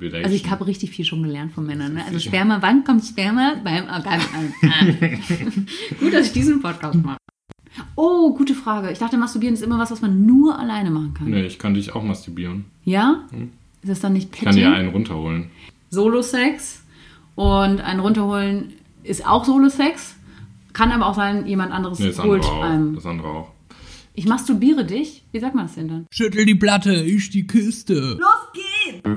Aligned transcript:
Also 0.00 0.34
ich 0.34 0.48
habe 0.48 0.66
richtig 0.66 0.90
viel 0.90 1.04
schon 1.04 1.22
gelernt 1.22 1.52
von 1.52 1.66
Männern. 1.66 1.94
Ne? 1.94 2.04
Also 2.06 2.20
Sperma, 2.20 2.62
wann 2.62 2.84
kommt 2.84 3.04
Sperma? 3.04 3.56
Beim 3.64 3.84
Orgasmus. 3.88 4.52
Gut, 6.00 6.12
dass 6.12 6.26
ich 6.26 6.32
diesen 6.32 6.62
Podcast 6.62 7.02
mache. 7.02 7.18
Oh, 7.96 8.32
gute 8.34 8.54
Frage. 8.54 8.90
Ich 8.92 8.98
dachte, 8.98 9.16
masturbieren 9.16 9.54
ist 9.54 9.62
immer 9.62 9.78
was, 9.78 9.90
was 9.90 10.00
man 10.00 10.24
nur 10.24 10.58
alleine 10.58 10.90
machen 10.90 11.14
kann. 11.14 11.30
Nee, 11.30 11.46
ich 11.46 11.58
kann 11.58 11.74
dich 11.74 11.94
auch 11.94 12.02
masturbieren. 12.02 12.66
Ja? 12.84 13.24
Ist 13.82 13.90
das 13.90 14.00
dann 14.00 14.12
nicht 14.12 14.34
Ich 14.34 14.42
kann 14.42 14.54
dir 14.54 14.72
einen 14.72 14.90
runterholen. 14.90 15.50
Solo-Sex 15.90 16.82
und 17.34 17.80
ein 17.80 18.00
runterholen 18.00 18.72
ist 19.02 19.26
auch 19.26 19.44
Solo-Sex. 19.44 20.16
Kann 20.72 20.92
aber 20.92 21.06
auch 21.06 21.14
sein, 21.14 21.46
jemand 21.46 21.72
anderes 21.72 21.98
Nee, 21.98 22.08
das 22.08 22.22
holt 22.22 22.44
andere 22.44 22.52
auch. 22.52 22.62
einem. 22.62 22.94
Das 22.94 23.06
andere 23.06 23.28
auch. 23.28 23.52
Ich 24.14 24.26
masturbiere 24.26 24.84
dich. 24.84 25.24
Wie 25.32 25.40
sagt 25.40 25.54
man 25.54 25.66
das 25.66 25.74
denn 25.76 25.88
dann? 25.88 26.06
Schüttel 26.10 26.44
die 26.44 26.54
Platte, 26.56 26.92
ich 26.94 27.30
die 27.30 27.46
Kiste. 27.46 28.18
Los 28.18 28.52
geht's! 28.52 29.08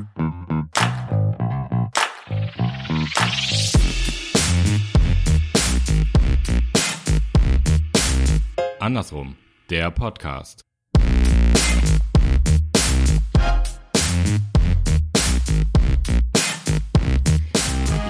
Andersrum, 8.82 9.36
der 9.70 9.92
Podcast. 9.92 10.62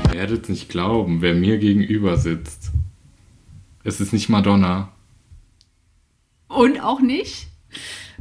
Ihr 0.06 0.14
werdet 0.14 0.48
nicht 0.48 0.70
glauben, 0.70 1.22
wer 1.22 1.36
mir 1.36 1.58
gegenüber 1.58 2.16
sitzt. 2.16 2.72
Es 3.84 4.00
ist 4.00 4.14
nicht 4.14 4.30
Madonna. 4.30 4.94
Und 6.48 6.80
auch 6.80 7.02
nicht 7.02 7.48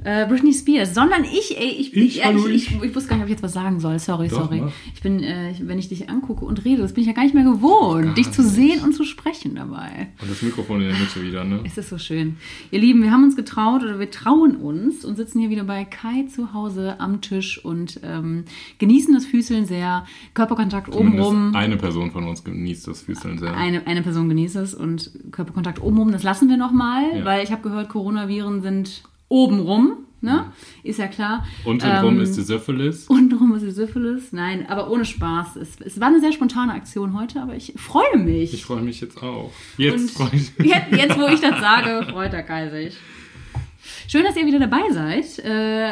äh, 0.04 0.26
Britney 0.26 0.52
Spears, 0.54 0.94
sondern 0.94 1.24
ich, 1.24 1.58
ey, 1.58 1.68
ich, 1.78 1.94
Ich, 1.96 2.16
ja, 2.16 2.26
hallo, 2.26 2.46
ich, 2.46 2.68
ich, 2.74 2.82
ich 2.82 2.94
wusste 2.94 3.10
gar 3.10 3.16
nicht, 3.16 3.24
ob 3.24 3.28
ich 3.28 3.32
jetzt 3.34 3.42
was 3.42 3.52
sagen 3.52 3.80
soll. 3.80 3.98
Sorry, 3.98 4.28
Doch, 4.28 4.44
sorry. 4.44 4.62
mach. 4.62 4.72
Ich 4.94 5.02
bin, 5.02 5.22
äh, 5.22 5.50
ich- 5.50 5.66
wenn 5.66 5.78
ich 5.78 5.88
dich 5.88 6.08
angucke 6.08 6.44
und 6.44 6.64
rede, 6.64 6.82
das 6.82 6.92
bin 6.94 7.02
ich 7.02 7.08
ja 7.08 7.12
gar 7.12 7.22
nicht 7.24 7.34
mehr 7.34 7.44
gewohnt, 7.44 8.06
Gar 8.06 8.14
dich 8.14 8.30
zu 8.32 8.42
nicht. 8.42 8.54
sehen 8.54 8.80
und 8.82 8.94
zu 8.94 9.04
sprechen 9.04 9.54
dabei. 9.56 10.08
Und 10.22 10.30
das 10.30 10.40
Mikrofon 10.42 10.80
in 10.80 10.88
der 10.88 10.96
Mitte 10.98 11.22
wieder, 11.22 11.44
ne? 11.44 11.60
Es 11.64 11.76
ist 11.76 11.90
so 11.90 11.98
schön. 11.98 12.36
Ihr 12.70 12.80
Lieben, 12.80 13.02
wir 13.02 13.10
haben 13.10 13.24
uns 13.24 13.36
getraut 13.36 13.82
oder 13.82 13.98
wir 13.98 14.10
trauen 14.10 14.56
uns 14.56 15.04
und 15.04 15.16
sitzen 15.16 15.40
hier 15.40 15.50
wieder 15.50 15.64
bei 15.64 15.84
Kai 15.84 16.24
zu 16.34 16.52
Hause 16.54 16.98
am 16.98 17.20
Tisch 17.20 17.62
und 17.64 18.00
ähm, 18.02 18.44
genießen 18.78 19.12
das 19.14 19.26
Füßeln 19.26 19.66
sehr. 19.66 20.06
Körperkontakt 20.34 20.92
Zumindest 20.94 21.26
obenrum. 21.28 21.54
eine 21.54 21.76
Person 21.76 22.10
von 22.10 22.24
uns 22.26 22.42
genießt 22.44 22.88
das 22.88 23.02
Füßeln 23.02 23.38
sehr. 23.38 23.54
Eine, 23.56 23.86
eine 23.86 24.02
Person 24.02 24.28
genießt 24.28 24.56
es 24.56 24.74
und 24.74 25.10
Körperkontakt 25.30 25.82
obenrum, 25.82 26.12
das 26.12 26.22
lassen 26.22 26.48
wir 26.48 26.56
nochmal, 26.56 27.02
Ja. 27.18 27.24
weil 27.24 27.44
ich 27.44 27.52
habe 27.52 27.62
gehört, 27.62 27.88
Coronaviren 27.90 28.62
sind 28.62 29.02
obenrum, 29.30 29.98
ne? 30.20 30.52
Ist 30.82 30.98
ja 30.98 31.06
klar. 31.06 31.46
Untenrum 31.64 32.16
Ähm, 32.16 32.20
ist 32.20 32.36
die 32.36 32.42
Syphilis. 32.42 33.06
Untenrum 33.06 33.54
ist 33.54 33.62
die 33.64 33.70
Syphilis. 33.70 34.32
Nein, 34.32 34.66
aber 34.68 34.90
ohne 34.90 35.06
Spaß. 35.06 35.56
Es, 35.56 35.80
es 35.80 35.98
war 35.98 36.08
eine 36.08 36.20
sehr 36.20 36.32
spontane 36.32 36.74
Aktion 36.74 37.18
heute, 37.18 37.40
aber 37.40 37.54
ich 37.54 37.72
freue 37.76 38.18
mich. 38.18 38.52
Ich 38.52 38.64
freue 38.66 38.82
mich 38.82 39.00
jetzt 39.00 39.22
auch. 39.22 39.50
Jetzt 39.78 40.10
freue 40.10 40.30
ich 40.34 40.50
Und 40.58 40.66
jetzt, 40.66 40.92
jetzt, 40.92 41.18
wo 41.18 41.26
ich 41.28 41.40
das 41.40 41.58
sage, 41.60 42.06
freut 42.10 42.32
der 42.34 42.42
Kai 42.42 42.68
sich. 42.68 42.94
Schön, 44.08 44.24
dass 44.24 44.36
ihr 44.36 44.44
wieder 44.44 44.58
dabei 44.58 44.90
seid. 44.90 45.38
Äh, 45.38 45.48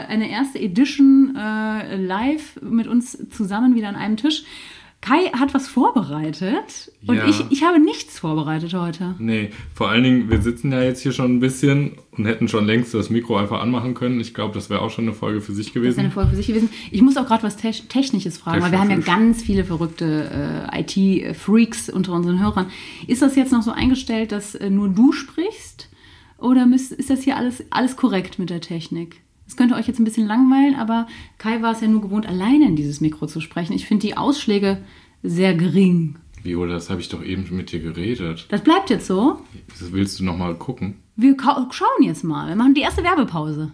eine 0.08 0.28
erste 0.28 0.58
Edition 0.58 1.34
äh, 1.36 1.96
live 1.96 2.60
mit 2.60 2.86
uns 2.86 3.16
zusammen 3.30 3.74
wieder 3.76 3.88
an 3.88 3.96
einem 3.96 4.16
Tisch. 4.16 4.42
Kai 5.00 5.30
hat 5.32 5.54
was 5.54 5.68
vorbereitet 5.68 6.90
und 7.06 7.16
Ja. 7.16 7.26
ich, 7.28 7.44
ich 7.50 7.62
habe 7.62 7.78
nichts 7.78 8.18
vorbereitet 8.18 8.74
heute. 8.74 9.14
Nee, 9.20 9.50
vor 9.72 9.88
allen 9.88 10.02
Dingen, 10.02 10.28
wir 10.28 10.42
sitzen 10.42 10.72
ja 10.72 10.82
jetzt 10.82 11.00
hier 11.02 11.12
schon 11.12 11.36
ein 11.36 11.40
bisschen 11.40 11.92
und 12.12 12.26
hätten 12.26 12.48
schon 12.48 12.66
längst 12.66 12.92
das 12.94 13.08
Mikro 13.08 13.36
einfach 13.36 13.60
anmachen 13.60 13.94
können. 13.94 14.18
Ich 14.20 14.34
glaube, 14.34 14.54
das 14.54 14.70
wäre 14.70 14.82
auch 14.82 14.90
schon 14.90 15.04
eine 15.04 15.14
Folge 15.14 15.40
für 15.40 15.52
sich 15.52 15.66
Das 15.72 15.76
ist 15.76 15.82
eine 15.98 16.08
gewesen. 16.08 16.10
Folge 16.10 16.30
für 16.30 16.36
sich 16.36 16.46
gewesen. 16.48 16.68
Ich 16.90 17.00
muss 17.00 17.16
auch 17.16 17.26
gerade 17.26 17.44
was 17.44 17.56
Te 17.56 17.70
Technisches 17.70 18.38
fragen, 18.38 18.60
weil 18.60 18.72
wir 18.72 18.80
haben 18.80 18.90
ja 18.90 18.98
ganz 18.98 19.40
viele 19.42 19.64
verrückte 19.64 20.66
äh, 20.72 20.80
IT-Freaks 20.80 21.90
unter 21.90 22.12
unseren 22.12 22.40
Hörern. 22.42 22.66
Ist 23.06 23.22
das 23.22 23.36
jetzt 23.36 23.52
noch 23.52 23.62
so 23.62 23.70
eingestellt, 23.70 24.32
dass 24.32 24.56
äh, 24.56 24.68
nur 24.68 24.88
du 24.88 25.12
sprichst? 25.12 25.88
Oder 26.38 26.66
müsst, 26.66 26.92
ist 26.92 27.10
das 27.10 27.22
hier 27.22 27.36
alles, 27.36 27.64
alles 27.70 27.96
korrekt 27.96 28.38
mit 28.38 28.50
der 28.50 28.60
Technik? 28.60 29.20
Es 29.48 29.56
könnte 29.56 29.74
euch 29.74 29.88
jetzt 29.88 29.98
ein 29.98 30.04
bisschen 30.04 30.26
langweilen, 30.28 30.74
aber 30.76 31.06
Kai 31.38 31.62
war 31.62 31.72
es 31.72 31.80
ja 31.80 31.88
nur 31.88 32.02
gewohnt, 32.02 32.26
alleine 32.26 32.66
in 32.66 32.76
dieses 32.76 33.00
Mikro 33.00 33.26
zu 33.26 33.40
sprechen. 33.40 33.72
Ich 33.72 33.86
finde 33.86 34.06
die 34.06 34.16
Ausschläge 34.16 34.82
sehr 35.22 35.54
gering. 35.54 36.16
Viola, 36.42 36.74
das 36.74 36.90
habe 36.90 37.00
ich 37.00 37.08
doch 37.08 37.24
eben 37.24 37.44
mit 37.56 37.72
dir 37.72 37.80
geredet. 37.80 38.46
Das 38.50 38.62
bleibt 38.62 38.90
jetzt 38.90 39.06
so. 39.06 39.40
Das 39.80 39.90
willst 39.90 40.20
du 40.20 40.24
nochmal 40.24 40.54
gucken? 40.54 40.96
Wir 41.16 41.34
schauen 41.40 42.02
jetzt 42.02 42.22
mal. 42.22 42.46
Wir 42.48 42.54
machen 42.56 42.74
die 42.74 42.82
erste 42.82 43.02
Werbepause. 43.02 43.72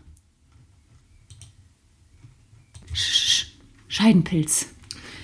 Sch- 2.95 3.47
Scheidenpilz. 3.89 4.71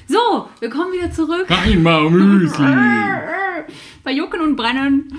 So, 0.07 0.49
wir 0.59 0.69
kommen 0.71 0.93
wieder 0.93 1.11
zurück. 1.13 1.47
Einmal 1.51 2.11
Müsli! 2.11 2.65
Bei 4.03 4.13
Jucken 4.13 4.41
und 4.41 4.57
Brennen. 4.57 5.13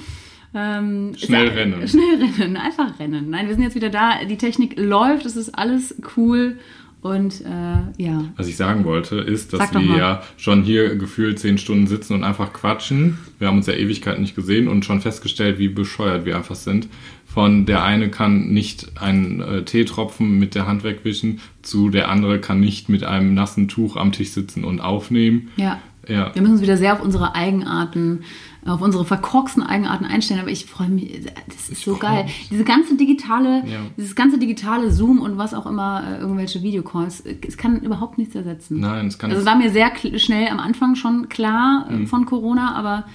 Ähm, 0.53 1.13
Schnell 1.17 1.47
ist- 1.47 1.55
rennen. 1.55 1.87
Schnell 1.87 2.29
rennen, 2.39 2.57
einfach 2.57 2.99
rennen. 2.99 3.29
Nein, 3.29 3.47
wir 3.47 3.55
sind 3.55 3.63
jetzt 3.63 3.75
wieder 3.75 3.89
da. 3.89 4.23
Die 4.29 4.37
Technik 4.37 4.77
läuft, 4.77 5.25
es 5.25 5.35
ist 5.35 5.49
alles 5.57 5.95
cool. 6.17 6.57
Und 7.01 7.41
äh, 7.41 8.03
ja, 8.03 8.25
Was 8.37 8.47
ich 8.47 8.57
sagen 8.57 8.83
wollte, 8.85 9.15
ist, 9.15 9.53
dass 9.53 9.73
wir 9.73 9.81
ja 9.97 10.21
schon 10.37 10.61
hier 10.61 10.95
gefühlt 10.97 11.39
zehn 11.39 11.57
Stunden 11.57 11.87
sitzen 11.87 12.13
und 12.13 12.23
einfach 12.23 12.53
quatschen. 12.53 13.17
Wir 13.39 13.47
haben 13.47 13.57
uns 13.57 13.65
ja 13.65 13.73
Ewigkeit 13.73 14.19
nicht 14.19 14.35
gesehen 14.35 14.67
und 14.67 14.85
schon 14.85 15.01
festgestellt, 15.01 15.57
wie 15.57 15.67
bescheuert 15.67 16.25
wir 16.25 16.35
einfach 16.37 16.53
sind. 16.53 16.87
Von 17.25 17.65
der 17.65 17.83
eine 17.83 18.09
kann 18.11 18.49
nicht 18.49 18.91
einen 19.01 19.41
äh, 19.41 19.63
Teetropfen 19.63 20.37
mit 20.37 20.53
der 20.53 20.67
Hand 20.67 20.83
wegwischen, 20.83 21.39
zu 21.63 21.89
der 21.89 22.07
andere 22.09 22.39
kann 22.39 22.59
nicht 22.59 22.87
mit 22.87 23.03
einem 23.03 23.33
nassen 23.33 23.67
Tuch 23.67 23.95
am 23.97 24.11
Tisch 24.11 24.29
sitzen 24.29 24.63
und 24.63 24.79
aufnehmen. 24.79 25.49
ja. 25.55 25.79
Ja, 26.07 26.33
Wir 26.33 26.41
müssen 26.41 26.53
uns 26.53 26.61
wieder 26.63 26.77
sehr 26.77 26.93
auf 26.93 27.01
unsere 27.03 27.35
Eigenarten, 27.35 28.23
auf 28.65 28.81
unsere 28.81 29.05
verkorksten 29.05 29.63
Eigenarten 29.63 30.05
einstellen, 30.05 30.39
aber 30.39 30.51
ich 30.51 30.65
freue 30.65 30.89
mich, 30.89 31.21
das 31.47 31.69
ist 31.69 31.81
so 31.83 31.95
freu 31.95 31.99
geil. 31.99 32.23
mich. 32.25 32.49
Diese 32.51 32.63
ganze 32.63 32.95
digitale, 32.95 33.63
Ja. 33.67 33.79
dieses 33.97 34.15
ganze 34.15 34.37
digitale 34.37 34.91
Zoom 34.91 35.19
und 35.19 35.37
was 35.37 35.53
auch 35.55 35.65
immer, 35.65 36.03
äh, 36.07 36.19
irgendwelche 36.19 36.61
Videocalls, 36.61 37.21
äh, 37.21 37.35
es 37.47 37.57
kann 37.57 37.79
überhaupt 37.81 38.17
nichts 38.19 38.35
ersetzen. 38.35 38.79
Nein, 38.79 39.07
es 39.07 39.17
kann 39.17 39.31
Also 39.31 39.41
es- 39.41 39.47
war 39.47 39.55
mir 39.55 39.71
sehr 39.71 39.91
schnell 40.19 40.47
am 40.49 40.59
Anfang 40.59 40.95
schon 40.95 41.27
klar 41.29 41.87
Mhm. 41.89 42.03
äh, 42.03 42.07
von 42.07 42.25
Corona, 42.27 42.75
aber 42.75 43.05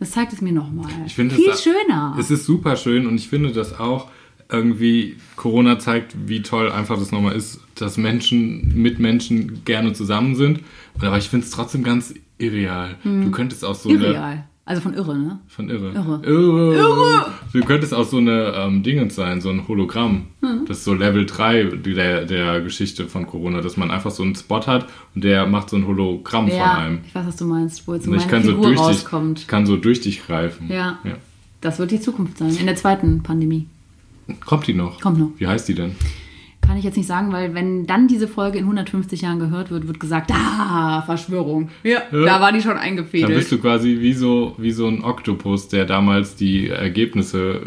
das 0.00 0.12
zeigt 0.12 0.32
es 0.32 0.40
mir 0.40 0.52
nochmal. 0.52 0.90
Ich 1.06 1.14
finde 1.14 1.34
Viel 1.34 1.50
es, 1.50 1.62
schöner. 1.62 2.16
Es 2.18 2.30
ist 2.30 2.46
super 2.46 2.76
schön 2.76 3.06
und 3.06 3.16
ich 3.16 3.28
finde 3.28 3.52
das 3.52 3.78
auch 3.78 4.08
irgendwie, 4.50 5.16
Corona 5.36 5.78
zeigt, 5.78 6.14
wie 6.28 6.42
toll 6.42 6.70
einfach 6.70 6.98
das 6.98 7.12
nochmal 7.12 7.34
ist, 7.34 7.60
dass 7.74 7.96
Menschen 7.96 8.72
mit 8.80 8.98
Menschen 8.98 9.64
gerne 9.64 9.92
zusammen 9.94 10.34
sind. 10.36 10.60
Aber 11.00 11.18
ich 11.18 11.28
finde 11.28 11.44
es 11.46 11.50
trotzdem 11.50 11.82
ganz 11.82 12.14
irreal. 12.38 12.96
Du 13.04 13.30
könntest 13.30 13.64
auch 13.64 13.74
so. 13.74 13.88
Irreal. 13.90 14.44
Also 14.66 14.80
von 14.80 14.94
irre, 14.94 15.18
ne? 15.18 15.38
Von 15.46 15.68
irre. 15.68 15.90
Irre. 15.92 16.74
Irre. 16.74 17.26
Du 17.52 17.60
könntest 17.64 17.92
auch 17.92 18.04
so 18.04 18.16
eine 18.16 18.54
ähm, 18.56 18.82
Dingens 18.82 19.14
sein, 19.14 19.42
so 19.42 19.50
ein 19.50 19.68
Hologramm. 19.68 20.28
Hm. 20.40 20.64
Das 20.66 20.78
ist 20.78 20.84
so 20.84 20.94
Level 20.94 21.26
3 21.26 21.64
der, 21.84 22.24
der 22.24 22.60
Geschichte 22.62 23.06
von 23.06 23.26
Corona, 23.26 23.60
dass 23.60 23.76
man 23.76 23.90
einfach 23.90 24.10
so 24.10 24.22
einen 24.22 24.34
Spot 24.34 24.66
hat 24.66 24.86
und 25.14 25.22
der 25.22 25.46
macht 25.46 25.68
so 25.68 25.76
ein 25.76 25.86
Hologramm 25.86 26.48
von 26.48 26.56
Ja, 26.56 26.78
einem. 26.78 27.00
ich 27.06 27.14
weiß, 27.14 27.26
was 27.26 27.36
du 27.36 27.44
meinst, 27.44 27.86
wo 27.86 27.92
jetzt 27.94 28.04
so 28.04 28.10
meine 28.10 28.22
ich 28.22 28.28
kann 28.28 28.42
so 28.42 28.52
durch 28.52 28.70
dich, 28.70 28.78
rauskommt. 28.80 29.40
ich 29.40 29.46
kann 29.48 29.66
so 29.66 29.76
durch 29.76 30.00
dich 30.00 30.24
greifen. 30.26 30.68
Ja. 30.70 30.98
ja. 31.04 31.16
Das 31.60 31.78
wird 31.78 31.90
die 31.90 32.00
Zukunft 32.00 32.38
sein, 32.38 32.56
in 32.56 32.64
der 32.66 32.76
zweiten 32.76 33.22
Pandemie. 33.22 33.66
Kommt 34.46 34.66
die 34.66 34.74
noch? 34.74 34.98
Kommt 35.00 35.18
noch. 35.18 35.30
Wie 35.36 35.46
heißt 35.46 35.68
die 35.68 35.74
denn? 35.74 35.94
Kann 36.74 36.80
ich 36.80 36.84
jetzt 36.86 36.96
nicht 36.96 37.06
sagen, 37.06 37.30
weil 37.32 37.54
wenn 37.54 37.86
dann 37.86 38.08
diese 38.08 38.26
Folge 38.26 38.58
in 38.58 38.64
150 38.64 39.20
Jahren 39.20 39.38
gehört 39.38 39.70
wird, 39.70 39.86
wird 39.86 40.00
gesagt, 40.00 40.32
ah, 40.34 41.02
Verschwörung. 41.02 41.68
Ja, 41.84 42.02
da 42.10 42.40
war 42.40 42.50
die 42.50 42.60
schon 42.60 42.72
Dann 42.74 42.96
bist 42.96 43.14
eingefädelt. 43.14 43.52
du 43.52 43.58
quasi 43.58 43.98
wie 44.00 44.12
so, 44.12 44.56
wie 44.58 44.72
so 44.72 44.88
ein 44.88 45.04
Oktopus, 45.04 45.68
der 45.68 45.84
damals 45.84 46.34
die 46.34 46.70
Ergebnisse. 46.70 47.60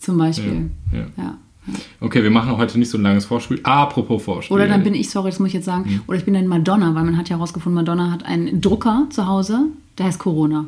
Zum 0.00 0.18
Beispiel. 0.18 0.68
Ja, 0.90 0.98
ja. 0.98 1.04
Ja. 1.16 1.38
Okay, 2.00 2.24
wir 2.24 2.30
machen 2.32 2.56
heute 2.56 2.76
nicht 2.76 2.90
so 2.90 2.98
ein 2.98 3.02
langes 3.02 3.24
Vorspiel. 3.24 3.60
apropos 3.62 4.24
Vorspiel. 4.24 4.52
Oder 4.56 4.66
dann 4.66 4.82
bin 4.82 4.94
ich, 4.94 5.10
sorry, 5.10 5.30
das 5.30 5.38
muss 5.38 5.46
ich 5.50 5.54
jetzt 5.54 5.66
sagen, 5.66 5.84
Mhm. 5.88 6.00
oder 6.08 6.18
ich 6.18 6.24
bin 6.24 6.34
dann 6.34 6.48
Madonna, 6.48 6.92
weil 6.96 7.04
man 7.04 7.16
hat 7.16 7.28
ja 7.28 7.36
herausgefunden, 7.36 7.76
Madonna 7.76 8.10
hat 8.10 8.26
einen 8.26 8.60
Drucker 8.60 9.06
zu 9.10 9.28
Hause, 9.28 9.66
der 9.96 10.06
heißt 10.06 10.18
Corona. 10.18 10.64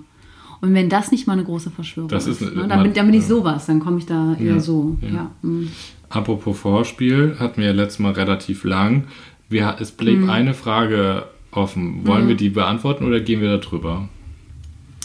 Und 0.62 0.73
wenn 0.73 0.88
das 0.88 1.11
nicht 1.12 1.26
mal 1.26 1.35
eine 1.35 1.44
große 1.44 1.70
Verschwörung 1.70 2.08
Das 2.08 2.26
ist, 2.26 2.40
ist- 2.40 2.55
ne, 2.56 2.67
dann, 2.67 2.82
bin, 2.82 2.94
dann 2.94 3.05
bin 3.06 3.14
ich 3.14 3.23
ja. 3.23 3.29
sowas, 3.29 3.67
dann 3.67 3.79
komme 3.79 3.99
ich 3.99 4.06
da 4.06 4.35
eher 4.40 4.55
Ja, 4.55 4.61
so. 4.61 4.96
ja. 5.02 5.08
Ja. 5.08 5.31
mm. 5.43 5.69
Apropos 6.16 6.58
Vorspiel, 6.58 7.36
hatten 7.38 7.60
wir 7.60 7.68
ja 7.68 7.72
letztes 7.74 7.98
Mal 7.98 8.12
relativ 8.12 8.64
lang. 8.64 9.04
Wir, 9.48 9.76
es 9.80 9.92
blieb 9.92 10.20
Mhm. 10.20 10.30
eine 10.30 10.54
Frage 10.54 11.26
offen. 11.50 12.06
Wollen 12.06 12.26
wir 12.28 12.34
die 12.36 12.48
beantworten 12.48 13.04
oder 13.06 13.20
gehen 13.20 13.40
wir 13.40 13.50
da 13.50 13.58
drüber? 13.58 14.08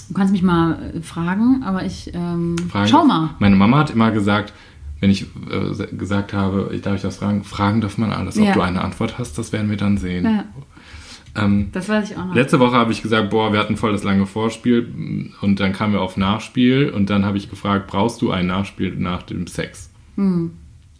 Du 0.07 0.13
kannst 0.15 0.31
mich 0.33 0.41
mal 0.43 0.93
äh, 0.95 1.01
fragen, 1.01 1.63
aber 1.63 1.85
ich 1.85 2.11
ähm, 2.13 2.55
Fragen- 2.69 2.87
schau 2.89 3.05
mal. 3.05 3.31
Meine 3.39 3.55
Mama 3.55 3.79
hat 3.79 3.89
immer 3.91 4.11
gesagt, 4.11 4.53
wenn 4.99 5.09
ich 5.09 5.23
äh, 5.49 5.95
gesagt 5.95 6.33
habe, 6.33 6.69
ich 6.73 6.81
darf 6.81 6.95
ich 6.95 7.01
das 7.01 7.17
fragen, 7.17 7.43
fragen 7.43 7.81
darf 7.81 7.97
man 7.97 8.11
alles. 8.11 8.37
Ob 8.37 8.45
Ja. 8.45 8.53
du 8.53 8.61
eine 8.61 8.81
Antwort 8.81 9.17
hast, 9.17 9.37
das 9.37 9.51
werden 9.53 9.69
wir 9.69 9.77
dann 9.77 9.97
sehen. 9.97 10.25
Ja, 10.25 10.45
Ähm, 11.33 11.69
das 11.71 11.87
weiß 11.87 12.11
ich 12.11 12.17
auch 12.17 12.25
noch. 12.25 12.35
Letzte 12.35 12.59
Woche 12.59 12.75
habe 12.75 12.91
ich 12.91 13.01
gesagt, 13.01 13.29
boah, 13.29 13.53
wir 13.53 13.59
hatten 13.59 13.77
voll 13.77 13.93
das 13.93 14.03
lange 14.03 14.25
Vorspiel 14.25 15.31
und 15.41 15.59
dann 15.61 15.71
kamen 15.71 15.93
wir 15.93 16.01
auf 16.01 16.17
Nachspiel 16.17 16.89
und 16.89 17.09
dann 17.09 17.23
habe 17.25 17.37
ich 17.37 17.49
gefragt, 17.49 17.87
brauchst 17.87 18.21
du 18.21 18.31
ein 18.31 18.47
Nachspiel 18.47 18.95
nach 18.97 19.23
dem 19.23 19.47
Sex? 19.47 19.89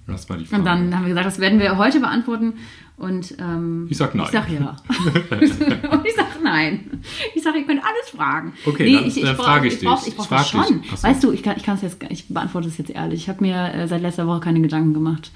Das 0.08 0.30
war 0.30 0.38
die 0.38 0.46
Frage. 0.46 0.60
Und 0.62 0.66
dann 0.66 0.94
haben 0.96 1.04
wir 1.04 1.10
gesagt, 1.10 1.28
das 1.28 1.40
werden 1.40 1.60
wir 1.60 1.78
heute 1.78 2.00
beantworten. 2.00 2.54
Und 2.98 3.36
ähm, 3.40 3.88
Ich 3.90 3.98
sag 3.98 4.14
nein. 4.14 4.26
Ich 4.28 4.32
sag 4.32 4.50
ja. 4.50 4.76
und 5.92 6.06
ich 6.06 6.16
sag 6.16 6.44
nein. 6.44 7.02
Ich 7.34 7.42
sag, 7.44 7.56
ihr 7.56 7.66
könnt 7.66 7.82
alles 7.84 8.10
fragen. 8.16 8.54
Okay, 8.66 8.94
dann- 8.94 9.24
dann 9.26 9.36
brauch- 9.38 9.46
frage 9.46 9.68
ich 9.68 9.80
brauch- 9.80 10.00
dich. 10.04 10.10
Ich 10.10 10.16
brauch 10.18 10.26
Ich 10.26 10.30
das 10.30 10.50
frag 10.52 10.66
schon. 10.68 10.84
so. 10.84 11.04
Weißt 11.04 11.24
du, 11.24 11.32
ich 11.32 11.42
kann, 11.44 11.56
ich 11.58 11.64
kann 11.64 11.76
es 11.76 11.82
jetzt, 11.82 11.98
ich 12.10 12.28
beantworte 12.28 12.68
es 12.68 12.78
jetzt 12.78 12.92
ehrlich. 12.92 13.22
Ich 13.22 13.30
habe 13.30 13.42
mir 13.44 13.74
äh, 13.74 13.88
seit 13.88 14.02
letzter 14.02 14.28
Woche 14.28 14.40
keine 14.42 14.62
Gedanken 14.62 14.94
gemacht. 14.94 15.32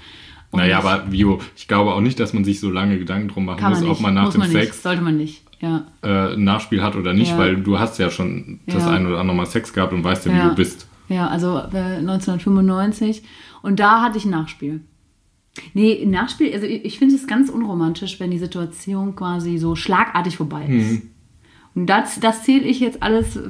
Und 0.52 0.60
naja, 0.60 0.78
aber 0.78 1.10
Vio, 1.10 1.40
ich 1.56 1.66
glaube 1.66 1.92
auch 1.92 2.00
nicht, 2.00 2.20
dass 2.20 2.32
man 2.32 2.44
sich 2.44 2.60
so 2.60 2.70
lange 2.70 2.98
Gedanken 2.98 3.28
drum 3.28 3.46
machen 3.46 3.68
muss, 3.68 3.80
nicht. 3.80 3.90
ob 3.90 4.00
man 4.00 4.14
nach 4.14 4.24
Muss 4.26 4.34
dem 4.34 4.40
man 4.40 4.52
nicht. 4.52 4.62
Sex 4.64 4.82
Sollte 4.82 5.02
man 5.02 5.16
nicht. 5.16 5.42
Ja. 5.58 5.86
äh, 6.02 6.34
ein 6.34 6.44
Nachspiel 6.44 6.82
hat 6.82 6.94
oder 6.96 7.14
nicht, 7.14 7.30
Ja. 7.32 7.38
weil 7.38 7.56
du 7.56 7.78
hast 7.80 7.98
ja 7.98 8.10
schon 8.10 8.60
das 8.66 8.84
Ja. 8.84 8.90
ein 8.90 9.06
oder 9.06 9.18
andere 9.18 9.36
Mal 9.36 9.46
Sex 9.46 9.72
gehabt 9.72 9.92
und 9.92 10.04
weißt 10.04 10.26
ja, 10.26 10.34
wie 10.34 10.48
du 10.50 10.54
bist. 10.54 10.86
Ja, 11.08 11.26
also 11.28 11.58
äh, 11.72 11.96
1995. 11.98 13.22
Und 13.66 13.80
da 13.80 14.00
hatte 14.00 14.16
ich 14.16 14.24
ein 14.24 14.30
Nachspiel. 14.30 14.80
Nee, 15.74 16.00
ein 16.00 16.10
Nachspiel, 16.10 16.52
also 16.54 16.66
ich, 16.66 16.84
ich 16.84 16.98
finde 17.00 17.16
es 17.16 17.26
ganz 17.26 17.50
unromantisch, 17.50 18.20
wenn 18.20 18.30
die 18.30 18.38
Situation 18.38 19.16
quasi 19.16 19.58
so 19.58 19.74
schlagartig 19.74 20.36
vorbei 20.36 20.66
ist. 20.66 20.92
Mhm. 20.92 21.02
Und 21.74 21.86
das, 21.86 22.20
das 22.20 22.44
zähle 22.44 22.62
ich 22.62 22.78
jetzt 22.78 23.02
alles 23.02 23.34
äh, 23.34 23.40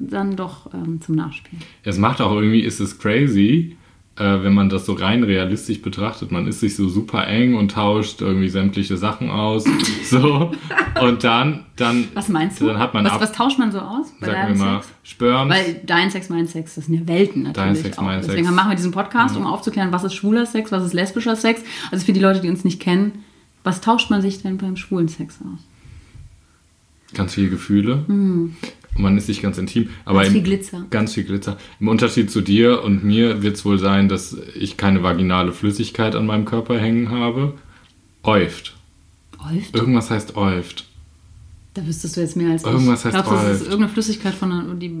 dann 0.00 0.36
doch 0.36 0.72
ähm, 0.72 1.02
zum 1.02 1.16
Nachspiel. 1.16 1.58
Es 1.82 1.98
macht 1.98 2.22
auch 2.22 2.32
irgendwie, 2.32 2.62
ist 2.62 2.80
es 2.80 2.98
crazy, 2.98 3.76
äh, 4.18 4.42
wenn 4.42 4.54
man 4.54 4.68
das 4.68 4.86
so 4.86 4.94
rein 4.94 5.22
realistisch 5.22 5.80
betrachtet. 5.80 6.32
Man 6.32 6.46
ist 6.46 6.60
sich 6.60 6.76
so 6.76 6.88
super 6.88 7.26
eng 7.26 7.54
und 7.54 7.72
tauscht 7.72 8.20
irgendwie 8.20 8.48
sämtliche 8.48 8.96
Sachen 8.96 9.30
aus. 9.30 9.64
so. 10.04 10.52
Und 11.00 11.24
dann, 11.24 11.64
dann. 11.76 12.08
Was 12.14 12.28
meinst 12.28 12.60
du? 12.60 12.66
Dann 12.66 12.78
hat 12.78 12.94
man 12.94 13.04
was, 13.04 13.12
ab, 13.12 13.20
was 13.20 13.32
tauscht 13.32 13.58
man 13.58 13.70
so 13.70 13.78
aus 13.78 14.12
bei 14.20 14.26
sagen 14.26 14.58
wir 14.58 14.64
mal, 14.64 14.82
Sex? 14.82 14.94
Sperms. 15.04 15.54
Weil 15.54 15.80
dein 15.84 16.10
Sex, 16.10 16.28
mein 16.28 16.46
Sex, 16.46 16.74
das 16.74 16.86
sind 16.86 16.94
ja 16.94 17.06
Welten 17.06 17.42
natürlich. 17.42 17.66
Dein 17.66 17.76
Sex, 17.76 17.98
auch. 17.98 18.02
mein 18.02 18.20
Deswegen 18.20 18.44
Sex. 18.44 18.56
machen 18.56 18.70
wir 18.70 18.76
diesen 18.76 18.92
Podcast, 18.92 19.36
um 19.36 19.46
aufzuklären, 19.46 19.92
was 19.92 20.04
ist 20.04 20.14
schwuler 20.14 20.46
Sex, 20.46 20.72
was 20.72 20.84
ist 20.84 20.94
lesbischer 20.94 21.36
Sex. 21.36 21.62
Also 21.90 22.04
für 22.04 22.12
die 22.12 22.20
Leute, 22.20 22.40
die 22.40 22.48
uns 22.48 22.64
nicht 22.64 22.80
kennen, 22.80 23.24
was 23.64 23.80
tauscht 23.80 24.10
man 24.10 24.22
sich 24.22 24.42
denn 24.42 24.58
beim 24.58 24.76
schwulen 24.76 25.08
Sex 25.08 25.38
aus? 25.40 25.60
ganz 27.14 27.34
viele 27.34 27.48
Gefühle. 27.48 28.04
Und 28.98 29.02
man 29.04 29.16
ist 29.16 29.26
sich 29.26 29.40
ganz 29.40 29.56
intim. 29.58 29.88
Aber. 30.04 30.20
Ganz 30.20 30.32
viel 30.32 30.42
Glitzer. 30.42 30.86
Ganz 30.90 31.14
viel 31.14 31.24
Glitzer. 31.24 31.56
Im 31.80 31.88
Unterschied 31.88 32.30
zu 32.30 32.40
dir 32.42 32.82
und 32.82 33.04
mir 33.04 33.42
wird 33.42 33.56
es 33.56 33.64
wohl 33.64 33.78
sein, 33.78 34.08
dass 34.08 34.36
ich 34.58 34.76
keine 34.76 35.02
vaginale 35.02 35.52
Flüssigkeit 35.52 36.14
an 36.14 36.26
meinem 36.26 36.44
Körper 36.44 36.78
hängen 36.78 37.10
habe. 37.10 37.54
Äuft. 38.24 38.76
Äuft? 39.38 39.74
Irgendwas 39.74 40.10
heißt 40.10 40.36
äuft. 40.36 40.84
Da 41.74 41.86
wüsstest 41.86 42.16
du 42.16 42.20
jetzt 42.22 42.36
mehr 42.36 42.50
als 42.50 42.64
Irgendwas 42.64 43.00
ich. 43.00 43.04
heißt 43.06 43.14
Glaubst 43.14 43.30
du, 43.30 43.36
das 43.36 43.60
ist 43.60 43.62
irgendeine 43.62 43.88
Flüssigkeit, 43.92 44.34
von 44.34 44.80
die 44.80 44.92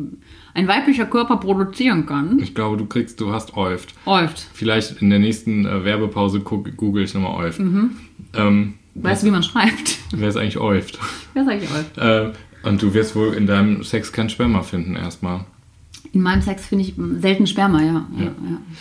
ein 0.54 0.68
weiblicher 0.68 1.06
Körper 1.06 1.38
produzieren 1.38 2.06
kann? 2.06 2.38
Ich 2.38 2.54
glaube, 2.54 2.76
du 2.76 2.86
kriegst, 2.86 3.20
du 3.20 3.32
hast 3.32 3.56
äuft. 3.56 3.94
Äuft. 4.06 4.46
Vielleicht 4.54 5.02
in 5.02 5.10
der 5.10 5.18
nächsten 5.18 5.66
äh, 5.66 5.84
Werbepause 5.84 6.38
google 6.40 7.02
ich 7.02 7.14
nochmal 7.14 7.46
äuft. 7.46 7.58
Mhm. 7.58 7.90
Ähm, 8.34 8.74
Weißt 8.94 9.22
du, 9.22 9.26
wie 9.26 9.30
man 9.32 9.42
schreibt? 9.42 9.98
wer 10.12 10.28
ist 10.28 10.36
eigentlich 10.36 10.58
äuft? 10.58 10.98
Wer 11.34 11.44
sag 11.44 11.62
ich 11.62 11.68
Äuft? 11.70 11.98
äh, 11.98 12.32
und 12.62 12.82
du 12.82 12.94
wirst 12.94 13.14
wohl 13.16 13.34
in 13.34 13.46
deinem 13.46 13.82
Sex 13.84 14.12
kein 14.12 14.28
Sperma 14.30 14.62
finden 14.62 14.96
erstmal. 14.96 15.44
In 16.12 16.22
meinem 16.22 16.42
Sex 16.42 16.66
finde 16.66 16.84
ich 16.84 16.94
selten 17.20 17.46
Sperma, 17.46 17.82
ja. 17.82 18.06
Ja, 18.16 18.24
ja. 18.24 18.32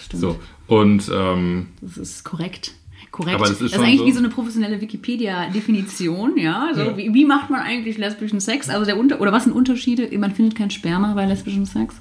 stimmt. 0.04 0.22
So. 0.22 0.40
Und 0.68 1.10
ähm, 1.14 1.68
Das 1.82 1.98
ist 1.98 2.24
korrekt. 2.24 2.74
Korrekt. 3.12 3.36
Aber 3.36 3.46
das 3.48 3.62
ist 3.62 3.62
das 3.62 3.72
ist 3.74 3.80
eigentlich 3.80 4.00
so- 4.00 4.06
wie 4.06 4.12
so 4.12 4.20
eine 4.20 4.30
professionelle 4.30 4.80
Wikipedia-Definition, 4.82 6.38
ja. 6.38 6.70
So, 6.74 6.82
Ja. 6.82 6.98
Wie, 6.98 7.14
wie 7.14 7.26
macht 7.26 7.50
man 7.50 7.62
eigentlich 7.62 7.98
lesbischen 7.98 8.40
Sex? 8.40 8.70
Also 8.70 8.86
der 8.86 8.98
Unter 8.98 9.20
oder 9.22 9.32
was 9.32 9.46
sind 9.46 9.54
Unterschiede? 9.54 10.16
Man 10.18 10.34
findet 10.36 10.58
kein 10.58 10.70
Sperma 10.72 11.14
bei 11.14 11.26
lesbischem 11.26 11.66
Sex 11.66 11.96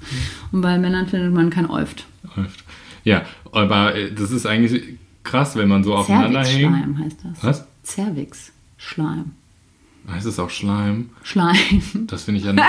und 0.51 0.61
bei 0.61 0.77
Männern 0.77 1.07
findet 1.07 1.33
man 1.33 1.49
kein 1.49 1.69
Äuft. 1.69 2.05
äuft. 2.37 2.63
Ja, 3.03 3.23
aber 3.51 3.95
äh, 3.95 4.11
das 4.13 4.31
ist 4.31 4.45
eigentlich 4.45 4.83
krass, 5.23 5.55
wenn 5.55 5.67
man 5.69 5.83
so 5.83 5.95
aufeinander 5.95 6.43
hängt. 6.43 6.71
Cervix-Schleim 6.71 6.99
heißt 6.99 7.17
das. 7.23 7.43
Was? 7.43 7.67
Cervix-Schleim. 7.83 9.31
Heißt 10.09 10.25
es 10.25 10.39
auch 10.39 10.49
Schleim? 10.49 11.09
Schleim. 11.23 11.57
Das 12.07 12.23
finde 12.23 12.39
ich 12.39 12.45
ja 12.45 12.53
nicht. 12.53 12.65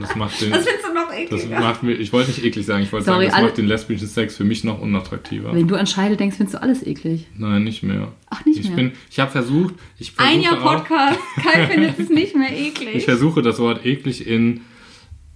Das 0.00 0.14
macht 0.14 0.40
den. 0.40 0.50
Das 0.50 0.64
findest 0.64 0.86
du 0.88 0.94
noch 0.94 1.08
Das 1.08 1.40
ekliger. 1.42 1.60
macht 1.60 1.82
mir, 1.82 1.92
ich 1.94 2.12
wollte 2.12 2.30
nicht 2.30 2.44
eklig 2.44 2.66
sagen, 2.66 2.82
ich 2.84 2.92
wollte 2.92 3.06
Sorry, 3.06 3.24
sagen, 3.24 3.26
das 3.30 3.34
alle- 3.34 3.46
macht 3.48 3.58
den 3.58 3.66
lesbischen 3.66 4.06
Sex 4.06 4.36
für 4.36 4.44
mich 4.44 4.62
noch 4.62 4.80
unattraktiver. 4.80 5.52
Wenn 5.54 5.66
du 5.66 5.74
an 5.74 5.86
Scheide 5.88 6.16
denkst, 6.16 6.36
findest 6.36 6.54
du 6.56 6.62
alles 6.62 6.86
eklig. 6.86 7.26
Nein, 7.36 7.64
nicht 7.64 7.82
mehr. 7.82 8.12
Ach, 8.30 8.44
nicht 8.44 8.60
ich 8.60 8.66
mehr? 8.68 8.76
Bin, 8.76 8.92
ich 9.10 9.18
habe 9.18 9.30
versucht, 9.32 9.74
ich 9.98 10.12
Ein 10.18 10.40
Jahr 10.40 10.62
auch, 10.64 10.76
Podcast, 10.76 11.18
Kai 11.42 11.66
findet 11.70 11.98
es 11.98 12.08
nicht 12.10 12.36
mehr 12.36 12.56
eklig. 12.56 12.94
ich 12.94 13.04
versuche 13.04 13.42
das 13.42 13.58
Wort 13.58 13.84
eklig 13.84 14.26
in 14.26 14.60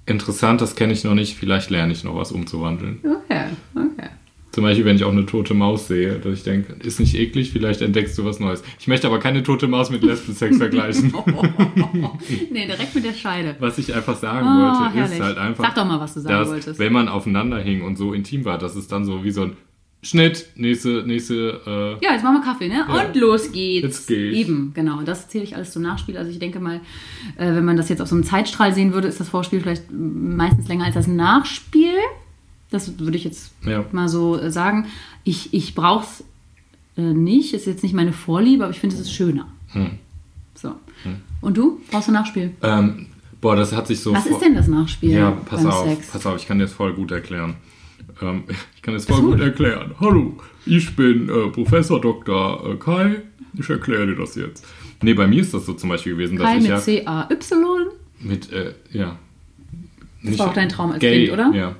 interessant, 0.06 0.60
das 0.60 0.74
kenne 0.76 0.92
ich 0.92 1.04
noch 1.04 1.14
nicht, 1.14 1.36
vielleicht 1.36 1.70
lerne 1.70 1.92
ich 1.92 2.02
noch 2.04 2.16
was 2.16 2.32
umzuwandeln. 2.32 2.98
Okay, 3.04 3.44
okay. 3.74 4.08
Zum 4.52 4.64
Beispiel, 4.64 4.84
wenn 4.84 4.96
ich 4.96 5.04
auch 5.04 5.12
eine 5.12 5.24
tote 5.26 5.54
Maus 5.54 5.88
sehe, 5.88 6.18
dass 6.18 6.34
ich 6.38 6.44
denke, 6.44 6.74
ist 6.84 7.00
nicht 7.00 7.14
eklig, 7.14 7.52
vielleicht 7.52 7.80
entdeckst 7.80 8.16
du 8.18 8.24
was 8.26 8.38
Neues. 8.38 8.62
Ich 8.78 8.86
möchte 8.86 9.06
aber 9.06 9.18
keine 9.18 9.42
tote 9.42 9.66
Maus 9.66 9.88
mit 9.90 10.02
Lesbensex 10.02 10.58
vergleichen. 10.58 11.12
nee, 12.50 12.66
direkt 12.66 12.94
mit 12.94 13.04
der 13.04 13.14
Scheide. 13.14 13.56
Was 13.60 13.78
ich 13.78 13.94
einfach 13.94 14.16
sagen 14.16 14.46
Oh, 14.46 14.62
wollte, 14.82 14.94
herrlich. 14.94 15.18
ist 15.18 15.24
halt 15.24 15.38
einfach, 15.38 15.64
Sag 15.64 15.74
doch 15.74 15.86
mal, 15.86 15.98
was 16.00 16.14
du 16.14 16.20
sagen 16.20 16.34
dass, 16.38 16.48
wolltest. 16.48 16.78
wenn 16.78 16.92
man 16.92 17.08
aufeinander 17.08 17.58
hing 17.58 17.82
und 17.82 17.96
so 17.96 18.12
intim 18.12 18.44
war, 18.44 18.58
dass 18.58 18.76
es 18.76 18.88
dann 18.88 19.04
so 19.04 19.24
wie 19.24 19.30
so 19.30 19.42
ein 19.42 19.56
Schnitt, 20.04 20.46
nächste, 20.56 21.04
nächste, 21.06 21.60
äh, 22.00 22.04
Ja, 22.04 22.12
jetzt 22.12 22.24
machen 22.24 22.38
wir 22.38 22.42
Kaffee, 22.42 22.66
ne? 22.68 22.84
Ja. 22.88 23.06
Und 23.06 23.14
los 23.14 23.52
geht's. 23.52 23.84
Jetzt 23.84 24.06
geht's. 24.08 24.36
Eben, 24.36 24.72
genau. 24.74 25.00
Das 25.02 25.28
zähle 25.28 25.44
ich 25.44 25.54
alles 25.54 25.70
zum 25.70 25.82
Nachspiel. 25.82 26.16
Also 26.18 26.28
ich 26.30 26.40
denke 26.40 26.58
mal, 26.58 26.80
äh, 27.36 27.46
wenn 27.54 27.64
man 27.64 27.76
das 27.76 27.88
jetzt 27.88 28.02
auf 28.02 28.08
so 28.08 28.16
einem 28.16 28.24
Zeitstrahl 28.24 28.74
sehen 28.74 28.92
würde, 28.92 29.06
ist 29.06 29.20
das 29.20 29.28
Vorspiel 29.28 29.60
vielleicht 29.60 29.84
meistens 29.92 30.66
länger 30.66 30.86
als 30.86 30.94
das 30.96 31.06
Nachspiel. 31.06 31.94
Das 32.72 32.98
würde 32.98 33.16
ich 33.16 33.24
jetzt 33.24 33.52
Ja. 33.66 33.84
mal 33.92 34.08
so 34.08 34.38
äh, 34.38 34.50
sagen. 34.50 34.86
Ich, 35.24 35.52
ich 35.54 35.74
brauche 35.74 36.04
es 36.04 36.24
äh, 36.96 37.02
nicht. 37.12 37.54
Ist 37.54 37.66
jetzt 37.66 37.82
nicht 37.82 37.94
meine 37.94 38.12
Vorliebe, 38.12 38.64
aber 38.64 38.72
ich 38.72 38.80
finde, 38.80 38.96
es 38.96 39.02
ist 39.02 39.12
schöner. 39.12 39.46
Hm. 39.72 39.90
So. 40.54 40.74
Und 41.40 41.56
du? 41.56 41.80
Brauchst 41.90 42.08
du 42.08 42.12
Nachspiel? 42.12 42.52
ähm, 42.62 43.06
boah, 43.40 43.56
das 43.56 43.72
hat 43.72 43.86
sich 43.86 44.00
so. 44.00 44.12
Was 44.14 44.26
ist 44.26 44.40
denn 44.40 44.54
das 44.54 44.68
Nachspiel 44.68 45.10
Ja, 45.10 45.30
pass 45.32 45.64
auf, 45.66 45.88
Sex? 45.88 46.10
pass 46.10 46.26
auf, 46.26 46.36
ich 46.36 46.46
kann 46.46 46.58
dir 46.58 46.64
das 46.64 46.72
voll 46.72 46.92
gut 46.94 47.10
erklären. 47.10 47.54
Ähm, 48.20 48.44
ich 48.76 48.82
kann 48.82 48.94
das 48.94 49.04
voll 49.06 49.20
gut. 49.20 49.32
gut 49.32 49.40
erklären. 49.40 49.94
Hallo, 50.00 50.36
ich 50.64 50.94
bin 50.96 51.28
äh, 51.28 51.48
Professor 51.50 52.00
Dr. 52.00 52.72
äh, 52.72 52.76
Kai. 52.76 53.22
Ich 53.58 53.68
erkläre 53.68 54.06
dir 54.06 54.16
das 54.16 54.34
jetzt. 54.36 54.64
Nee, 55.02 55.14
bei 55.14 55.26
mir 55.26 55.40
ist 55.42 55.52
das 55.52 55.66
so 55.66 55.74
zum 55.74 55.88
Beispiel 55.90 56.12
gewesen, 56.12 56.38
dass 56.38 56.46
Kai 56.46 56.56
ich 56.56 56.62
mit 56.62 56.70
ja 56.70 56.78
C-A-Y? 56.80 57.86
mit, 58.20 58.52
äh, 58.52 58.72
ja. 58.92 59.18
Das 60.22 60.38
war 60.38 60.48
auch 60.50 60.54
dein 60.54 60.68
Traum 60.68 60.92
als 60.92 61.00
gay, 61.00 61.26
Kind, 61.26 61.32
oder? 61.32 61.50
Ja. 61.52 61.74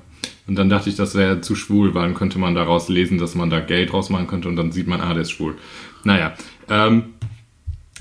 Und 0.53 0.57
dann 0.57 0.69
dachte 0.69 0.91
ich, 0.91 0.97
das 0.97 1.15
wäre 1.15 1.41
zu 1.41 1.57
schwul, 1.57 1.95
weil 1.95 2.03
dann 2.03 2.15
könnte 2.15 2.39
man 2.39 2.55
daraus 2.55 2.91
lesen, 2.91 3.17
dass 3.17 3.35
man 3.35 3.49
da 3.49 3.61
gay 3.61 3.87
draus 3.87 4.11
machen 4.11 4.27
könnte 4.27 4.49
und 4.49 4.57
dann 4.57 4.71
sieht 4.71 4.87
man, 4.87 5.01
ah, 5.01 5.15
der 5.15 5.23
ist 5.23 5.31
schwul. 5.31 5.57
Naja, 6.05 6.35
ähm, 6.69 7.15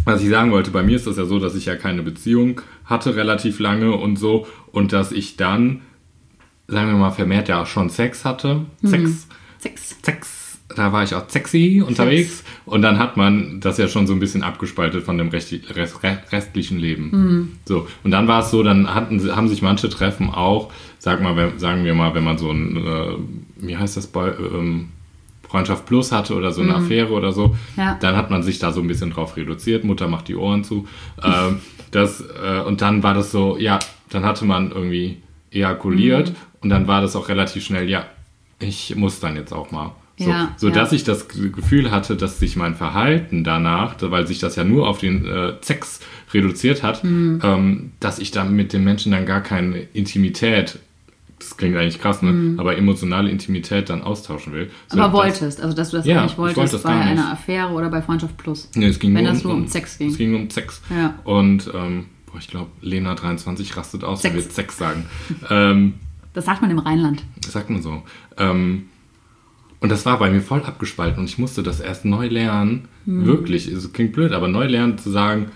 was 0.04 0.22
ich 0.22 0.28
sagen 0.28 0.52
wollte, 0.52 0.70
bei 0.70 0.84
mir 0.84 0.98
ist 0.98 1.08
das 1.08 1.16
ja 1.16 1.24
so, 1.24 1.40
dass 1.40 1.56
ich 1.56 1.68
ja 1.68 1.78
keine 1.78 2.04
Beziehung 2.04 2.60
hatte 2.84 3.16
relativ 3.16 3.60
lange 3.60 3.94
und 3.94 4.18
so 4.18 4.48
und 4.74 4.92
dass 4.92 5.14
ich 5.14 5.38
dann, 5.38 5.80
sagen 6.68 6.88
wir 6.88 6.98
mal, 6.98 7.12
vermehrt 7.12 7.48
ja 7.48 7.62
auch 7.62 7.68
schon 7.68 7.90
Sex 7.90 8.26
hatte. 8.26 8.66
Mhm. 8.82 8.88
Sex. 8.90 9.28
Sex. 9.60 9.96
Sex. 10.04 10.41
Da 10.76 10.92
war 10.94 11.04
ich 11.04 11.14
auch 11.16 11.28
sexy 11.30 11.84
unterwegs 11.86 12.44
und 12.66 12.82
dann 12.82 13.00
hat 13.00 13.18
man 13.18 13.60
das 13.60 13.78
ja 13.78 13.88
schon 13.88 14.08
so 14.08 14.14
ein 14.14 14.20
bisschen 14.20 14.44
abgespaltet 14.44 15.04
von 15.04 15.18
dem 15.18 15.30
restlichen 15.30 16.78
Leben. 16.80 17.10
Mhm. 17.12 17.52
So 17.66 17.88
und 18.04 18.12
dann 18.12 18.28
war 18.28 18.42
es 18.42 18.52
so, 18.52 18.64
dann 18.64 18.94
hatten, 18.94 19.36
haben 19.36 19.48
sich 19.48 19.62
manche 19.62 19.90
Treffen 19.90 20.30
auch, 20.30 20.72
sag 21.00 21.22
mal, 21.22 21.36
wenn, 21.36 21.60
sagen 21.60 21.84
wir 21.86 21.94
mal, 21.96 22.14
wenn 22.16 22.24
man 22.24 22.38
so 22.38 22.52
ein, 22.52 22.78
äh, 22.78 23.16
wie 23.58 23.78
heißt 23.78 23.98
das 23.98 24.08
bei 24.08 24.30
ähm, 24.30 24.90
Freundschaft 25.48 25.86
Plus 25.86 26.12
hatte 26.14 26.36
oder 26.36 26.52
so 26.52 26.62
eine 26.62 26.76
Affäre 26.76 27.12
oder 27.12 27.34
so, 27.34 27.48
Mhm. 27.50 27.56
Ja. 27.78 27.98
dann 28.00 28.16
hat 28.16 28.30
man 28.32 28.42
sich 28.44 28.60
da 28.60 28.72
so 28.72 28.80
ein 28.82 28.88
bisschen 28.88 29.12
drauf 29.12 29.36
reduziert. 29.36 29.84
Mutter 29.84 30.08
macht 30.08 30.28
die 30.30 30.36
Ohren 30.36 30.64
zu. 30.64 30.88
ähm, 31.24 31.60
das, 31.92 32.22
äh, 32.22 32.62
und 32.62 32.82
dann 32.82 33.04
war 33.04 33.14
das 33.14 33.32
so, 33.32 33.58
ja, 33.58 33.80
dann 34.10 34.24
hatte 34.24 34.46
man 34.46 34.72
irgendwie 34.72 35.18
ejakuliert 35.52 36.30
Mhm. 36.30 36.36
und 36.62 36.70
dann 36.70 36.88
war 36.88 37.02
das 37.02 37.16
auch 37.18 37.28
relativ 37.28 37.66
schnell, 37.66 37.90
ja, 37.90 38.06
ich 38.60 38.96
muss 38.96 39.20
dann 39.20 39.36
jetzt 39.36 39.52
auch 39.54 39.72
mal. 39.72 39.92
So, 40.24 40.30
Ja, 40.30 40.54
so 40.58 40.68
ja. 40.70 40.74
dass 40.74 40.92
ich 40.92 41.04
das 41.04 41.28
Gefühl 41.28 41.92
hatte, 41.92 42.16
dass 42.16 42.40
sich 42.40 42.56
mein 42.56 42.76
Verhalten 42.76 43.44
danach, 43.44 43.96
weil 44.00 44.28
sich 44.28 44.40
das 44.40 44.56
ja 44.56 44.64
nur 44.64 44.88
auf 44.88 45.00
den 45.00 45.26
äh, 45.26 45.54
Sex 45.62 46.00
reduziert 46.34 46.84
hat, 46.84 47.04
Mhm. 47.04 47.40
ähm, 47.44 47.92
dass 48.00 48.20
ich 48.20 48.32
dann 48.32 48.56
mit 48.56 48.74
den 48.74 48.84
Menschen 48.84 49.12
dann 49.12 49.26
gar 49.26 49.42
keine 49.42 49.80
Intimität, 49.94 50.80
das 51.40 51.58
klingt 51.58 51.76
eigentlich 51.76 52.00
krass, 52.00 52.22
ne? 52.22 52.54
aber 52.60 52.78
emotionale 52.78 53.30
Intimität 53.32 53.90
dann 53.90 54.04
austauschen 54.04 54.54
will. 54.54 54.70
So, 54.90 54.98
Mhm. 54.98 55.04
Aber 55.04 55.14
wolltest, 55.14 55.60
also 55.60 55.76
dass 55.76 55.90
du 55.90 55.98
das 55.98 56.06
Ja, 56.06 56.22
nicht 56.24 56.34
ich 56.34 56.38
wolltest 56.38 56.58
wollte 56.58 56.72
das 56.74 56.84
bei 56.84 56.96
nicht. 56.96 57.08
einer 57.08 57.32
Affäre 57.32 57.70
oder 57.72 57.90
bei 57.90 58.02
Freundschaft 58.02 58.38
Plus. 58.38 58.70
Nee, 58.76 58.86
es 58.88 59.00
ging 59.00 59.14
Wenn 59.16 59.24
nur 59.24 59.34
das 59.34 59.44
nur 59.44 59.54
um 59.54 59.68
Sex 59.68 59.98
ging. 59.98 60.10
Es 60.12 60.18
ging 60.18 60.32
nur 60.32 60.40
um 60.42 60.50
Sex. 60.52 60.82
Ja. 60.96 61.16
Und 61.24 61.70
ähm, 61.74 62.06
boah, 62.28 62.38
ich 62.40 62.48
glaube, 62.48 62.70
Lena 62.82 63.16
23 63.16 63.76
rastet 63.76 64.04
aus, 64.04 64.24
wenn 64.24 64.34
Sex. 64.34 64.46
wir 64.46 64.52
Sex 64.52 64.78
sagen. 64.78 65.06
ähm, 65.50 65.94
Das 66.34 66.46
sagt 66.46 66.62
man 66.62 66.70
im 66.70 66.80
Rheinland. 66.80 67.24
das 67.42 67.54
sagt 67.54 67.70
man 67.72 67.82
so. 67.82 68.04
Ähm, 68.38 68.84
und 69.82 69.90
das 69.90 70.06
war 70.06 70.18
bei 70.20 70.32
mir 70.32 70.42
voll 70.42 70.62
abgespalten 70.64 71.20
und 71.20 71.26
ich 71.26 71.38
musste 71.38 71.64
das 71.64 71.80
erst 71.80 72.06
neu 72.06 72.28
lernen. 72.28 72.88
Hm. 73.06 73.26
Wirklich, 73.26 73.68
es 73.68 73.92
klingt 73.92 74.14
blöd, 74.14 74.32
aber 74.32 74.48
neu 74.48 74.68
lernen 74.68 74.98
zu 74.98 75.10
sagen, 75.10 75.52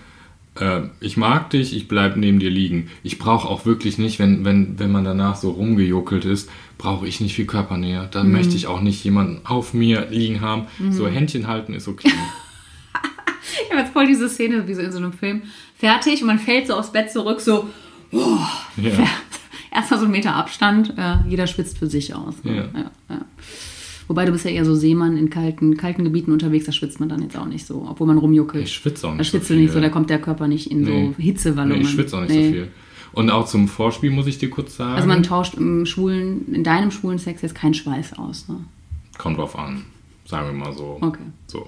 äh, 0.56 0.82
ich 1.00 1.16
mag 1.16 1.50
dich, 1.50 1.74
ich 1.74 1.88
bleib 1.88 2.16
neben 2.16 2.38
dir 2.38 2.50
liegen. 2.50 2.90
Ich 3.02 3.18
brauche 3.18 3.48
auch 3.48 3.64
wirklich 3.66 3.98
nicht, 3.98 4.18
wenn, 4.18 4.44
wenn, 4.44 4.78
wenn 4.78 4.90
man 4.90 5.04
danach 5.04 5.36
so 5.36 5.50
rumgejuckelt 5.50 6.24
ist, 6.24 6.50
brauche 6.76 7.06
ich 7.06 7.20
nicht 7.20 7.34
viel 7.34 7.46
Körpernähe. 7.46 8.08
Dann 8.10 8.30
möchte 8.32 8.56
ich 8.56 8.66
auch 8.66 8.80
nicht 8.80 9.02
jemanden 9.04 9.46
auf 9.46 9.72
mir 9.72 10.08
liegen 10.10 10.40
haben. 10.40 10.66
So 10.90 11.06
Händchen 11.08 11.46
halten 11.46 11.72
ist 11.72 11.88
okay. 11.88 12.10
Ich 13.64 13.70
habe 13.70 13.80
jetzt 13.80 13.92
voll 13.92 14.06
diese 14.06 14.28
Szene, 14.28 14.66
wie 14.66 14.74
so 14.74 14.82
in 14.82 14.90
so 14.92 14.98
einem 14.98 15.12
Film. 15.12 15.42
Fertig 15.78 16.20
und 16.20 16.26
man 16.26 16.38
fällt 16.38 16.66
so 16.66 16.74
aufs 16.74 16.92
Bett 16.92 17.10
zurück, 17.10 17.40
so. 17.40 17.68
Oh, 18.12 18.38
Ja. 18.76 18.90
Erstmal 19.72 20.00
so 20.00 20.06
einen 20.06 20.12
Meter 20.12 20.34
Abstand. 20.34 20.94
Äh, 20.96 21.16
jeder 21.28 21.46
schwitzt 21.46 21.78
für 21.78 21.86
sich 21.86 22.14
aus. 22.14 22.34
Ja. 22.44 22.52
Ja, 22.54 22.90
ja. 23.08 23.20
Wobei 24.08 24.24
du 24.24 24.32
bist 24.32 24.44
ja 24.44 24.50
eher 24.52 24.64
so 24.64 24.74
Seemann 24.74 25.16
in 25.16 25.30
kalten, 25.30 25.76
kalten 25.76 26.04
Gebieten 26.04 26.30
unterwegs, 26.32 26.66
da 26.66 26.72
schwitzt 26.72 27.00
man 27.00 27.08
dann 27.08 27.22
jetzt 27.22 27.36
auch 27.36 27.46
nicht 27.46 27.66
so, 27.66 27.86
obwohl 27.90 28.06
man 28.06 28.18
rumjuckelt. 28.18 28.64
Ich 28.64 28.72
schwitze 28.74 29.06
auch 29.08 29.10
Da 29.12 29.16
nicht 29.18 29.26
so 29.30 29.30
schwitzt 29.38 29.50
du 29.50 29.54
nicht 29.54 29.68
so, 29.68 29.72
viel. 29.74 29.82
da 29.82 29.88
kommt 29.88 30.10
der 30.10 30.20
Körper 30.20 30.46
nicht 30.48 30.70
in 30.70 30.82
Nee. 30.82 31.12
so 31.16 31.22
Hitzewallungen. 31.22 31.78
Nee, 31.78 31.84
ich 31.84 31.90
schwitze 31.90 32.16
auch 32.16 32.20
nicht 32.22 32.30
Nee. 32.30 32.46
so 32.46 32.52
viel. 32.52 32.68
Und 33.12 33.30
auch 33.30 33.46
zum 33.46 33.66
Vorspiel 33.66 34.10
muss 34.10 34.26
ich 34.26 34.38
dir 34.38 34.50
kurz 34.50 34.76
sagen. 34.76 34.94
Also 34.94 35.08
man 35.08 35.22
tauscht 35.22 35.54
im 35.54 35.86
schwulen, 35.86 36.52
in 36.54 36.62
deinem 36.64 36.90
schwulen 36.90 37.18
Sex 37.18 37.42
jetzt 37.42 37.54
keinen 37.54 37.74
Schweiß 37.74 38.12
aus, 38.18 38.46
ne? 38.48 38.56
Kommt 39.18 39.38
drauf 39.38 39.58
an. 39.58 39.82
Sagen 40.26 40.46
wir 40.48 40.52
mal 40.64 40.72
so. 40.74 40.98
Okay. 41.00 41.22
so. 41.46 41.66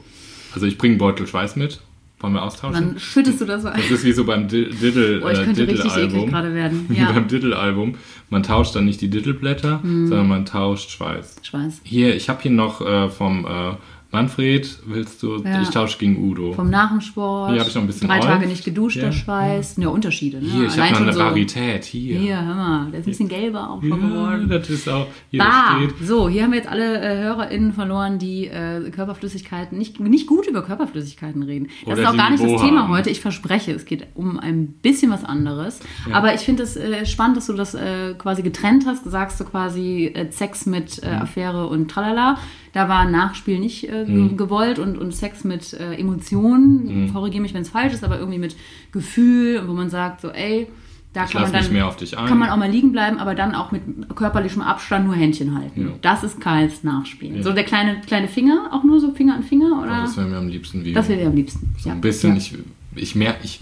Also 0.54 0.66
ich 0.66 0.76
bringe 0.78 0.92
einen 0.92 0.98
Beutel 0.98 1.26
Schweiß 1.26 1.56
mit. 1.56 1.80
Wollen 2.20 2.32
wir 2.32 2.42
austauschen? 2.42 2.74
Dann 2.74 2.98
schüttest 2.98 3.40
du 3.40 3.44
das 3.44 3.64
ein. 3.64 3.76
Das 3.80 3.90
ist 3.90 4.04
wie 4.04 4.12
so 4.12 4.24
beim 4.24 4.48
Di- 4.48 4.68
Diddle, 4.70 5.20
Oh, 5.24 5.28
ich 5.28 5.38
äh, 5.38 5.44
könnte 5.44 5.62
richtig 5.68 5.82
Diddle-Album. 5.92 6.18
eklig 6.18 6.30
gerade 6.32 6.54
werden. 6.54 6.86
Wie 6.88 6.98
Ja. 6.98 7.12
beim 7.12 7.28
Diddle-Album. 7.28 7.94
Man 8.30 8.42
tauscht 8.42 8.74
dann 8.74 8.86
nicht 8.86 9.00
die 9.00 9.08
Diddleblätter, 9.08 9.78
Mhm. 9.84 10.08
sondern 10.08 10.26
man 10.28 10.44
tauscht 10.44 10.90
Schweiß. 10.90 11.36
Schweiß. 11.42 11.80
Hier, 11.84 12.16
ich 12.16 12.28
habe 12.28 12.42
hier 12.42 12.50
noch 12.50 12.80
äh, 12.80 13.08
vom 13.08 13.46
äh, 13.46 13.74
Manfred, 14.10 14.78
willst 14.86 15.22
du? 15.22 15.36
Ja. 15.44 15.60
Ich 15.60 15.68
tausche 15.68 15.98
gegen 15.98 16.30
Udo. 16.30 16.54
Vom 16.54 16.70
nach 16.70 16.88
dem 16.90 17.02
Sport. 17.02 17.50
Hier 17.52 17.60
hab 17.60 17.68
ich 17.68 17.74
noch 17.74 17.82
ein 17.82 17.86
bisschen 17.86 18.08
Drei 18.08 18.16
Olf. 18.16 18.24
Tage 18.24 18.46
nicht 18.46 18.64
geduscht, 18.64 18.96
Ja. 18.96 19.02
der 19.04 19.12
Schweiß. 19.12 19.76
Ja, 19.76 19.88
Unterschiede, 19.88 20.38
ne? 20.38 20.48
hier, 20.50 20.66
ich 20.66 20.78
habe 20.78 20.92
noch 20.92 21.00
eine 21.02 21.12
so-. 21.12 21.34
Hier. 21.34 22.18
Hier, 22.18 22.42
hör 22.42 22.54
mal, 22.54 22.90
der 22.90 23.00
ist 23.00 23.06
ein 23.06 23.10
bisschen 23.10 23.28
gelber 23.28 23.68
auch 23.68 23.82
schon 23.82 23.90
Ja, 23.90 23.96
geworden. 23.96 24.48
das 24.48 24.70
ist 24.70 24.88
auch. 24.88 25.06
Hier 25.30 25.40
Bah! 25.44 25.76
steht. 25.76 26.08
So, 26.08 26.26
hier 26.30 26.44
haben 26.44 26.52
wir 26.52 26.58
jetzt 26.58 26.70
alle 26.70 27.00
äh, 27.02 27.22
HörerInnen 27.22 27.74
verloren, 27.74 28.18
die 28.18 28.46
äh, 28.46 28.88
Körperflüssigkeiten, 28.90 29.76
nicht, 29.76 30.00
nicht 30.00 30.26
gut 30.26 30.46
über 30.46 30.62
Körperflüssigkeiten 30.62 31.42
reden. 31.42 31.68
Das 31.84 31.92
Oder 31.98 32.02
ist 32.02 32.08
auch 32.08 32.16
gar 32.16 32.30
nicht 32.30 32.42
das 32.42 32.62
Thema 32.62 32.84
haben. 32.84 32.88
heute. 32.92 33.10
Ich 33.10 33.20
verspreche, 33.20 33.72
es 33.72 33.84
geht 33.84 34.06
um 34.14 34.38
ein 34.38 34.68
bisschen 34.68 35.10
was 35.10 35.22
anderes. 35.24 35.80
Aber 36.12 36.32
ich 36.34 36.40
finde 36.40 36.62
es 36.62 36.76
äh, 36.76 37.04
spannend, 37.04 37.36
dass 37.36 37.46
du 37.46 37.52
das 37.52 37.74
äh, 37.74 38.14
quasi 38.16 38.40
getrennt 38.42 38.84
hast. 38.86 39.04
Sagst 39.04 39.38
du 39.38 39.44
quasi 39.44 40.06
äh, 40.14 40.30
Sex 40.30 40.64
mit 40.64 41.02
Mhm. 41.02 41.08
äh, 41.08 41.14
Affäre 41.16 41.66
und 41.66 41.90
tralala. 41.90 42.38
Da 42.72 42.88
war 42.88 43.04
Nachspiel 43.08 43.58
nicht 43.58 43.88
äh, 43.88 44.04
Mhm. 44.06 44.36
gewollt 44.36 44.78
und, 44.78 44.98
und 44.98 45.14
Sex 45.14 45.44
mit 45.44 45.72
äh, 45.72 45.94
Emotionen. 45.94 47.04
Mhm. 47.06 47.12
Korrigiere 47.12 47.42
mich, 47.42 47.54
wenn 47.54 47.62
es 47.62 47.70
falsch 47.70 47.94
ist, 47.94 48.04
aber 48.04 48.18
irgendwie 48.18 48.38
mit 48.38 48.56
Gefühl, 48.92 49.62
wo 49.66 49.72
man 49.72 49.90
sagt 49.90 50.20
so, 50.20 50.28
ey, 50.30 50.66
da 51.14 51.24
Ich 51.24 51.30
kann 51.30 51.42
man 51.42 51.52
dann 51.52 51.72
mehr 51.72 51.86
auf 51.88 51.96
dich 51.96 52.16
ein. 52.18 52.26
kann 52.26 52.38
man 52.38 52.50
auch 52.50 52.56
mal 52.58 52.70
liegen 52.70 52.92
bleiben, 52.92 53.18
aber 53.18 53.34
dann 53.34 53.54
auch 53.54 53.72
mit 53.72 53.82
körperlichem 54.14 54.60
Abstand 54.60 55.06
nur 55.06 55.14
Händchen 55.14 55.56
halten. 55.56 55.80
Ja. 55.80 55.94
Das 56.02 56.22
ist 56.22 56.40
Karls 56.40 56.84
Nachspielen. 56.84 57.36
Ja. 57.36 57.42
So 57.42 57.52
der 57.52 57.64
kleine, 57.64 58.00
kleine 58.06 58.28
Finger, 58.28 58.68
auch 58.72 58.84
nur 58.84 59.00
so 59.00 59.12
Finger 59.12 59.34
an 59.34 59.42
Finger, 59.42 59.80
oder? 59.82 60.02
das 60.02 60.16
wäre 60.16 60.28
mir 60.28 60.36
am 60.36 60.48
liebsten 60.48 60.84
wie. 60.84 60.92
Das 60.92 61.08
wäre 61.08 61.20
dir 61.20 61.26
am 61.28 61.34
liebsten. 61.34 61.74
so 61.78 61.88
ein 61.90 62.00
bisschen. 62.02 62.36
Ich, 62.36 62.54
ich, 62.94 63.14
mer 63.14 63.36
ich, 63.42 63.58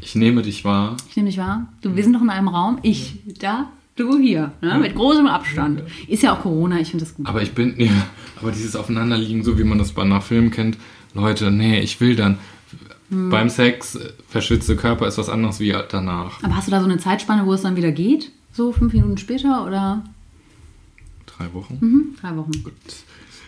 ich 0.00 0.14
nehme 0.14 0.40
dich 0.42 0.64
wahr. 0.64 0.96
Ich 1.10 1.16
nehme 1.16 1.28
dich 1.28 1.38
wahr. 1.38 1.68
Du, 1.82 1.94
wir 1.94 2.02
sind 2.02 2.14
doch 2.14 2.22
in 2.22 2.30
einem 2.30 2.48
Raum. 2.48 2.78
Ich 2.82 3.18
da, 3.38 3.68
du 3.98 4.18
hier. 4.18 4.52
Ne? 4.60 4.78
Mit 4.78 4.94
großem 4.94 5.26
Abstand. 5.26 5.82
Ist 6.06 6.22
ja 6.22 6.34
auch 6.34 6.42
Corona, 6.42 6.80
ich 6.80 6.90
finde 6.90 7.04
das 7.04 7.14
gut. 7.14 7.26
Aber 7.26 7.42
ich 7.42 7.52
bin, 7.52 7.74
ja, 7.78 7.90
aber 8.40 8.52
dieses 8.52 8.76
Aufeinanderliegen, 8.76 9.42
so 9.44 9.58
wie 9.58 9.64
man 9.64 9.78
das 9.78 9.92
bei 9.92 10.04
nach 10.04 10.22
Film 10.22 10.50
kennt, 10.50 10.76
Leute, 11.14 11.50
nee, 11.50 11.80
ich 11.80 12.00
will 12.00 12.16
dann. 12.16 12.38
Hm. 13.10 13.30
Beim 13.30 13.48
Sex, 13.48 13.94
äh, 13.96 14.12
verschwitzte 14.28 14.76
Körper 14.76 15.06
ist 15.06 15.18
was 15.18 15.28
anderes 15.28 15.60
wie 15.60 15.74
danach. 15.90 16.42
Aber 16.42 16.56
hast 16.56 16.66
du 16.66 16.70
da 16.70 16.80
so 16.80 16.84
eine 16.86 16.98
Zeitspanne, 16.98 17.46
wo 17.46 17.54
es 17.54 17.62
dann 17.62 17.76
wieder 17.76 17.92
geht? 17.92 18.30
So 18.52 18.72
fünf 18.72 18.92
Minuten 18.92 19.18
später 19.18 19.66
oder 19.66 20.04
Drei 21.26 21.52
Wochen. 21.54 21.78
hm, 21.80 22.16
drei 22.20 22.36
Wochen? 22.36 22.50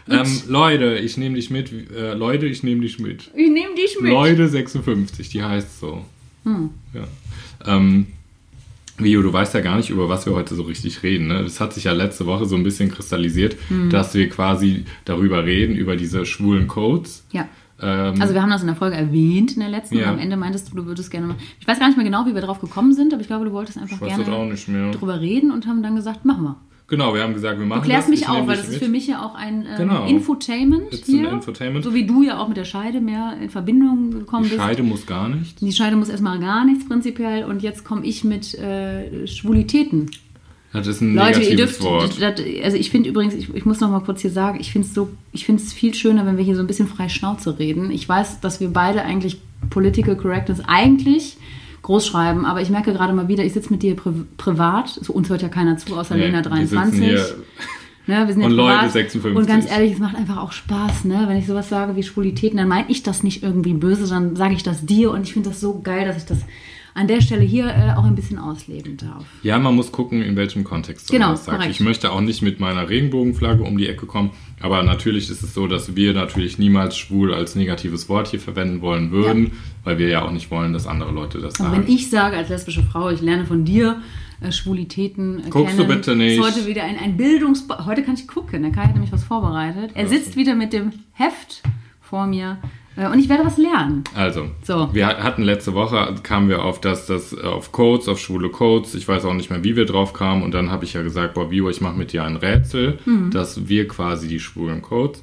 Ähm, 0.09 0.42
Leute, 0.49 0.97
ich 0.99 1.16
nehme 1.16 1.37
dich 1.37 1.50
mit. 1.50 1.73
Äh, 1.92 2.14
Leute, 2.14 2.47
ich 2.47 2.62
nehme 2.62 2.80
dich 2.80 2.99
mit. 2.99 3.30
Ich 3.35 3.50
nehme 3.50 3.75
dich 3.75 3.97
mit. 4.00 4.11
Leute 4.11 4.49
56, 4.49 5.28
die 5.28 5.42
heißt 5.42 5.80
so. 5.80 6.04
Hm. 6.45 6.71
Ja. 6.95 7.07
Ähm, 7.66 8.07
Vio, 9.02 9.23
du 9.23 9.33
weißt 9.33 9.54
ja 9.54 9.61
gar 9.61 9.76
nicht, 9.76 9.90
über 9.90 10.09
was 10.09 10.26
wir 10.26 10.35
heute 10.35 10.54
so 10.54 10.62
richtig 10.62 11.02
reden. 11.02 11.28
Ne? 11.28 11.42
Das 11.42 11.61
hat 11.61 11.73
sich 11.73 11.85
ja 11.85 11.92
letzte 11.92 12.26
Woche 12.26 12.47
so 12.47 12.57
ein 12.57 12.62
bisschen 12.62 12.90
kristallisiert, 12.90 13.57
Hm. 13.69 13.90
dass 13.90 14.14
wir 14.14 14.28
quasi 14.28 14.85
darüber 15.04 15.45
reden, 15.45 15.75
über 15.75 15.97
diese 15.97 16.26
schwulen 16.26 16.66
Codes. 16.69 17.25
Ja. 17.33 17.49
Ähm, 17.80 18.14
Also 18.21 18.35
wir 18.35 18.42
haben 18.42 18.50
das 18.50 18.61
in 18.61 18.66
der 18.66 18.76
Folge 18.76 18.97
erwähnt, 18.97 19.52
in 19.52 19.61
der 19.61 19.69
letzten. 19.71 19.97
Ja. 19.97 20.04
Und 20.04 20.14
am 20.14 20.19
Ende 20.19 20.37
meintest 20.37 20.71
du, 20.71 20.76
du 20.76 20.87
würdest 20.87 21.11
gerne 21.11 21.26
mal. 21.28 21.37
Ich 21.59 21.66
weiß 21.66 21.78
gar 21.78 21.87
nicht 21.87 21.97
mehr 21.97 22.04
genau, 22.04 22.26
wie 22.26 22.35
wir 22.35 22.42
drauf 22.42 22.61
gekommen 22.61 22.92
sind, 22.92 23.12
aber 23.12 23.23
ich 23.23 23.26
glaube, 23.28 23.45
du 23.47 23.52
wolltest 23.52 23.78
einfach 23.78 23.99
gerne 24.00 24.25
drüber 24.92 25.21
reden 25.21 25.50
und 25.50 25.66
haben 25.66 25.83
dann 25.83 25.97
gesagt, 25.97 26.25
machen 26.25 26.45
wir. 26.45 26.57
Genau, 26.91 27.15
wir 27.15 27.23
haben 27.23 27.33
gesagt, 27.35 27.59
wir 27.59 27.65
machen 27.67 27.81
Du 27.83 27.87
klärst 27.87 28.09
das. 28.09 28.11
mich 28.11 28.21
Ich 28.23 28.29
auf, 28.29 28.47
weil 28.47 28.57
das 28.57 28.67
ist 28.67 28.73
mit. 28.73 28.83
für 28.83 28.89
mich 28.89 29.07
ja 29.07 29.25
auch 29.25 29.35
ein 29.35 29.63
ähm, 29.65 29.77
Genau. 29.79 30.07
Infotainment 30.07 30.93
It's 30.93 31.07
hier. 31.07 31.31
Infotainment. 31.31 31.85
So 31.85 31.95
wie 31.95 32.05
du 32.05 32.23
ja 32.23 32.39
auch 32.39 32.49
mit 32.49 32.57
der 32.57 32.65
Scheide 32.65 33.01
mehr 33.01 33.37
in 33.41 33.49
Verbindung 33.49 34.11
gekommen 34.11 34.45
Die 34.45 34.51
bist. 34.51 34.61
Scheide 34.61 34.83
muss 34.83 35.07
gar 35.07 35.29
nicht. 35.29 35.61
Die 35.61 35.73
Scheide 35.73 35.97
muss 35.97 36.09
erstmal 36.09 36.39
gar 36.41 36.65
nichts 36.65 36.87
prinzipiell 36.87 37.45
und 37.45 37.63
jetzt 37.63 37.85
komme 37.85 38.05
ich 38.05 38.25
mit 38.25 38.55
äh, 38.59 39.27
Schwulitäten. 39.27 40.11
Das 40.73 40.87
ist 40.87 41.01
ein 41.01 41.15
Leute, 41.17 41.41
ihr 41.43 41.57
dürft, 41.57 41.83
Wort. 41.83 42.21
das, 42.21 42.41
also 42.63 42.77
ich 42.77 42.91
finde 42.91 43.09
übrigens, 43.09 43.35
ich, 43.35 43.53
ich 43.55 43.65
muss 43.65 43.81
noch 43.81 43.91
mal 43.91 44.01
kurz 44.01 44.21
hier 44.23 44.31
sagen, 44.31 44.59
ich 44.61 44.71
finde 44.71 44.87
es 44.87 44.95
so, 44.95 45.09
ich 45.33 45.45
finde 45.45 45.61
es 45.63 45.73
viel 45.73 45.95
schöner, 45.95 46.27
wenn 46.27 46.37
wir 46.37 46.45
hier 46.45 46.55
so 46.55 46.61
ein 46.61 46.69
bisschen 46.69 46.87
frei 46.87 47.09
Schnauze 47.09 47.59
reden. 47.59 47.91
Ich 47.91 48.09
weiß, 48.09 48.41
dass 48.41 48.61
wir 48.61 48.69
beide 48.73 49.03
eigentlich 49.03 49.41
Political 49.71 50.15
Correctness 50.17 50.61
eigentlich 50.67 51.37
groß 51.83 52.07
schreiben, 52.07 52.45
aber 52.45 52.61
ich 52.61 52.71
merke 52.71 52.93
gerade 52.93 53.13
mal 53.13 53.29
wieder, 53.29 53.45
ich 53.45 53.53
sitze 53.53 53.71
mit 53.71 53.83
dir 53.83 53.97
pri 53.97 54.13
privat, 54.37 54.89
so 54.89 55.13
uns 55.13 55.29
hört 55.29 55.43
ja 55.43 55.49
keiner 55.49 55.77
zu, 55.77 55.97
außer 55.97 56.15
Nee, 56.15 56.27
Lena 56.27 56.45
wir 56.45 56.57
sitzen 56.67 56.77
23. 56.77 57.05
hier 57.05 57.37
Ne, 58.07 58.27
wir 58.27 58.35
sind 58.35 58.43
Und 58.43 58.51
ja 58.51 58.57
Leute 58.57 58.77
privat. 58.79 58.93
56. 58.93 59.37
Und 59.39 59.47
ganz 59.47 59.71
ehrlich, 59.71 59.93
es 59.93 59.99
macht 59.99 60.17
einfach 60.17 60.39
auch 60.39 60.53
Spaß, 60.53 61.05
ne? 61.05 61.25
Wenn 61.27 61.37
ich 61.37 61.47
sowas 61.47 61.69
sage 61.69 61.97
wie 61.97 62.03
Schwulitäten, 62.03 62.57
dann 62.57 62.67
meine 62.67 62.91
ich 62.91 63.03
das 63.03 63.23
nicht 63.23 63.43
irgendwie 63.43 63.75
böse, 63.75 64.09
dann 64.09 64.35
sage 64.37 64.55
ich 64.55 64.63
das 64.63 64.85
dir 64.85 65.11
und 65.13 65.23
ich 65.23 65.33
finde 65.33 65.51
das 65.51 65.61
so 65.61 65.81
geil, 65.81 66.07
dass 66.07 66.17
ich 66.17 66.25
das 66.25 66.39
an 66.95 67.09
der 67.09 67.21
Stelle 67.21 67.43
hier 67.43 67.67
äh, 67.67 67.93
auch 67.97 68.05
ein 68.05 68.15
bisschen 68.15 68.39
ausleben 68.39 68.97
darf. 68.97 69.25
Ja, 69.43 69.59
man 69.59 69.75
muss 69.77 69.93
gucken, 69.93 70.23
in 70.23 70.37
welchem 70.37 70.65
Kontext 70.65 71.09
du 71.09 71.13
Genau, 71.13 71.31
das 71.31 71.45
sagst. 71.45 71.59
korrekt. 71.59 71.75
Ich 71.75 71.81
möchte 71.81 72.11
auch 72.13 72.21
nicht 72.21 72.43
mit 72.43 72.61
meiner 72.61 72.89
Regenbogenflagge 72.89 73.63
um 73.63 73.79
die 73.79 73.87
Ecke 73.89 74.07
kommen, 74.07 74.31
aber 74.61 74.83
natürlich 74.83 75.31
ist 75.31 75.43
es 75.43 75.55
so, 75.55 75.67
dass 75.67 75.95
wir 75.97 76.13
natürlich 76.15 76.59
niemals 76.59 76.97
schwul 76.97 77.33
als 77.33 77.55
negatives 77.55 78.09
Wort 78.09 78.29
hier 78.29 78.41
verwenden 78.41 78.81
wollen 78.81 79.11
würden, 79.11 79.53
weil 79.85 79.99
wir 79.99 80.09
ja 80.09 80.23
auch 80.23 80.33
nicht 80.33 80.51
wollen, 80.51 80.73
dass 80.73 80.87
andere 80.87 81.13
Leute 81.13 81.39
das 81.39 81.61
Aber 81.61 81.71
sagen. 81.71 81.87
wenn 81.87 81.95
ich 81.95 82.11
sage 82.11 82.37
als 82.37 82.49
lesbische 82.49 82.83
Frau, 82.83 83.11
ich 83.11 83.21
lerne 83.21 83.47
von 83.47 83.65
dir 83.65 84.03
äh, 84.41 84.53
Schwulitäten 84.53 85.41
äh, 85.47 85.51
Guckst 85.51 85.79
du 85.79 85.83
kennen, 85.85 85.97
bitte 85.97 86.17
nicht. 86.17 86.39
ist 86.39 86.45
heute 86.57 86.67
wieder 86.67 86.85
ein, 86.85 86.99
ein 86.99 87.17
Bildungs... 87.17 87.67
Heute 87.87 88.03
kann 88.03 88.15
ich 88.15 88.27
gucken, 88.27 88.63
der 88.63 88.73
Kai 88.73 88.85
hat 88.85 88.95
nämlich 88.95 89.13
was 89.13 89.23
vorbereitet. 89.25 89.91
Er 89.95 90.07
sitzt 90.09 90.37
wieder 90.37 90.55
mit 90.55 90.73
dem 90.73 90.93
Heft 91.13 91.63
vor 92.01 92.27
mir 92.27 92.59
und 92.97 93.19
ich 93.19 93.29
werde 93.29 93.45
was 93.47 93.57
lernen. 93.57 94.05
Also, 94.15 94.51
So. 94.63 94.89
wir 94.93 95.07
hatten 95.07 95.43
letzte 95.43 95.73
Woche, 95.75 96.15
kamen 96.23 96.49
wir 96.49 96.65
auf 96.65 96.81
das, 96.81 97.07
das 97.07 97.33
äh, 97.33 97.41
auf 97.43 97.73
Codes, 97.73 98.09
auf 98.09 98.19
schwule 98.21 98.51
Codes. 98.51 98.95
Ich 98.95 99.07
weiß 99.09 99.25
auch 99.25 99.33
nicht 99.35 99.49
mehr, 99.51 99.63
wie 99.65 99.77
wir 99.77 99.87
drauf 99.87 100.13
kamen. 100.13 100.43
Und 100.43 100.53
dann 100.53 100.71
habe 100.71 100.85
ich 100.85 100.93
ja 100.95 101.03
gesagt, 101.03 101.35
boah, 101.35 101.51
Vio, 101.51 101.71
ich 101.71 101.81
mache 101.81 101.97
mit 101.97 102.13
dir 102.13 102.25
ein 102.25 102.37
Rätsel, 102.37 102.99
Mhm. 103.07 103.31
dass 103.31 103.69
wir 103.69 103.87
quasi 103.89 104.29
die 104.29 104.41
schwulen 104.41 104.83
Codes, 104.83 105.23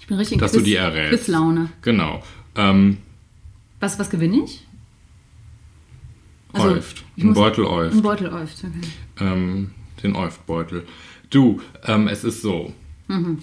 Ich 0.00 0.06
bin 0.06 0.16
richtig 0.16 0.38
dass 0.38 0.52
Quiz, 0.52 0.60
du 0.60 0.64
die 0.64 0.74
errätst. 0.76 1.10
Quizlaune. 1.24 1.70
Genau. 1.82 2.22
Ähm, 2.56 2.96
Was, 3.78 3.98
was 3.98 4.10
gewinne 4.10 4.42
ich? 4.44 4.66
Also, 6.52 6.68
Euft. 6.70 7.04
ich 7.14 7.22
Ein 7.24 7.34
Beutel 7.34 7.64
Euft. 7.64 7.94
Ein 7.94 8.02
Beutel 8.02 8.28
Euft. 8.32 8.64
Okay. 8.64 8.88
ähm, 9.20 9.70
den 10.02 10.16
Euft-Beutel. 10.16 10.84
Du, 11.30 11.60
ähm, 11.84 12.08
es 12.08 12.24
ist 12.24 12.42
so. 12.42 12.72
Mhm. 13.06 13.38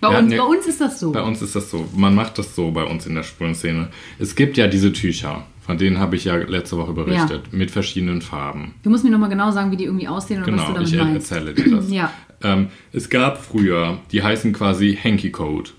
Bei, 0.00 0.10
Wir 0.10 0.18
uns, 0.18 0.32
ja- 0.32 0.42
bei 0.44 0.48
uns 0.48 0.66
ist 0.66 0.80
das 0.80 1.00
so. 1.00 1.12
Bei 1.12 1.22
uns 1.22 1.40
ist 1.42 1.56
das 1.56 1.70
so. 1.70 1.88
Man 1.96 2.14
macht 2.14 2.38
das 2.38 2.54
so 2.54 2.70
bei 2.70 2.84
uns 2.84 3.06
in 3.06 3.14
der 3.14 3.22
schwulen 3.22 3.54
Szene. 3.54 3.88
Es 4.18 4.34
gibt 4.36 4.56
ja 4.56 4.66
diese 4.66 4.92
Tücher, 4.92 5.46
von 5.64 5.78
denen 5.78 5.98
habe 5.98 6.16
ich 6.16 6.24
ja 6.24 6.36
letzte 6.36 6.76
Woche 6.76 6.92
berichtet, 6.92 7.52
mit 7.52 7.70
verschiedenen 7.70 8.20
Farben. 8.22 8.74
Du 8.82 8.90
musst 8.90 9.04
mir 9.04 9.10
nochmal 9.10 9.30
genau 9.30 9.50
sagen, 9.50 9.70
wie 9.72 9.76
die 9.76 9.84
irgendwie 9.84 10.08
aussehen 10.08 10.42
oder 10.42 10.52
was 10.52 10.60
du 10.60 10.66
Genau, 10.66 10.74
damit 10.74 10.88
ich 10.92 10.98
meinst. 10.98 11.32
erzähle 11.32 11.54
dir 11.54 11.76
das. 11.76 11.90
Ja. 11.90 12.12
Ähm, 12.42 12.68
es 12.92 13.08
gab 13.08 13.42
früher, 13.42 13.98
die 14.12 14.22
heißen 14.22 14.52
quasi 14.52 14.98
Hanky 15.02 15.30
Code. 15.30 15.70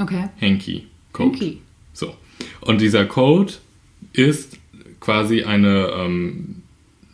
Okay. 0.00 0.24
Hanky 0.40 0.86
Code. 1.12 1.32
Hanky. 1.32 1.58
So. 1.92 2.14
Und 2.62 2.80
dieser 2.80 3.04
Code 3.04 3.52
ist 4.14 4.56
quasi 5.00 5.42
eine 5.44 5.88
ähm, 5.98 6.62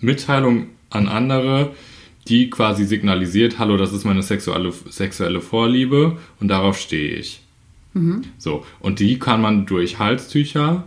Mitteilung 0.01 0.67
an 0.91 1.09
andere, 1.09 1.73
die 2.29 2.51
quasi 2.51 2.85
signalisiert, 2.85 3.59
hallo, 3.59 3.77
das 3.77 3.93
ist 3.93 4.05
meine 4.05 4.23
sexuelle, 4.23 4.73
sexuelle 4.91 5.41
Vorliebe 5.41 6.19
und 6.41 6.49
darauf 6.49 6.79
stehe 6.79 7.17
ich. 7.17 7.41
So. 8.39 8.65
Und 8.81 8.99
die 8.99 9.19
kann 9.21 9.41
man 9.41 9.67
durch 9.67 9.99
Halstücher 9.99 10.85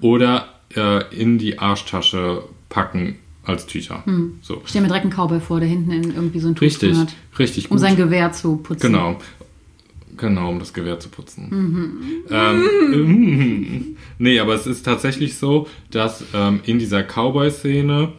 oder 0.00 0.48
äh, 0.74 1.14
in 1.14 1.38
die 1.38 1.58
Arschtasche 1.60 2.42
packen 2.68 3.16
als 3.44 3.66
Tücher. 3.66 4.02
So. 4.42 4.60
Ich 4.64 4.70
stelle 4.70 4.82
mir 4.82 4.88
direkt 4.88 5.04
einen 5.04 5.14
Cowboy 5.14 5.40
vor, 5.40 5.60
der 5.60 5.68
hinten 5.68 5.92
in 5.92 6.14
irgendwie 6.14 6.40
so 6.40 6.48
ein 6.48 6.54
Tuch 6.56 6.62
Richtig, 6.62 6.90
drin 6.90 7.00
hat, 7.02 7.14
richtig 7.38 7.70
um 7.70 7.76
gut. 7.76 7.80
sein 7.80 7.96
Gewehr 7.96 8.32
zu 8.32 8.56
putzen. 8.56 8.92
Genau. 8.92 9.20
Genau, 10.16 10.50
um 10.50 10.58
das 10.58 10.74
Gewehr 10.74 10.98
zu 11.00 11.08
putzen. 11.08 11.48
Mhm. 11.50 12.24
Ähm, 12.30 13.96
nee, 14.18 14.38
aber 14.38 14.54
es 14.54 14.66
ist 14.66 14.82
tatsächlich 14.82 15.38
so, 15.38 15.66
dass 15.90 16.24
ähm, 16.34 16.60
in 16.66 16.78
dieser 16.78 17.02
Cowboy-Szene, 17.02 18.12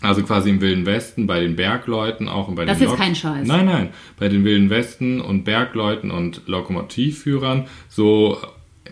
also 0.00 0.22
quasi 0.22 0.50
im 0.50 0.60
Wilden 0.60 0.86
Westen, 0.86 1.26
bei 1.26 1.40
den 1.40 1.56
Bergleuten 1.56 2.28
auch 2.28 2.48
und 2.48 2.54
bei 2.54 2.64
Das 2.64 2.78
den 2.78 2.84
ist 2.86 2.90
Lok- 2.92 2.98
kein 3.00 3.14
Scheiß. 3.14 3.46
Nein, 3.46 3.66
nein. 3.66 3.88
Bei 4.18 4.28
den 4.28 4.44
Wilden 4.44 4.70
Westen 4.70 5.20
und 5.20 5.44
Bergleuten 5.44 6.10
und 6.10 6.42
Lokomotivführern, 6.46 7.66
so 7.88 8.38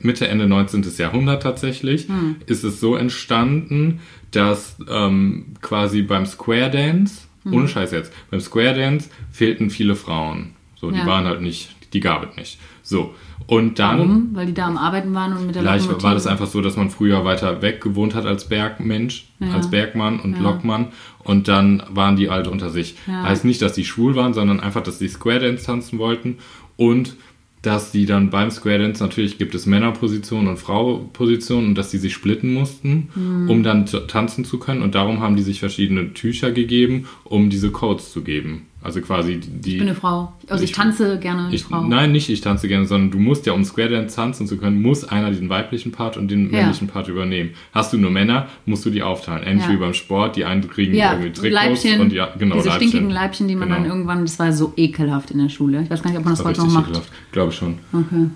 Mitte, 0.02 0.28
Ende 0.28 0.46
19. 0.46 0.84
Jahrhundert 0.98 1.42
tatsächlich, 1.42 2.08
Hm. 2.08 2.36
ist 2.46 2.64
es 2.64 2.80
so 2.80 2.96
entstanden, 2.96 4.00
dass 4.30 4.76
ähm, 4.90 5.54
quasi 5.62 6.02
beim 6.02 6.26
Square 6.26 6.70
Dance, 6.70 7.22
Hm. 7.44 7.54
ohne 7.54 7.68
Scheiß 7.68 7.92
jetzt, 7.92 8.12
beim 8.30 8.40
Square 8.40 8.75
Dance 8.75 9.08
fehlten 9.30 9.70
viele 9.70 9.94
Frauen. 9.94 10.50
So, 10.78 10.90
die 10.90 10.98
Ja. 10.98 11.06
waren 11.06 11.25
halt 11.25 11.40
nicht, 11.40 11.75
die 11.94 12.00
gab 12.00 12.28
es 12.30 12.36
nicht. 12.36 12.58
So. 12.82 13.14
Und 13.49 13.79
dann. 13.79 13.99
Warum? 13.99 14.31
Weil 14.35 14.47
die 14.47 14.55
da 14.55 14.67
am 14.67 14.76
Arbeiten 14.76 15.15
waren 15.15 15.33
und 15.33 15.47
mit 15.47 15.55
der 15.55 15.62
Vielleicht 15.62 15.85
Lokomotive. 15.85 16.07
war 16.09 16.15
das 16.15 16.26
einfach 16.26 16.47
so, 16.49 16.61
dass 16.61 16.76
man 16.76 16.91
früher 16.91 17.25
weiter 17.25 17.62
weg 17.62 17.81
gewohnt 17.81 18.15
hat 18.17 18.26
als 18.26 18.49
Bergmensch, 18.49 19.29
Ja. 19.38 19.53
als 19.55 19.71
Bergmann 19.71 20.19
und 20.19 20.35
Ja. 20.35 20.41
Lokmann. 20.43 20.88
Und 21.23 21.47
dann 21.47 21.83
waren 21.91 22.17
die 22.17 22.29
halt 22.29 22.49
unter 22.49 22.71
sich. 22.71 22.97
Ja. 23.07 23.23
Heißt 23.23 23.45
nicht, 23.45 23.62
dass 23.62 23.73
die 23.75 23.85
schwul 23.85 24.17
waren, 24.17 24.35
sondern 24.35 24.59
einfach, 24.59 24.83
dass 24.83 24.99
die 24.99 25.09
Square 25.09 25.41
Dance 25.41 25.65
tanzen 25.65 25.99
wollten. 26.00 26.38
Und 26.76 27.15
dass 27.62 27.91
die 27.91 28.07
dann 28.07 28.31
beim 28.31 28.50
Square 28.50 28.79
Dance, 28.81 29.03
natürlich 29.03 29.38
gibt 29.38 29.55
es 29.55 29.67
Männerpositionen 29.67 30.49
und 30.49 30.57
Fraupositionen 30.59 31.69
und 31.71 31.75
dass 31.79 31.91
die 31.91 31.99
sich 31.99 32.15
splitten 32.15 32.53
mussten, 32.55 33.09
Hm. 33.15 33.49
um 33.50 33.62
dann 33.62 33.87
tanzen 33.87 34.45
zu 34.45 34.59
können. 34.59 34.83
Und 34.83 34.95
darum 34.95 35.21
haben 35.21 35.37
die 35.37 35.43
sich 35.43 35.61
verschiedene 35.61 36.12
Tücher 36.15 36.53
gegeben, 36.53 37.07
um 37.25 37.50
diese 37.50 37.71
Codes 37.71 38.12
zu 38.12 38.23
geben. 38.23 38.67
Also 38.87 39.00
quasi 39.00 39.40
die. 39.40 39.73
Ich 39.73 39.78
bin 39.78 39.88
eine 39.88 39.97
Frau. 39.97 40.33
Also 40.49 40.62
ich, 40.62 40.71
Ich- 40.71 40.76
tanze 40.76 41.19
gerne 41.19 41.49
Ich, 41.52 41.64
Frau. 41.64 41.83
nein, 41.83 42.12
nicht 42.12 42.28
ich 42.28 42.40
tanze 42.40 42.69
gerne, 42.69 42.87
sondern 42.87 43.11
du 43.11 43.19
musst 43.19 43.45
ja, 43.45 43.52
um 43.52 43.64
Square 43.64 43.88
Dance 43.88 44.14
tanzen 44.14 44.47
zu 44.47 44.59
können, 44.59 44.81
muss 44.81 45.02
einer 45.02 45.33
den 45.33 45.49
weiblichen 45.49 45.90
Part 45.90 46.16
und 46.16 46.31
den 46.31 46.45
Ja. 46.52 46.59
männlichen 46.61 46.87
Part 46.87 47.09
übernehmen. 47.09 47.50
Hast 47.73 47.93
du 47.93 47.99
nur 47.99 48.12
Männer, 48.12 48.47
musst 48.64 48.87
du 48.87 48.90
die 48.90 49.02
aufteilen. 49.02 49.43
Ähnlich 49.45 49.66
Ja. 49.66 49.73
wie 49.73 49.76
beim 49.78 49.93
Sport, 49.93 50.37
die 50.37 50.45
einen 50.45 50.69
kriegen 50.69 50.95
Ja, 50.95 51.14
irgendwie 51.14 51.33
Trikots 51.33 51.52
Leibchen, 51.85 52.00
und 52.00 52.12
ja, 52.12 52.33
genau, 52.38 52.55
diese 52.55 52.69
Leibchen. 52.69 52.88
stinkigen 52.88 53.11
Leibchen, 53.11 53.49
die 53.49 53.57
man 53.57 53.69
Genau. 53.71 53.81
dann 53.81 53.88
irgendwann, 53.90 54.21
das 54.25 54.38
war 54.38 54.52
so 54.52 54.73
ekelhaft 54.76 55.33
in 55.33 55.38
der 55.40 55.49
Schule. 55.49 55.83
Ich 55.83 55.90
weiß 55.90 56.00
gar 56.05 56.11
nicht, 56.11 56.19
ob 56.21 56.25
man 56.25 56.35
das 56.35 56.45
War 56.45 56.52
heute 56.52 56.61
noch 56.61 56.73
macht. 56.73 56.85
ekelhaft. 56.90 57.11
Glaube 57.33 57.50
ich 57.50 57.59
schon. 57.59 57.78
Okay, 57.93 58.26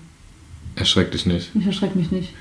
Erschreck 0.75 1.11
dich 1.11 1.25
nicht. 1.25 1.51
ich 1.57 1.65
erschrecke 1.65 1.97
mich 1.97 2.11
nicht. 2.11 2.33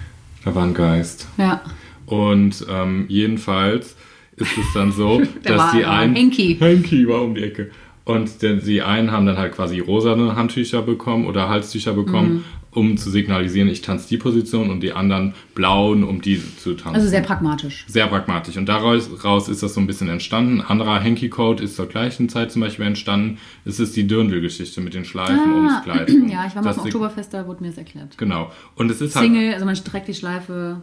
Da 0.45 0.52
war 0.55 0.64
ein 0.64 0.75
Geist. 0.75 1.29
Ja, 1.38 1.61
Und 2.07 2.67
ähm, 2.69 3.05
jedenfalls 3.09 3.95
ist 4.37 4.57
es 4.59 4.73
dann 4.75 4.90
so, 4.90 5.21
Da 5.45 5.55
dass 5.57 5.73
die 5.73 5.85
ein 5.85 6.00
einen... 6.00 6.17
Henki. 6.17 6.57
Henki 6.59 7.07
war 7.07 7.23
um 7.23 7.35
die 7.35 7.43
Ecke. 7.45 7.71
Und 8.11 8.43
der, 8.43 8.55
die 8.57 8.83
einen 8.83 9.11
haben 9.12 9.26
dann 9.26 9.38
halt 9.38 9.52
quasi 9.55 9.79
rosane 9.81 10.37
Handtücher 10.37 10.83
bekommen 10.83 11.26
oder 11.26 11.49
Halstücher 11.49 11.93
bekommen, 11.93 12.31
Mhm. 12.33 12.45
um 12.73 12.97
zu 12.97 13.11
signalisieren, 13.11 13.69
ich 13.69 13.83
tanze 13.83 14.09
die 14.09 14.17
Position 14.17 14.71
und 14.71 14.81
die 14.81 14.93
anderen 14.93 15.35
blauen, 15.55 16.05
um 16.05 16.21
die 16.21 16.40
zu 16.57 16.75
tanzen. 16.75 16.95
also 16.97 17.09
sehr 17.09 17.23
pragmatisch. 17.23 17.85
Sehr 17.88 18.07
pragmatisch. 18.07 18.57
Und 18.57 18.67
daraus 18.69 19.11
raus 19.25 19.49
ist 19.49 19.62
das 19.62 19.75
so 19.75 19.81
ein 19.81 19.87
bisschen 19.87 20.09
entstanden. 20.09 20.61
Ein 20.61 20.67
anderer 20.67 21.02
Hanky-Code 21.02 21.62
ist 21.64 21.76
zur 21.76 21.87
gleichen 21.87 22.29
Zeit 22.29 22.52
zum 22.52 22.62
Beispiel 22.62 22.87
entstanden. 22.87 23.38
Es 23.64 23.81
ist 23.81 23.97
die 23.97 24.07
Dirndl-Geschichte 24.07 24.81
mit 24.81 24.95
den 24.95 25.05
Schleifen 25.05 25.52
ums 25.52 25.83
Kleid. 25.83 26.09
Ah, 26.11 26.12
ja, 26.31 26.47
ich 26.47 26.55
war 26.55 26.62
mal 26.62 26.71
auf 26.71 26.76
dem 26.76 26.85
Oktoberfest, 26.85 27.35
da 27.35 27.47
wurde 27.47 27.62
mir 27.62 27.69
das 27.71 27.79
erklärt. 27.79 28.17
Genau. 28.19 28.52
Und 28.76 28.90
es 28.90 29.00
ist 29.00 29.17
halt... 29.17 29.26
Single, 29.26 29.52
also 29.55 29.64
man 29.67 29.75
streckt 29.76 30.07
die 30.09 30.14
Schleife. 30.14 30.83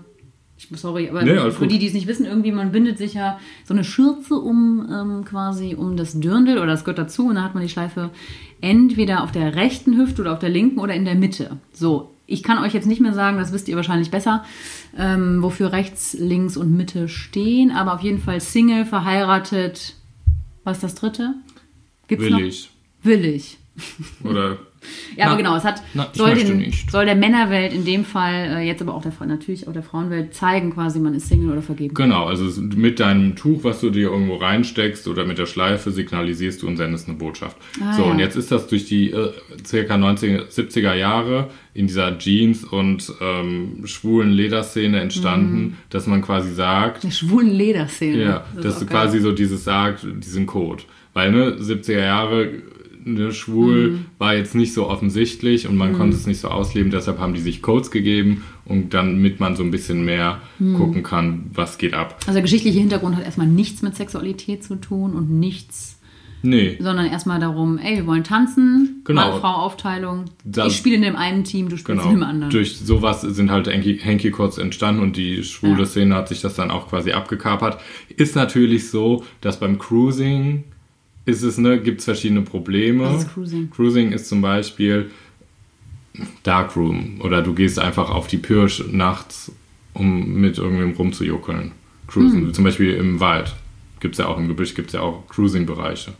Ich, 0.57 0.67
sorry, 0.79 1.09
aber 1.09 1.23
Nee, 1.23 1.51
für 1.51 1.67
die, 1.67 1.77
die 1.77 1.87
es 1.87 1.93
nicht 1.93 2.07
wissen, 2.07 2.25
irgendwie, 2.25 2.51
man 2.51 2.71
bindet 2.71 2.97
sich 2.97 3.13
ja 3.13 3.39
so 3.63 3.73
eine 3.73 3.83
Schürze 3.83 4.35
um 4.35 4.87
ähm, 4.91 5.23
quasi 5.23 5.75
um 5.75 5.95
das 5.97 6.19
Dirndl 6.19 6.57
oder 6.57 6.67
das 6.67 6.83
gehört 6.83 6.97
dazu 6.97 7.27
und 7.27 7.35
dann 7.35 7.43
hat 7.43 7.53
man 7.53 7.61
die 7.61 7.69
Schleife 7.69 8.09
entweder 8.59 9.23
auf 9.23 9.31
der 9.31 9.55
rechten 9.55 9.97
Hüfte 9.97 10.21
oder 10.21 10.33
auf 10.33 10.39
der 10.39 10.49
linken 10.49 10.79
oder 10.79 10.95
in 10.95 11.05
der 11.05 11.13
Mitte. 11.13 11.57
So, 11.73 12.11
ich 12.25 12.41
kann 12.41 12.63
euch 12.63 12.73
jetzt 12.73 12.87
nicht 12.87 13.01
mehr 13.01 13.13
sagen, 13.13 13.37
das 13.37 13.53
wisst 13.53 13.67
ihr 13.67 13.75
wahrscheinlich 13.75 14.09
besser, 14.09 14.43
ähm, 14.97 15.43
wofür 15.43 15.71
rechts, 15.71 16.15
links 16.19 16.57
und 16.57 16.75
Mitte 16.75 17.07
stehen, 17.07 17.71
aber 17.71 17.93
auf 17.93 18.01
jeden 18.01 18.19
Fall 18.19 18.41
Single, 18.41 18.85
verheiratet. 18.85 19.95
Was 20.63 20.77
ist 20.77 20.83
das 20.83 20.95
dritte? 20.95 21.35
Gibt's 22.07 22.25
Will 22.25 22.31
noch? 22.31 22.39
ich. 22.39 22.71
Willig. 23.03 23.57
Oder... 24.23 24.57
Ja, 25.15 25.25
Na, 25.25 25.31
aber 25.31 25.37
genau, 25.37 25.55
es 25.55 25.63
hat, 25.63 25.81
na, 25.93 26.07
soll, 26.13 26.35
den, 26.35 26.71
soll 26.89 27.05
der 27.05 27.15
Männerwelt 27.15 27.73
in 27.73 27.83
dem 27.85 28.05
Fall, 28.05 28.57
äh, 28.57 28.61
jetzt 28.67 28.81
aber 28.81 28.93
auch 28.93 29.01
der, 29.01 29.11
natürlich 29.25 29.67
auch 29.67 29.73
der 29.73 29.83
Frauenwelt 29.83 30.33
zeigen, 30.33 30.73
quasi, 30.73 30.99
man 30.99 31.13
ist 31.15 31.27
Single 31.27 31.51
oder 31.51 31.61
vergeben. 31.61 31.93
Genau, 31.93 32.25
also 32.25 32.61
mit 32.61 32.99
deinem 32.99 33.35
Tuch, 33.35 33.63
was 33.63 33.81
du 33.81 33.89
dir 33.89 34.09
irgendwo 34.11 34.35
reinsteckst 34.35 35.07
oder 35.07 35.25
mit 35.25 35.37
der 35.37 35.45
Schleife 35.47 35.91
signalisierst 35.91 36.61
du 36.61 36.67
und 36.67 36.77
sendest 36.77 37.07
eine 37.07 37.17
Botschaft. 37.17 37.57
Ah, 37.81 37.93
so, 37.93 38.03
ja. 38.03 38.11
und 38.11 38.19
jetzt 38.19 38.35
ist 38.35 38.51
das 38.51 38.67
durch 38.67 38.85
die 38.85 39.11
äh, 39.11 39.31
circa 39.65 39.97
90, 39.97 40.41
70er 40.51 40.93
Jahre 40.93 41.49
in 41.73 41.87
dieser 41.87 42.17
Jeans- 42.17 42.63
und 42.63 43.11
ähm, 43.21 43.81
schwulen 43.85 44.31
Lederszene 44.31 44.99
entstanden, 44.99 45.57
Mhm. 45.57 45.73
dass 45.89 46.07
man 46.07 46.21
quasi 46.21 46.53
sagt, 46.53 47.03
Der 47.03 47.11
schwulen 47.11 47.49
Lederszene. 47.51 48.21
ja, 48.23 48.45
Das 48.55 48.63
dass 48.63 48.79
du 48.79 48.85
geil. 48.85 49.03
quasi 49.05 49.19
so 49.19 49.31
dieses 49.31 49.63
sagt, 49.63 50.05
diesen 50.05 50.45
Code. 50.45 50.83
Weil, 51.13 51.31
ne, 51.31 51.57
70er 51.59 51.99
Jahre, 51.99 52.49
ne, 53.13 53.31
schwul 53.31 53.91
Mhm. 53.91 54.05
war 54.17 54.35
jetzt 54.35 54.53
nicht 54.55 54.73
so 54.73 54.87
offensichtlich 54.89 55.67
und 55.67 55.75
man 55.77 55.93
konnte 55.93 56.15
es 56.17 56.27
nicht 56.27 56.39
so 56.39 56.49
ausleben, 56.49 56.91
deshalb 56.91 57.19
haben 57.19 57.33
die 57.33 57.39
sich 57.41 57.61
Codes 57.61 57.89
gegeben 57.91 58.43
und 58.65 58.93
damit 58.93 59.39
man 59.39 59.55
so 59.55 59.63
ein 59.63 59.71
bisschen 59.71 60.03
mehr 60.05 60.41
Mhm. 60.59 60.73
gucken 60.75 61.03
kann, 61.03 61.45
was 61.53 61.77
geht 61.77 61.93
ab. 61.93 62.17
Also 62.21 62.33
der 62.33 62.41
geschichtliche 62.43 62.79
Hintergrund 62.79 63.15
hat 63.15 63.23
erstmal 63.23 63.47
nichts 63.47 63.81
mit 63.81 63.95
Sexualität 63.95 64.63
zu 64.63 64.75
tun 64.75 65.13
und 65.13 65.29
nichts, 65.29 65.93
Nee, 66.43 66.77
sondern 66.79 67.07
erstmal 67.07 67.39
darum, 67.39 67.79
ey, 67.79 67.95
wir 67.95 68.05
wollen 68.05 68.23
tanzen, 68.23 69.01
Genau. 69.05 69.31
Mann-Frau-Aufteilung. 69.31 70.25
Ich 70.67 70.75
spiele 70.77 70.95
in 70.95 71.01
dem 71.01 71.15
einen 71.15 71.43
Team, 71.43 71.67
du 71.67 71.77
spielst 71.77 72.01
genau. 72.03 72.13
in 72.13 72.19
dem 72.19 72.23
anderen. 72.23 72.51
Durch 72.51 72.77
sowas 72.77 73.21
sind 73.21 73.49
halt 73.49 73.67
Hanky- 73.67 73.97
Hanky-Codes 73.99 74.59
entstanden 74.59 75.01
und 75.01 75.17
die 75.17 75.43
schwule 75.43 75.79
Ja. 75.79 75.85
Szene 75.87 76.13
hat 76.15 76.27
sich 76.29 76.41
das 76.41 76.53
dann 76.53 76.69
auch 76.69 76.89
quasi 76.89 77.11
abgekapert. 77.11 77.79
Ist 78.15 78.35
natürlich 78.35 78.89
so, 78.91 79.23
dass 79.41 79.59
beim 79.59 79.79
Cruising 79.79 80.63
ist 81.27 81.43
es, 81.43 81.57
ne, 81.59 81.79
gibt 81.79 81.99
es 81.99 82.05
verschiedene 82.05 82.41
Probleme. 82.41 83.03
Was 83.03 83.23
ist 83.23 83.33
Cruising? 83.33 83.69
Cruising 83.69 84.11
ist 84.11 84.27
zum 84.27 84.41
Beispiel 84.41 85.11
Darkroom 86.43 87.21
oder 87.21 87.41
du 87.43 87.53
gehst 87.53 87.77
einfach 87.79 88.09
auf 88.09 88.27
die 88.27 88.37
Pirsch 88.37 88.83
nachts, 88.91 89.51
um 89.93 90.33
mit 90.41 90.57
irgendwem 90.57 90.91
rumzujuckeln. 90.91 91.71
Cruisen. 92.07 92.41
Hm. 92.47 92.53
Zum 92.53 92.63
Beispiel 92.63 92.93
im 92.95 93.19
Wald. 93.19 93.53
Gibt 93.99 94.15
es 94.15 94.19
ja 94.19 94.27
auch 94.27 94.37
im 94.37 94.47
Gebüsch, 94.47 94.73
gibt 94.75 94.87
es 94.89 94.93
ja 94.93 95.01
auch 95.01 95.27
Cruising-Bereiche. 95.27 96.13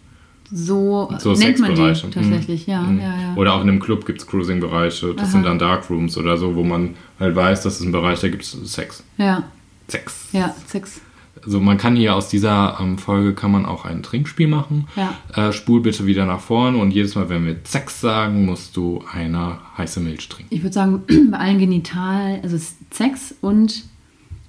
so, 0.52 1.12
So 1.20 1.34
Sexbereiche. 1.36 2.10
tatsächlich, 2.10 2.68
Mhm. 2.68 2.72
ja, 2.74 2.82
Mhm. 2.82 3.00
ja, 3.02 3.22
ja. 3.22 3.36
Oder 3.36 3.54
auch 3.54 3.62
in 3.62 3.70
einem 3.70 3.80
Club 3.82 4.06
gibt 4.06 4.22
es 4.22 4.28
Cruising-Bereiche. 4.28 5.14
Das 5.14 5.26
Aha. 5.26 5.32
sind 5.32 5.44
dann 5.46 5.60
Darkrooms 5.60 6.18
oder 6.18 6.38
so, 6.38 6.56
wo 6.56 6.64
man 6.64 6.96
halt 7.20 7.36
weiß, 7.36 7.64
das 7.64 7.80
ist 7.80 7.86
ein 7.86 7.92
Bereich, 7.92 8.20
da 8.22 8.30
gibt 8.30 8.44
es 8.44 8.52
Sex. 8.52 9.04
ja, 9.18 9.44
Sex. 9.90 10.28
ja, 10.32 10.56
Sex. 10.68 11.02
Also 11.48 11.62
man 11.62 11.78
kann 11.78 11.96
hier 11.96 12.14
aus 12.14 12.28
dieser 12.28 12.78
ähm, 12.82 12.98
Folge 12.98 13.34
kann 13.34 13.54
man 13.54 13.66
auch 13.66 13.86
ein 13.86 14.04
Trinkspiel 14.04 14.50
machen. 14.50 14.86
Ja. 14.98 15.16
Äh, 15.34 15.54
spul 15.54 15.80
bitte 15.80 16.06
wieder 16.06 16.26
nach 16.26 16.42
vorne 16.42 16.78
und 16.78 16.92
jedes 16.92 17.16
Mal, 17.16 17.30
wenn 17.30 17.46
wir 17.46 17.56
Sex 17.64 18.02
sagen, 18.02 18.46
musst 18.46 18.76
du 18.76 19.02
eine 19.14 19.58
heiße 19.78 20.02
Milch 20.02 20.28
trinken. 20.28 20.54
Ich 20.54 20.62
würde 20.62 20.74
sagen, 20.74 21.04
bei 21.32 21.38
allen 21.38 21.58
Genital, 21.58 22.42
also 22.44 22.58
Sex 22.92 23.34
und 23.40 23.86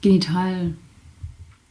Genital, 0.01 0.75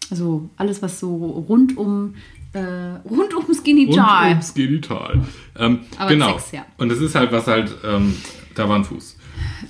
also 0.09 0.49
alles, 0.55 0.81
was 0.81 1.01
so 1.01 1.13
rund 1.13 1.77
um, 1.77 2.13
äh, 2.53 2.59
rund 2.59 3.35
ums 3.35 3.61
Genital. 3.61 4.27
Und 4.27 4.29
ums 4.29 4.53
Genital. 4.53 5.21
Ähm, 5.59 5.79
Aber 5.97 6.09
genau. 6.09 6.37
Sex, 6.37 6.53
ja. 6.53 6.65
Und 6.77 6.89
es 6.89 7.01
ist 7.01 7.15
halt 7.15 7.33
was 7.33 7.47
halt, 7.47 7.75
ähm, 7.83 8.15
da 8.55 8.69
war 8.69 8.77
ein 8.77 8.85
Fuß. 8.85 9.17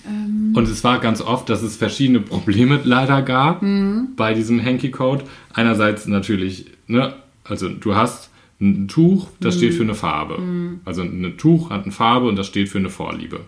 Ähm. 0.07 0.53
Und 0.55 0.67
es 0.67 0.83
war 0.83 0.99
ganz 0.99 1.21
oft, 1.21 1.49
dass 1.49 1.61
es 1.61 1.75
verschiedene 1.77 2.19
Probleme 2.19 2.79
leider 2.83 3.21
gab 3.21 3.61
Mhm. 3.61 4.09
bei 4.15 4.33
diesem 4.33 4.63
Hanky-Code. 4.63 5.25
Einerseits 5.53 6.07
natürlich, 6.07 6.65
ne, 6.87 7.13
also 7.43 7.69
du 7.69 7.95
hast 7.95 8.29
ein 8.59 8.87
Tuch, 8.87 9.27
das 9.39 9.55
Mhm. 9.55 9.59
steht 9.59 9.73
für 9.75 9.83
eine 9.83 9.93
Farbe. 9.95 10.39
Also 10.85 11.01
ein 11.03 11.35
Tuch 11.37 11.69
hat 11.69 11.83
eine 11.83 11.91
Farbe 11.91 12.27
und 12.27 12.35
das 12.37 12.47
steht 12.47 12.69
für 12.69 12.79
eine 12.79 12.89
Vorliebe. 12.89 13.41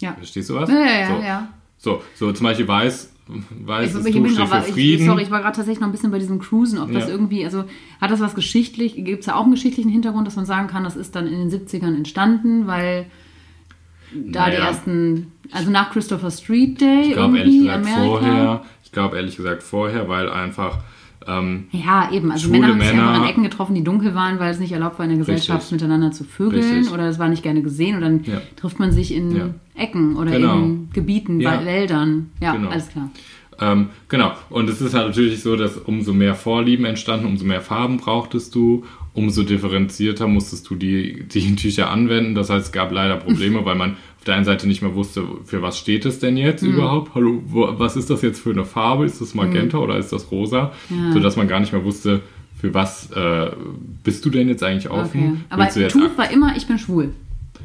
Ja. 0.00 0.14
Verstehst 0.14 0.50
du 0.50 0.54
was? 0.54 0.68
Ja, 0.70 0.76
ja, 0.80 1.00
ja, 1.00 1.06
so. 1.06 1.22
ja. 1.22 1.48
So, 1.78 2.02
so 2.14 2.32
zum 2.32 2.44
Beispiel 2.44 2.68
weiß, 2.68 3.10
weißes 3.64 4.00
Ich, 4.02 4.06
ich 4.08 4.14
Tuch 4.16 4.22
bin 4.22 4.32
steht 4.32 4.40
aber, 4.52 4.62
für 4.62 4.78
ich, 4.80 5.04
sorry, 5.04 5.22
ich 5.22 5.30
war 5.30 5.40
gerade 5.40 5.56
tatsächlich 5.56 5.80
noch 5.80 5.88
ein 5.88 5.92
bisschen 5.92 6.10
bei 6.10 6.18
diesem 6.18 6.38
Cruisen, 6.40 6.78
ob 6.78 6.92
das 6.92 7.04
Ja. 7.04 7.10
irgendwie, 7.10 7.44
also 7.44 7.64
hat 8.00 8.10
das 8.10 8.20
was 8.20 8.34
geschichtlich, 8.34 8.96
gibt 8.96 9.20
es 9.20 9.26
da 9.26 9.34
auch 9.36 9.42
einen 9.44 9.52
geschichtlichen 9.52 9.90
Hintergrund, 9.90 10.26
dass 10.26 10.36
man 10.36 10.44
sagen 10.46 10.66
kann, 10.68 10.84
das 10.84 10.96
ist 10.96 11.14
dann 11.16 11.26
in 11.26 11.38
den 11.38 11.50
70ern 11.50 11.94
entstanden, 11.96 12.66
weil 12.66 13.06
da 14.12 14.46
die 14.50 14.56
Naja. 14.56 14.66
ersten, 14.68 15.32
also 15.52 15.70
nach 15.70 15.90
Christopher 15.92 16.30
Street 16.30 16.80
Day 16.80 17.02
Ich 17.08 17.12
glaube 17.12 17.38
ehrlich 17.38 17.60
gesagt 17.60 17.84
Amerika. 17.86 18.04
vorher. 18.04 18.62
Ich 18.84 18.92
glaube 18.92 19.16
ehrlich 19.16 19.36
gesagt 19.36 19.62
vorher, 19.62 20.08
weil 20.08 20.28
einfach 20.30 20.78
ähm, 21.28 21.66
Ja, 21.70 22.10
eben. 22.12 22.32
Also 22.32 22.48
Männer 22.48 22.68
haben 22.68 22.80
sich 22.80 22.90
einfach 22.90 23.16
in 23.22 23.28
Ecken 23.28 23.42
getroffen, 23.42 23.74
die 23.74 23.84
dunkel 23.84 24.14
waren, 24.14 24.38
weil 24.40 24.50
es 24.52 24.58
nicht 24.58 24.72
erlaubt 24.72 24.98
war, 24.98 25.04
in 25.04 25.10
der 25.10 25.18
Gesellschaft 25.18 25.60
Richtig. 25.64 25.72
miteinander 25.80 26.12
zu 26.12 26.24
vögeln 26.24 26.62
Richtig. 26.64 26.92
oder 26.92 27.06
es 27.08 27.18
war 27.18 27.28
nicht 27.28 27.42
gerne 27.42 27.60
gesehen 27.62 27.96
und 27.96 28.00
dann 28.00 28.24
Ja. 28.24 28.40
trifft 28.56 28.78
man 28.78 28.90
sich 28.90 29.14
in 29.14 29.36
Ja. 29.36 29.50
Ecken 29.74 30.16
oder 30.16 30.30
Genau. 30.30 30.54
in 30.54 30.88
Gebieten, 30.92 31.40
Ja. 31.40 31.64
Wäldern. 31.64 32.30
Ja, 32.40 32.52
Genau. 32.52 32.70
alles 32.70 32.88
klar. 32.88 33.10
Ähm, 33.60 33.90
genau. 34.08 34.32
Und 34.48 34.70
es 34.70 34.80
ist 34.80 34.94
halt 34.94 35.08
natürlich 35.08 35.42
so, 35.42 35.54
dass 35.56 35.76
umso 35.76 36.14
mehr 36.14 36.34
Vorlieben 36.34 36.86
entstanden, 36.86 37.26
umso 37.26 37.44
mehr 37.44 37.60
Farben 37.60 37.98
brauchtest 37.98 38.54
du, 38.54 38.84
umso 39.12 39.42
differenzierter 39.42 40.26
musstest 40.28 40.68
du 40.70 40.74
die, 40.76 41.24
die 41.24 41.54
Tücher 41.56 41.90
anwenden. 41.90 42.34
Das 42.34 42.50
heißt, 42.50 42.66
es 42.66 42.72
gab 42.72 42.92
leider 42.92 43.16
Probleme, 43.16 43.64
weil 43.64 43.74
man 43.76 43.92
auf 44.18 44.24
der 44.26 44.34
einen 44.36 44.44
Seite 44.44 44.68
nicht 44.68 44.82
mehr 44.82 44.94
wusste, 44.94 45.24
für 45.44 45.62
was 45.62 45.78
steht 45.78 46.04
es 46.04 46.18
denn 46.18 46.36
jetzt 46.36 46.62
Mhm. 46.62 46.74
überhaupt? 46.74 47.14
Hallo, 47.14 47.42
was 47.46 47.96
ist 47.96 48.10
das 48.10 48.22
jetzt 48.22 48.40
für 48.40 48.50
eine 48.50 48.64
Farbe? 48.64 49.06
Ist 49.06 49.20
das 49.20 49.34
Magenta 49.34 49.78
oder 49.78 49.96
ist 49.98 50.12
das 50.12 50.30
rosa? 50.30 50.72
Ja. 50.90 51.12
Sodass 51.12 51.36
man 51.36 51.48
gar 51.48 51.58
nicht 51.60 51.72
mehr 51.72 51.84
wusste, 51.84 52.20
für 52.60 52.74
was 52.74 53.10
äh, 53.12 53.50
bist 54.04 54.22
du 54.24 54.30
denn 54.30 54.48
jetzt 54.48 54.62
eigentlich 54.62 54.90
offen? 54.90 55.40
Okay. 55.48 55.80
Aber 55.80 55.88
Tuch 55.88 56.18
war 56.18 56.30
immer, 56.30 56.54
ich 56.56 56.66
bin 56.66 56.78
schwul. 56.78 57.14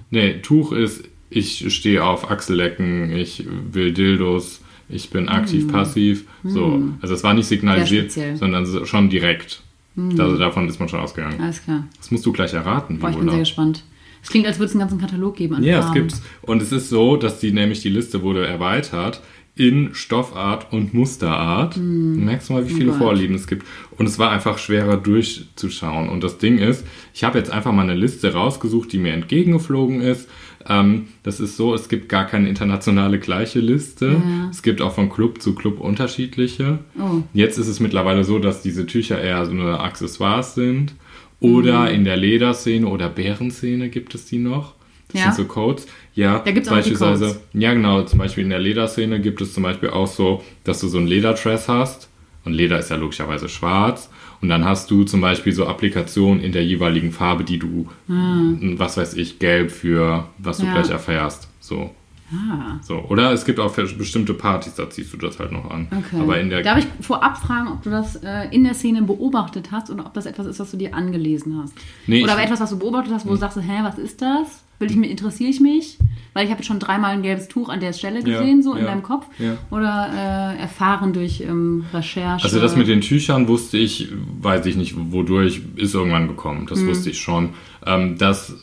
Nee, 0.10 0.36
Tuch 0.42 0.72
ist, 0.72 1.04
ich 1.30 1.74
stehe 1.76 2.04
auf 2.06 2.32
Achsellecken, 2.32 3.12
ich 3.14 3.46
will 3.74 3.92
Dildos, 3.92 4.62
ich 4.88 5.10
bin 5.10 5.28
aktiv, 5.28 5.68
passiv. 5.70 6.24
So. 6.46 6.82
Also 7.02 7.14
es 7.14 7.24
war 7.26 7.34
nicht 7.34 7.48
signalisiert, 7.48 8.12
sondern 8.36 8.66
so- 8.66 8.86
schon 8.86 9.10
direkt. 9.10 9.62
Also 9.98 10.38
davon 10.38 10.68
ist 10.68 10.80
man 10.80 10.90
schon 10.90 11.00
ausgegangen. 11.00 11.40
Alles 11.42 11.64
klar. 11.64 11.88
Das 11.98 12.12
musst 12.12 12.26
du 12.26 12.32
gleich 12.34 12.54
erraten, 12.54 13.00
Boah, 13.00 13.10
ich 13.10 13.18
bin 13.18 13.30
sehr 13.30 13.40
gespannt. 13.40 13.84
Es 14.22 14.30
klingt, 14.30 14.48
als 14.48 14.58
würde 14.58 14.66
es 14.66 14.72
einen 14.72 14.80
ganzen 14.82 15.00
Katalog 15.00 15.36
geben 15.36 15.56
an 15.56 15.64
Ja, 15.64 15.80
es 15.80 15.86
Farben. 15.86 16.00
gibt's. 16.02 16.22
Und 16.42 16.62
es 16.62 16.72
ist 16.72 16.90
so, 16.90 17.16
dass 17.16 17.40
die 17.40 17.52
nämlich 17.52 17.82
die 17.82 17.90
Liste 17.90 18.24
wurde 18.24 18.46
erweitert 18.48 19.22
in 19.56 19.94
Stoffart 19.94 20.74
und 20.74 20.94
Musterart. 20.94 21.78
Du 21.78 21.80
merkst 21.82 22.50
mal, 22.50 22.68
wie 22.68 22.74
viele 22.74 22.90
Gott. 22.92 22.98
Vorlieben 22.98 23.36
es 23.36 23.48
gibt. 23.48 23.66
Und 23.98 24.06
es 24.06 24.20
war 24.20 24.32
einfach 24.32 24.58
schwerer 24.58 24.98
durchzuschauen. 24.98 26.10
Und 26.10 26.24
das 26.24 26.38
Ding 26.40 26.58
ist, 26.58 26.86
ich 27.14 27.24
habe 27.24 27.38
jetzt 27.38 27.52
einfach 27.52 27.72
mal 27.72 27.84
eine 27.84 27.94
Liste 27.94 28.34
rausgesucht, 28.34 28.92
die 28.92 28.98
mir 28.98 29.14
entgegengeflogen 29.14 30.02
ist. 30.02 30.28
Ähm, 30.68 31.08
das 31.24 31.40
ist 31.40 31.58
so, 31.58 31.74
es 31.76 31.90
gibt 31.90 32.10
gar 32.10 32.26
keine 32.26 32.50
internationale 32.50 33.20
gleiche 33.20 33.60
Liste. 33.60 34.08
Ja. 34.24 34.50
Es 34.50 34.64
gibt 34.64 34.82
auch 34.82 34.94
von 34.96 35.10
Club 35.10 35.42
zu 35.42 35.54
Club 35.56 35.80
unterschiedliche. 35.80 36.80
Oh. 37.00 37.22
Jetzt 37.34 37.58
ist 37.58 37.68
es 37.68 37.80
mittlerweile 37.80 38.24
so, 38.24 38.40
dass 38.40 38.62
diese 38.62 38.86
Tücher 38.86 39.22
eher 39.22 39.46
so 39.46 39.52
eine 39.52 39.80
Accessoires 39.80 40.56
sind. 40.56 40.94
Oder 41.42 41.82
Mhm. 41.82 41.88
in 41.96 42.04
der 42.06 42.18
Lederszene 42.18 42.88
oder 42.88 43.10
Bärenszene 43.10 43.90
gibt 43.90 44.16
es 44.16 44.26
die 44.26 44.40
noch. 44.40 44.74
Das 45.12 45.22
Ja. 45.22 45.32
sind 45.32 45.36
so 45.36 45.46
Codes. 45.54 45.86
Ja, 46.16 46.40
Da 46.40 46.52
gibt's 46.52 46.70
auch 46.70 46.74
die 46.74 46.78
beispielsweise. 46.80 47.26
Codes. 47.28 47.42
Ja, 47.54 47.74
genau. 47.74 48.02
Zum 48.04 48.20
Beispiel 48.20 48.44
in 48.46 48.50
der 48.50 48.60
Lederszene 48.60 49.20
gibt 49.22 49.42
es 49.42 49.54
zum 49.54 49.64
Beispiel 49.64 49.90
auch 49.90 50.08
so, 50.08 50.44
dass 50.64 50.80
du 50.80 50.88
so 50.88 50.98
ein 50.98 51.06
Lederdress 51.08 51.68
hast. 51.68 52.10
Und 52.46 52.54
Leder 52.54 52.80
ist 52.80 52.90
ja 52.90 52.96
logischerweise 52.96 53.50
schwarz. 53.50 54.10
Und 54.46 54.50
dann 54.50 54.64
hast 54.64 54.92
du 54.92 55.04
zum 55.06 55.22
Beispiel 55.22 55.54
so 55.54 55.66
Applikationen 55.66 56.40
in 56.40 56.52
der 56.52 56.64
jeweiligen 56.64 57.12
Farbe, 57.12 57.44
die 57.44 57.58
du, 57.58 57.88
was 58.08 58.96
weiß 58.96 59.16
ich, 59.16 59.40
gelb 59.40 59.72
für, 59.72 60.28
was 60.38 60.60
du. 60.60 60.68
Ja. 60.68 60.74
gleich 60.74 60.92
erfährst. 60.92 61.48
So. 61.60 61.90
Ah, 62.32 62.78
so. 62.84 63.00
Oder 63.10 63.32
es 63.32 63.44
gibt 63.44 63.60
auch 63.60 63.74
bestimmte 63.74 64.36
Partys, 64.36 64.76
da 64.76 64.88
ziehst 64.88 65.12
du 65.14 65.18
das 65.18 65.40
halt 65.40 65.52
noch 65.52 65.72
an. 65.72 65.88
okay. 65.90 66.22
Aber 66.22 66.40
in 66.40 66.52
der 66.52 66.62
Darf 66.62 66.78
ich 66.78 66.86
vorab 67.02 67.40
fragen, 67.40 67.70
ob 67.70 67.82
du 67.82 67.90
das 67.90 68.18
äh, 68.18 68.48
in 68.52 68.64
der 68.64 68.76
Szene 68.76 69.02
beobachtet 69.02 69.72
hast 69.72 69.90
oder 69.90 70.06
ob 70.06 70.14
das 70.14 70.28
etwas 70.28 70.46
ist, 70.46 70.60
was 70.60 70.70
du 70.70 70.78
dir 70.78 70.94
angelesen 70.94 71.60
hast? 71.64 71.74
Nee, 72.06 72.22
oder 72.22 72.34
aber 72.34 72.44
etwas, 72.44 72.60
was 72.60 72.70
du 72.70 72.78
beobachtet 72.78 73.14
hast, 73.16 73.26
wo 73.26 73.32
du 73.32 73.38
sagst, 73.38 73.58
hä, 73.58 73.80
was 73.82 73.98
ist 73.98 74.22
das? 74.22 74.64
Will 74.80 74.90
ich 74.92 74.98
mir, 74.98 75.08
interessiere 75.08 75.50
ich 75.50 75.60
mich? 75.62 75.98
Weil 76.34 76.46
ich 76.46 76.52
habe 76.52 76.60
jetzt 76.60 76.68
schon 76.68 76.80
dreimal 76.80 77.12
ein 77.12 77.22
gelbes 77.22 77.48
Tuch 77.48 77.70
an 77.70 77.80
der 77.80 77.94
Stelle 77.94 78.20
Ja, 78.20 78.26
gesehen, 78.26 78.62
so 78.62 78.74
in 78.74 78.80
ja, 78.80 78.86
deinem 78.86 79.04
Kopf. 79.04 79.26
ja. 79.40 79.58
Oder 79.72 80.56
äh, 80.58 80.62
erfahren 80.62 81.14
durch 81.14 81.42
ähm, 81.42 81.86
Recherche. 81.94 82.44
Also 82.44 82.60
das 82.60 82.76
mit 82.76 82.88
den 82.88 83.00
Tüchern 83.02 83.48
wusste 83.48 83.78
ich, 83.78 84.10
weiß 84.42 84.66
ich 84.66 84.76
nicht, 84.76 84.96
wodurch 84.98 85.62
ist 85.78 85.94
irgendwann 85.94 86.28
gekommen. 86.28 86.68
Das 86.70 86.86
wusste 86.86 87.10
ich 87.10 87.22
schon. 87.22 87.52
Ähm, 87.86 88.18
das 88.18 88.56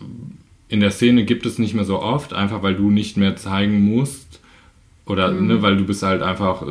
in 0.69 0.81
der 0.81 0.91
Szene 0.91 1.25
gibt 1.25 1.47
es 1.47 1.59
nicht 1.59 1.75
mehr 1.75 1.85
so 1.85 2.01
oft, 2.01 2.33
einfach 2.35 2.63
weil 2.63 2.75
du 2.75 2.91
nicht 2.91 3.17
mehr 3.17 3.37
zeigen 3.37 3.83
musst. 3.95 4.41
Oder 5.05 5.33
ne, 5.33 5.63
weil 5.63 5.77
du 5.77 5.85
bist 5.85 6.03
halt 6.03 6.23
einfach 6.23 6.63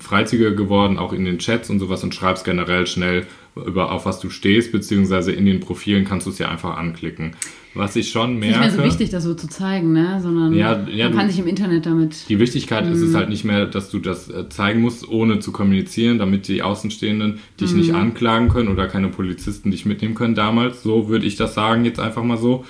freizügiger 0.00 0.52
geworden, 0.52 0.96
auch 0.98 1.12
in 1.12 1.24
den 1.24 1.38
Chats 1.38 1.68
und 1.70 1.78
sowas 1.78 2.02
und 2.02 2.14
schreibst 2.14 2.44
generell 2.44 2.86
schnell 2.86 3.26
über 3.64 3.90
auf 3.92 4.04
was 4.04 4.20
du 4.20 4.28
stehst, 4.28 4.70
beziehungsweise 4.72 5.32
in 5.32 5.46
den 5.46 5.60
Profilen 5.60 6.04
kannst 6.04 6.26
du 6.26 6.30
es 6.30 6.38
ja 6.38 6.48
einfach 6.50 6.76
anklicken. 6.76 7.32
Was 7.74 7.94
ich 7.96 8.10
schon 8.10 8.34
ist 8.34 8.40
nicht 8.40 8.50
mehr 8.50 8.58
merke. 8.60 8.76
so 8.76 8.84
wichtig, 8.84 9.10
das 9.10 9.24
so 9.24 9.34
zu 9.34 9.48
zeigen, 9.48 9.92
ne? 9.92 10.18
Sondern 10.22 10.54
Ja, 10.54 10.86
ja, 10.88 11.04
man 11.04 11.12
du- 11.12 11.18
kann 11.18 11.28
sich 11.30 11.38
im 11.38 11.46
Internet 11.46 11.84
damit. 11.86 12.28
Die 12.28 12.38
Wichtigkeit 12.38 12.86
ist 12.86 13.00
Mhm. 13.00 13.08
es 13.08 13.14
halt 13.14 13.28
nicht 13.28 13.44
mehr, 13.44 13.66
dass 13.66 13.90
du 13.90 13.98
das 13.98 14.28
äh, 14.30 14.48
zeigen 14.48 14.80
musst, 14.80 15.06
ohne 15.08 15.38
zu 15.40 15.52
kommunizieren, 15.52 16.18
damit 16.18 16.48
die 16.48 16.62
Außenstehenden 16.62 17.38
dich 17.60 17.72
nicht 17.72 17.90
Mhm. 17.90 17.96
anklagen 17.96 18.48
können 18.48 18.68
oder 18.68 18.86
keine 18.88 19.08
Polizisten 19.08 19.70
dich 19.70 19.84
mitnehmen 19.86 20.14
können 20.14 20.34
damals. 20.34 20.82
So 20.82 21.08
würde 21.08 21.26
ich 21.26 21.36
das 21.36 21.54
sagen, 21.54 21.84
jetzt 21.84 22.00
einfach 22.00 22.22
mal 22.24 22.38
so. 22.38 22.64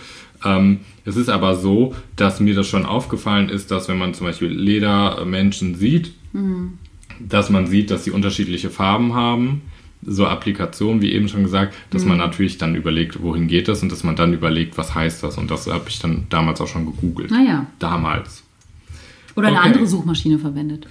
Ähm, 0.44 0.78
es 1.04 1.16
ist 1.16 1.28
aber 1.28 1.54
so, 1.56 1.94
dass 2.16 2.40
mir 2.40 2.54
das 2.54 2.66
schon 2.68 2.84
aufgefallen 2.84 3.48
ist, 3.48 3.70
dass 3.70 3.88
wenn 3.88 3.98
man 3.98 4.12
zum 4.14 4.26
Beispiel 4.26 4.48
Ledermenschen 4.50 5.74
sieht, 5.76 6.12
Mhm. 6.32 6.74
dass 7.20 7.48
man 7.50 7.66
sieht, 7.66 7.90
dass 7.90 8.04
sie 8.04 8.10
unterschiedliche 8.10 8.70
Farben 8.70 9.14
haben. 9.14 9.62
So 10.08 10.26
Applikationen, 10.26 11.02
wie 11.02 11.12
eben 11.12 11.28
schon 11.28 11.42
gesagt, 11.42 11.74
dass 11.90 12.02
Mhm. 12.02 12.10
man 12.10 12.18
natürlich 12.18 12.58
dann 12.58 12.74
überlegt, 12.76 13.20
wohin 13.22 13.48
geht 13.48 13.66
das 13.68 13.82
und 13.82 13.90
dass 13.90 14.04
man 14.04 14.14
dann 14.16 14.32
überlegt, 14.32 14.78
was 14.78 14.94
heißt 14.94 15.22
das. 15.22 15.36
Und 15.36 15.50
das 15.50 15.66
habe 15.66 15.84
ich 15.88 15.98
dann 15.98 16.26
damals 16.30 16.60
auch 16.60 16.68
schon 16.68 16.86
gegoogelt. 16.86 17.30
Naja. 17.30 17.66
Damals. 17.80 18.44
Oder 19.34 19.48
eine 19.48 19.58
Okay. 19.58 19.66
andere 19.68 19.86
Suchmaschine 19.86 20.38
verwendet. 20.38 20.86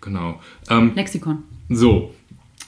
Genau. 0.00 0.40
Ähm, 0.68 0.92
Lexikon. 0.94 1.38
so, 1.68 2.12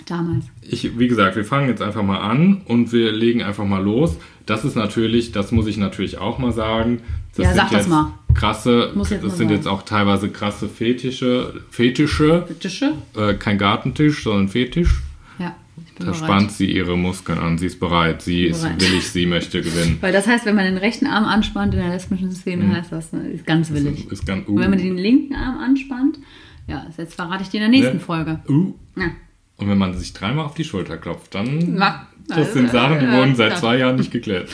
Damals. 0.07 0.47
ich, 0.63 0.99
wie 0.99 1.09
gesagt, 1.09 1.37
wir 1.37 1.45
fangen 1.45 1.69
jetzt 1.69 1.83
einfach 1.83 2.03
mal 2.03 2.19
an 2.19 2.63
und 2.67 2.93
wir 2.93 3.13
legen 3.13 3.43
einfach 3.43 3.65
mal 3.65 3.83
los. 3.83 4.17
Das 4.47 4.65
ist 4.65 4.77
natürlich, 4.77 5.33
das 5.33 5.53
muss 5.53 5.67
ich 5.67 5.77
natürlich 5.77 6.19
auch 6.19 6.39
mal 6.39 6.53
sagen. 6.53 7.01
Das 7.37 7.47
Ja, 7.47 7.55
sag 7.55 7.71
das 7.71 7.89
mal. 7.89 8.13
Krasse, 8.35 8.93
das 8.97 9.09
sind 9.09 9.33
sagen. 9.37 9.51
jetzt 9.51 9.67
auch 9.69 9.83
teilweise 9.83 10.29
krasse 10.29 10.69
Fetische, 10.69 11.63
Fetische, 11.71 12.47
Tische? 12.59 12.95
äh, 13.17 13.35
kein 13.35 13.59
Gartentisch, 13.59 14.25
sondern 14.25 14.49
Fetisch. 14.49 15.03
Ja, 15.39 15.55
ich 15.77 15.95
bin 15.95 16.07
Da 16.07 16.13
bereit. 16.13 16.17
spannt 16.25 16.53
sie 16.53 16.71
ihre 16.73 16.97
Muskeln 16.99 17.39
an, 17.39 17.59
sie 17.59 17.67
ist 17.67 17.79
bereit, 17.79 18.23
sie 18.23 18.47
ist 18.47 18.63
Bereit. 18.63 18.81
willig, 18.81 19.09
sie 19.09 19.27
möchte 19.27 19.63
gewinnen. 19.63 19.99
Weil 20.01 20.13
das 20.13 20.27
heißt, 20.27 20.47
wenn 20.47 20.57
man 20.57 20.65
den 20.65 20.79
rechten 20.79 21.07
Arm 21.07 21.25
anspannt 21.25 21.75
in 21.75 21.81
der 21.81 21.91
lesbischen 21.91 22.33
Szene, 22.33 22.75
heißt 22.77 22.91
das, 22.91 23.13
ne, 23.13 23.29
ist 23.31 23.47
ganz 23.47 23.71
willig. 23.73 24.11
Ist 24.11 24.27
ganz, 24.27 24.49
Und 24.49 24.59
wenn 24.59 24.71
man 24.71 24.79
den 24.81 24.97
linken 24.99 25.35
Arm 25.37 25.59
anspannt, 25.59 26.19
ja, 26.67 26.83
das 26.87 26.97
jetzt 26.97 27.15
verrate 27.15 27.43
ich 27.45 27.51
dir 27.51 27.59
in 27.65 27.71
der 27.71 27.81
nächsten 27.81 27.99
Ne? 27.99 28.03
Folge. 28.03 28.41
uh, 28.49 28.75
Ja. 28.97 29.11
und 29.59 29.69
wenn 29.69 29.79
man 29.79 29.95
sich 29.97 30.13
dreimal 30.13 30.45
auf 30.47 30.55
die 30.55 30.65
Schulter 30.65 30.97
klopft, 30.97 31.35
dann. 31.37 31.75
Na, 31.77 32.09
Das 32.27 32.39
also, 32.39 32.53
sind 32.55 32.71
Sachen, 32.73 32.99
die 33.01 33.07
äh, 33.07 33.13
wurden 33.13 33.37
seit 33.37 33.51
klar. 33.51 33.61
zwei 33.61 33.79
Jahren 33.79 33.97
nicht 33.97 34.11
geklärt. 34.11 34.49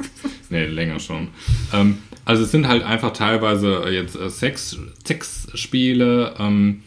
nee, 0.50 0.66
länger 0.66 0.98
schon. 0.98 1.28
Ähm, 1.72 1.98
also 2.24 2.44
es 2.44 2.50
sind 2.50 2.68
halt 2.68 2.82
einfach 2.82 3.12
teilweise 3.12 3.84
jetzt 3.90 4.16
äh, 4.16 4.30
Sex, 4.30 4.78
Sexspiele, 5.06 6.34
ähm, 6.38 6.82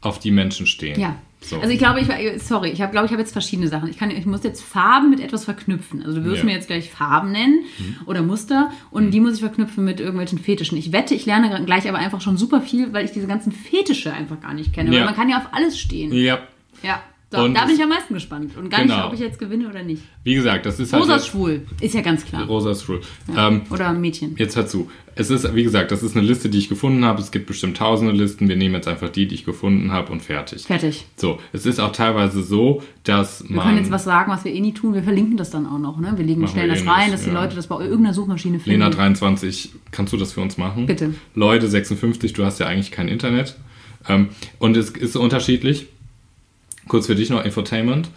auf 0.00 0.18
die 0.18 0.30
Menschen 0.30 0.66
stehen. 0.66 1.00
Ja. 1.00 1.16
So. 1.40 1.60
Also 1.60 1.72
ich 1.72 1.78
glaube, 1.78 2.00
ich 2.00 2.08
war, 2.08 2.16
sorry, 2.38 2.70
ich 2.70 2.80
habe, 2.80 2.90
glaube 2.90 3.06
ich, 3.06 3.12
habe 3.12 3.22
jetzt 3.22 3.32
verschiedene 3.32 3.68
Sachen. 3.68 3.88
Ich 3.88 3.98
kann, 3.98 4.10
ich 4.10 4.26
muss 4.26 4.42
jetzt 4.42 4.64
Farben 4.64 5.10
mit 5.10 5.20
etwas 5.20 5.44
verknüpfen. 5.44 6.02
Also 6.02 6.18
du 6.18 6.24
wirst. 6.24 6.42
Mhm. 6.42 6.48
mir 6.48 6.54
jetzt 6.54 6.66
gleich 6.66 6.90
Farben 6.90 7.30
nennen 7.30 7.64
oder 8.06 8.22
Muster 8.22 8.72
und 8.90 9.12
die 9.12 9.20
muss 9.20 9.34
ich 9.34 9.40
verknüpfen 9.40 9.84
mit 9.84 10.00
irgendwelchen 10.00 10.38
Fetischen. 10.38 10.76
Ich 10.76 10.92
wette, 10.92 11.14
ich 11.14 11.24
lerne 11.24 11.64
gleich 11.64 11.88
aber 11.88 11.98
einfach 11.98 12.20
schon 12.20 12.36
super 12.36 12.60
viel, 12.62 12.92
weil 12.92 13.04
ich 13.04 13.12
diese 13.12 13.28
ganzen 13.28 13.52
Fetische 13.52 14.12
einfach 14.12 14.40
gar 14.40 14.54
nicht 14.54 14.72
kenne. 14.72 14.90
Ja. 14.90 15.00
Weil 15.00 15.04
man 15.06 15.14
kann 15.14 15.28
ja 15.28 15.38
auf 15.38 15.48
alles 15.52 15.78
stehen. 15.78 16.12
ja, 16.12 16.40
Ja. 16.82 17.00
So, 17.32 17.38
Und 17.42 17.54
da 17.54 17.64
bin 17.66 17.74
ich 17.74 17.82
am 17.82 17.88
meisten 17.88 18.14
gespannt. 18.14 18.56
Und 18.56 18.70
gar 18.70 18.82
Genau. 18.82 18.94
nicht, 18.98 19.04
ob 19.06 19.12
ich 19.14 19.18
jetzt 19.18 19.40
gewinne 19.40 19.68
oder 19.68 19.82
nicht. 19.82 20.00
wie 20.22 20.34
gesagt, 20.36 20.64
das 20.64 20.78
ist 20.78 20.92
halt 20.92 21.02
Rosa 21.02 21.16
ist 21.16 21.26
schwul. 21.26 21.62
Ist 21.80 21.92
ja 21.94 22.00
ganz 22.00 22.24
klar. 22.24 22.46
Rosa 22.46 22.70
ist 22.70 22.84
schwul. 22.84 23.00
Ähm, 23.36 23.62
Oder 23.70 23.92
Mädchen. 23.94 24.36
Jetzt 24.38 24.54
hör 24.54 24.66
zu. 24.68 24.88
Es 25.16 25.28
ist, 25.30 25.52
wie 25.54 25.64
gesagt, 25.64 25.90
das 25.90 26.04
ist 26.04 26.16
eine 26.16 26.24
Liste, 26.24 26.48
die 26.48 26.58
ich 26.58 26.68
gefunden 26.68 27.04
habe. 27.04 27.20
Es 27.20 27.32
gibt 27.32 27.46
bestimmt 27.46 27.78
tausende 27.78 28.12
Listen. 28.12 28.48
Wir 28.48 28.54
nehmen 28.54 28.76
jetzt 28.76 28.86
einfach 28.86 29.08
die, 29.08 29.26
die 29.26 29.34
ich 29.34 29.44
gefunden 29.44 29.90
habe 29.90 30.12
und 30.12 30.22
fertig. 30.22 30.62
Fertig. 30.62 31.04
So, 31.16 31.40
es 31.52 31.66
ist 31.66 31.80
auch 31.80 31.90
teilweise 31.90 32.44
so, 32.44 32.82
dass 33.02 33.42
Wir 33.48 33.56
man. 33.56 33.64
können 33.66 33.78
jetzt 33.78 33.90
was 33.90 34.04
sagen, 34.04 34.30
was 34.30 34.44
wir 34.44 34.52
eh 34.54 34.60
nie 34.60 34.72
tun. 34.74 34.94
Wir 34.94 35.02
verlinken 35.02 35.36
das 35.36 35.50
dann 35.50 35.66
auch 35.66 35.78
noch. 35.78 35.98
Ne? 35.98 36.12
Wir 36.16 36.24
legen, 36.24 36.46
stellen 36.46 36.68
wir 36.68 36.74
das 36.76 36.84
eh 36.84 36.88
rein, 36.88 37.10
dass 37.10 37.24
die 37.24 37.30
ja. 37.30 37.40
Leute 37.42 37.56
das 37.56 37.66
bei 37.66 37.80
irgendeiner 37.80 38.14
Suchmaschine 38.14 38.60
finden. 38.60 38.78
Lena 38.78 38.90
23, 38.90 39.70
kannst 39.90 40.12
du 40.12 40.16
das 40.16 40.32
für 40.32 40.42
uns 40.42 40.58
machen? 40.58 40.86
Bitte. 40.86 41.12
Leute 41.34 41.66
56, 41.66 42.34
du 42.34 42.44
hast 42.44 42.60
ja 42.60 42.66
eigentlich 42.68 42.92
kein 42.92 43.08
Internet. 43.08 43.56
Ähm, 44.08 44.28
und 44.60 44.76
es 44.76 44.90
ist 44.90 45.16
unterschiedlich. 45.16 45.88
Kurz 46.88 47.06
für 47.06 47.14
dich 47.14 47.30
noch 47.30 47.44
Infotainment. 47.44 48.08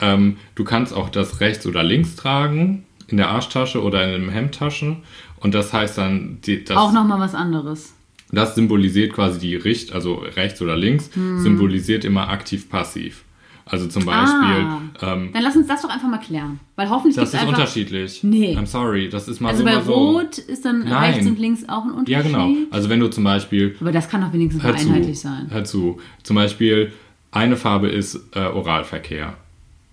Ähm, 0.00 0.36
du 0.54 0.64
kannst 0.64 0.92
auch 0.94 1.08
das 1.08 1.40
rechts 1.40 1.66
oder 1.66 1.82
links 1.82 2.14
tragen, 2.16 2.84
in 3.08 3.16
der 3.16 3.30
Arschtasche 3.30 3.82
oder 3.82 4.04
in 4.06 4.14
einem 4.14 4.28
Hemdtasche. 4.30 4.96
Und 5.40 5.54
das 5.54 5.72
heißt 5.72 5.98
dann, 5.98 6.38
die, 6.44 6.64
das, 6.64 6.76
Auch 6.76 6.92
nochmal 6.92 7.18
was 7.20 7.34
anderes. 7.34 7.94
das 8.30 8.54
symbolisiert 8.54 9.12
quasi 9.12 9.38
die 9.38 9.56
Richt, 9.56 9.92
also 9.92 10.16
rechts 10.16 10.60
oder 10.62 10.76
links, 10.76 11.10
Hm. 11.14 11.40
symbolisiert 11.42 12.04
immer 12.04 12.28
aktiv-passiv. 12.28 13.24
Also 13.70 13.86
zum 13.86 14.06
Beispiel, 14.06 14.66
ähm, 15.02 15.30
Dann 15.32 15.42
lass 15.42 15.54
uns 15.54 15.66
das 15.66 15.82
doch 15.82 15.90
einfach 15.90 16.08
mal 16.08 16.18
klären. 16.18 16.58
Weil 16.76 16.88
hoffentlich 16.88 17.16
das 17.16 17.28
ist 17.30 17.34
einfach... 17.34 17.48
unterschiedlich. 17.48 18.24
Nee. 18.24 18.56
I'm 18.56 18.64
sorry, 18.64 19.10
das 19.10 19.28
ist 19.28 19.40
mal 19.40 19.50
Also 19.50 19.58
so, 19.60 19.64
bei 19.66 19.74
mal 19.74 19.84
so. 19.84 19.92
Rot 19.92 20.38
ist 20.38 20.64
dann 20.64 20.84
Nein. 20.84 21.12
rechts 21.12 21.26
und 21.26 21.38
links 21.38 21.68
auch 21.68 21.84
ein 21.84 21.90
Unterschied. 21.90 22.08
Ja, 22.08 22.22
genau. 22.22 22.48
Also 22.70 22.88
wenn 22.88 23.00
du 23.00 23.08
zum 23.08 23.24
Beispiel 23.24 23.76
Aber 23.80 23.92
das 23.92 24.08
kann 24.08 24.22
doch 24.22 24.32
wenigstens 24.32 24.62
zu, 24.62 24.68
einheitlich 24.72 25.20
sein. 25.20 25.48
Hör 25.50 25.64
zu. 25.64 25.98
Zum 26.22 26.36
Beispiel, 26.36 26.92
eine 27.30 27.56
Farbe 27.56 27.88
ist 27.88 28.20
äh, 28.34 28.40
Oralverkehr. 28.40 29.34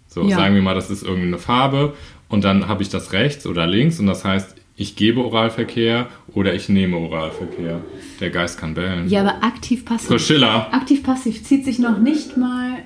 So, 0.07 0.23
Ja. 0.27 0.37
sagen 0.37 0.55
wir 0.55 0.61
mal, 0.61 0.75
das 0.75 0.89
ist 0.89 1.03
irgendeine 1.03 1.37
Farbe 1.37 1.93
und 2.29 2.43
dann 2.43 2.67
habe 2.67 2.81
ich 2.83 2.89
das 2.89 3.11
rechts 3.13 3.45
oder 3.45 3.67
links 3.67 3.99
und 3.99 4.07
das 4.07 4.23
heißt, 4.23 4.55
ich 4.77 4.95
gebe 4.95 5.23
Oralverkehr 5.23 6.07
oder 6.33 6.53
ich 6.53 6.67
nehme 6.69 6.97
Oralverkehr. 6.97 7.81
Der 8.19 8.29
Geist 8.29 8.59
kann 8.59 8.73
bellen. 8.73 9.09
Ja, 9.09 9.21
aber 9.21 9.43
aktiv-passiv. 9.43 10.09
Priscilla. 10.09 10.67
Aktiv-passiv 10.71 11.43
zieht 11.43 11.63
sich 11.63 11.79
noch 11.79 11.97
nicht 11.99 12.35
mal. 12.35 12.79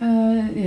Äh, 0.00 0.04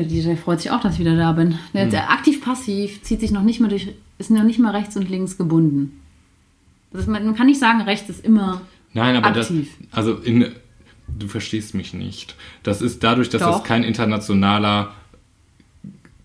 ja, 0.02 0.04
der 0.24 0.38
freut 0.38 0.62
sich 0.62 0.72
auch, 0.72 0.82
dass 0.82 0.96
ich 0.96 1.00
wieder 1.00 1.16
da 1.16 1.32
bin. 1.32 1.58
Hm. 1.74 1.94
Aktiv-passiv 1.94 3.02
zieht 3.04 3.22
sich 3.22 3.32
noch 3.32 3.44
nicht 3.44 3.60
mal 3.62 3.70
durch. 3.70 3.88
Ist 4.18 4.32
noch 4.32 4.44
nicht 4.44 4.60
mal 4.60 4.72
rechts 4.76 4.96
und 4.98 5.10
links 5.10 5.38
gebunden. 5.38 6.02
Das 6.92 7.02
ist, 7.02 7.08
man, 7.08 7.26
man 7.26 7.36
kann 7.36 7.48
nicht 7.48 7.60
sagen, 7.60 7.82
rechts 7.82 8.10
ist 8.10 8.24
immer. 8.26 8.62
Nein, 8.94 9.16
aber 9.18 9.28
Aktiv. 9.28 9.68
das. 9.92 9.98
Also 9.98 10.16
in. 10.16 10.52
Du 11.08 11.28
verstehst 11.28 11.74
mich 11.76 11.94
nicht. 11.94 12.36
Das 12.64 12.82
ist 12.82 13.04
dadurch, 13.04 13.30
dass 13.30 13.42
Doch. 13.42 13.60
das 13.60 13.64
kein 13.64 13.84
internationaler 13.84 14.94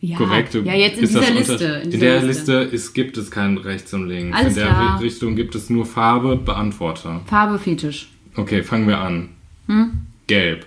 Ja, 0.00 0.16
korrekte. 0.16 0.60
ja 0.60 0.74
jetzt 0.74 0.98
in 0.98 1.04
ist 1.04 1.14
dieser 1.14 1.30
Liste. 1.30 1.64
In, 1.84 1.92
In, 1.92 2.00
der 2.00 2.22
Liste 2.22 2.52
ist, 2.54 2.92
gibt 2.94 3.16
es 3.16 3.30
kein 3.30 3.56
rechts 3.58 3.92
und 3.94 4.08
links. 4.08 4.36
Alles 4.36 4.56
in 4.56 4.62
der 4.62 4.66
klar. 4.72 4.98
Ri- 4.98 5.02
Richtung 5.02 5.36
gibt 5.36 5.54
es 5.54 5.70
nur 5.70 5.86
Farbe, 5.86 6.36
Beantworter. 6.36 7.20
Farbe 7.26 7.58
Fetisch. 7.58 8.10
Okay, 8.36 8.62
fangen 8.62 8.88
wir 8.88 8.98
an. 8.98 9.28
Hm? 9.66 9.90
Gelb. 10.26 10.66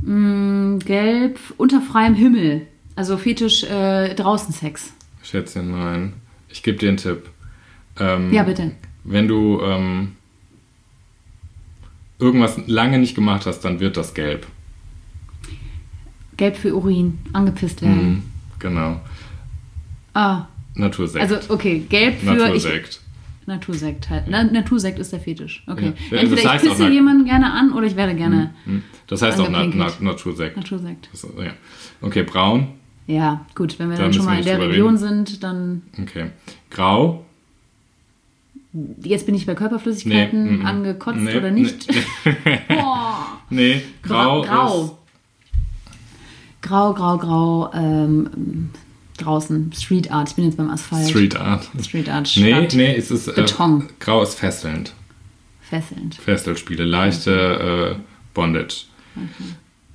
Mm, 0.00 0.78
Gelb 0.80 1.38
unter 1.56 1.80
freiem 1.80 2.14
Himmel. 2.14 2.66
Also 2.94 3.16
Fetisch 3.16 3.64
äh, 3.64 4.14
draußen 4.14 4.52
Sex. 4.52 4.92
Schätzchen, 5.22 5.70
nein. 5.70 6.12
Ich 6.48 6.62
gebe 6.62 6.78
dir 6.78 6.88
einen 6.88 6.98
Tipp. 6.98 7.28
Ähm, 7.98 8.32
Ja, 8.32 8.42
bitte. 8.42 8.72
Wenn 9.04 9.28
du 9.28 9.60
ähm, 9.62 10.12
irgendwas 12.18 12.58
lange 12.66 12.98
nicht 12.98 13.14
gemacht 13.14 13.46
hast, 13.46 13.60
dann 13.60 13.80
wird 13.80 13.96
das 13.96 14.14
gelb. 14.14 14.46
Gelb 16.36 16.56
für 16.56 16.74
Urin. 16.74 17.18
Angepisst 17.32 17.82
werden. 17.82 18.08
Mhm, 18.08 18.22
genau. 18.58 19.00
Ah, 20.14 20.46
Natursekt. 20.74 21.22
also 21.30 21.52
okay, 21.52 21.80
gelb 21.88 22.18
für. 22.18 22.32
Ich, 22.34 22.38
Natursekt. 22.38 23.00
Natursekt 23.46 24.10
halt. 24.10 24.24
Na, 24.28 24.42
Natursekt 24.42 24.98
ist 24.98 25.12
der 25.12 25.20
Fetisch. 25.20 25.62
Okay. 25.66 25.92
Ja. 26.10 26.18
Entweder 26.18 26.42
Das 26.42 26.52
heißt 26.52 26.64
ich 26.64 26.70
pisse 26.70 26.88
jemanden 26.88 27.24
gerne 27.26 27.52
an 27.52 27.72
oder 27.72 27.86
ich 27.86 27.96
werde 27.96 28.14
gerne 28.14 28.52
Mhm. 28.64 28.82
Das 29.06 29.22
heißt 29.22 29.38
auch 29.38 29.48
na, 29.48 29.64
na. 29.66 29.92
Natursekt. 30.00 30.56
Natursekt. 30.56 31.08
Das, 31.12 31.22
ja. 31.38 31.52
Okay, 32.00 32.24
braun. 32.24 32.68
Ja, 33.06 33.46
gut, 33.54 33.78
wenn 33.78 33.88
wir 33.90 33.96
Da 33.96 34.04
dann 34.04 34.12
schon 34.12 34.24
mal 34.24 34.38
in 34.38 34.44
der 34.44 34.60
Region 34.60 34.96
sind, 34.98 35.44
dann. 35.44 35.82
Okay. 36.00 36.30
Grau. 36.70 37.24
Jetzt 39.02 39.26
bin 39.26 39.34
ich 39.34 39.46
bei 39.46 39.54
Körperflüssigkeiten 39.54 40.44
Nee, 40.44 40.50
mhm. 40.58 40.66
angekotzt 40.66 41.18
Nee, 41.20 41.36
oder 41.36 41.50
nicht. 41.50 41.86
Nee, 42.44 42.58
Boah. 42.68 43.40
nee 43.50 43.82
grau, 44.02 44.42
Grau. 44.42 44.98
Grau, 46.62 46.94
grau, 46.94 47.18
grau. 47.18 47.70
Ähm, 47.74 48.70
draußen. 49.18 49.72
Street 49.72 50.10
Art. 50.10 50.30
Ich 50.30 50.34
bin 50.34 50.44
jetzt 50.44 50.56
beim 50.56 50.70
Asphalt. 50.70 51.08
Street 51.08 51.36
Art. 51.36 51.68
Street 51.80 52.08
Art. 52.08 52.32
Nee, 52.36 52.50
Stadt. 52.52 52.74
nee, 52.74 52.94
es 52.94 53.10
ist. 53.10 53.28
Äh, 53.28 53.32
Beton. 53.36 53.88
grau 54.00 54.22
ist 54.22 54.34
fesselnd. 54.34 54.94
Fesselnd. 55.60 56.14
Fesselspiele, 56.16 56.84
leichte 56.84 57.96
äh, 57.96 58.00
Bondage. 58.34 58.86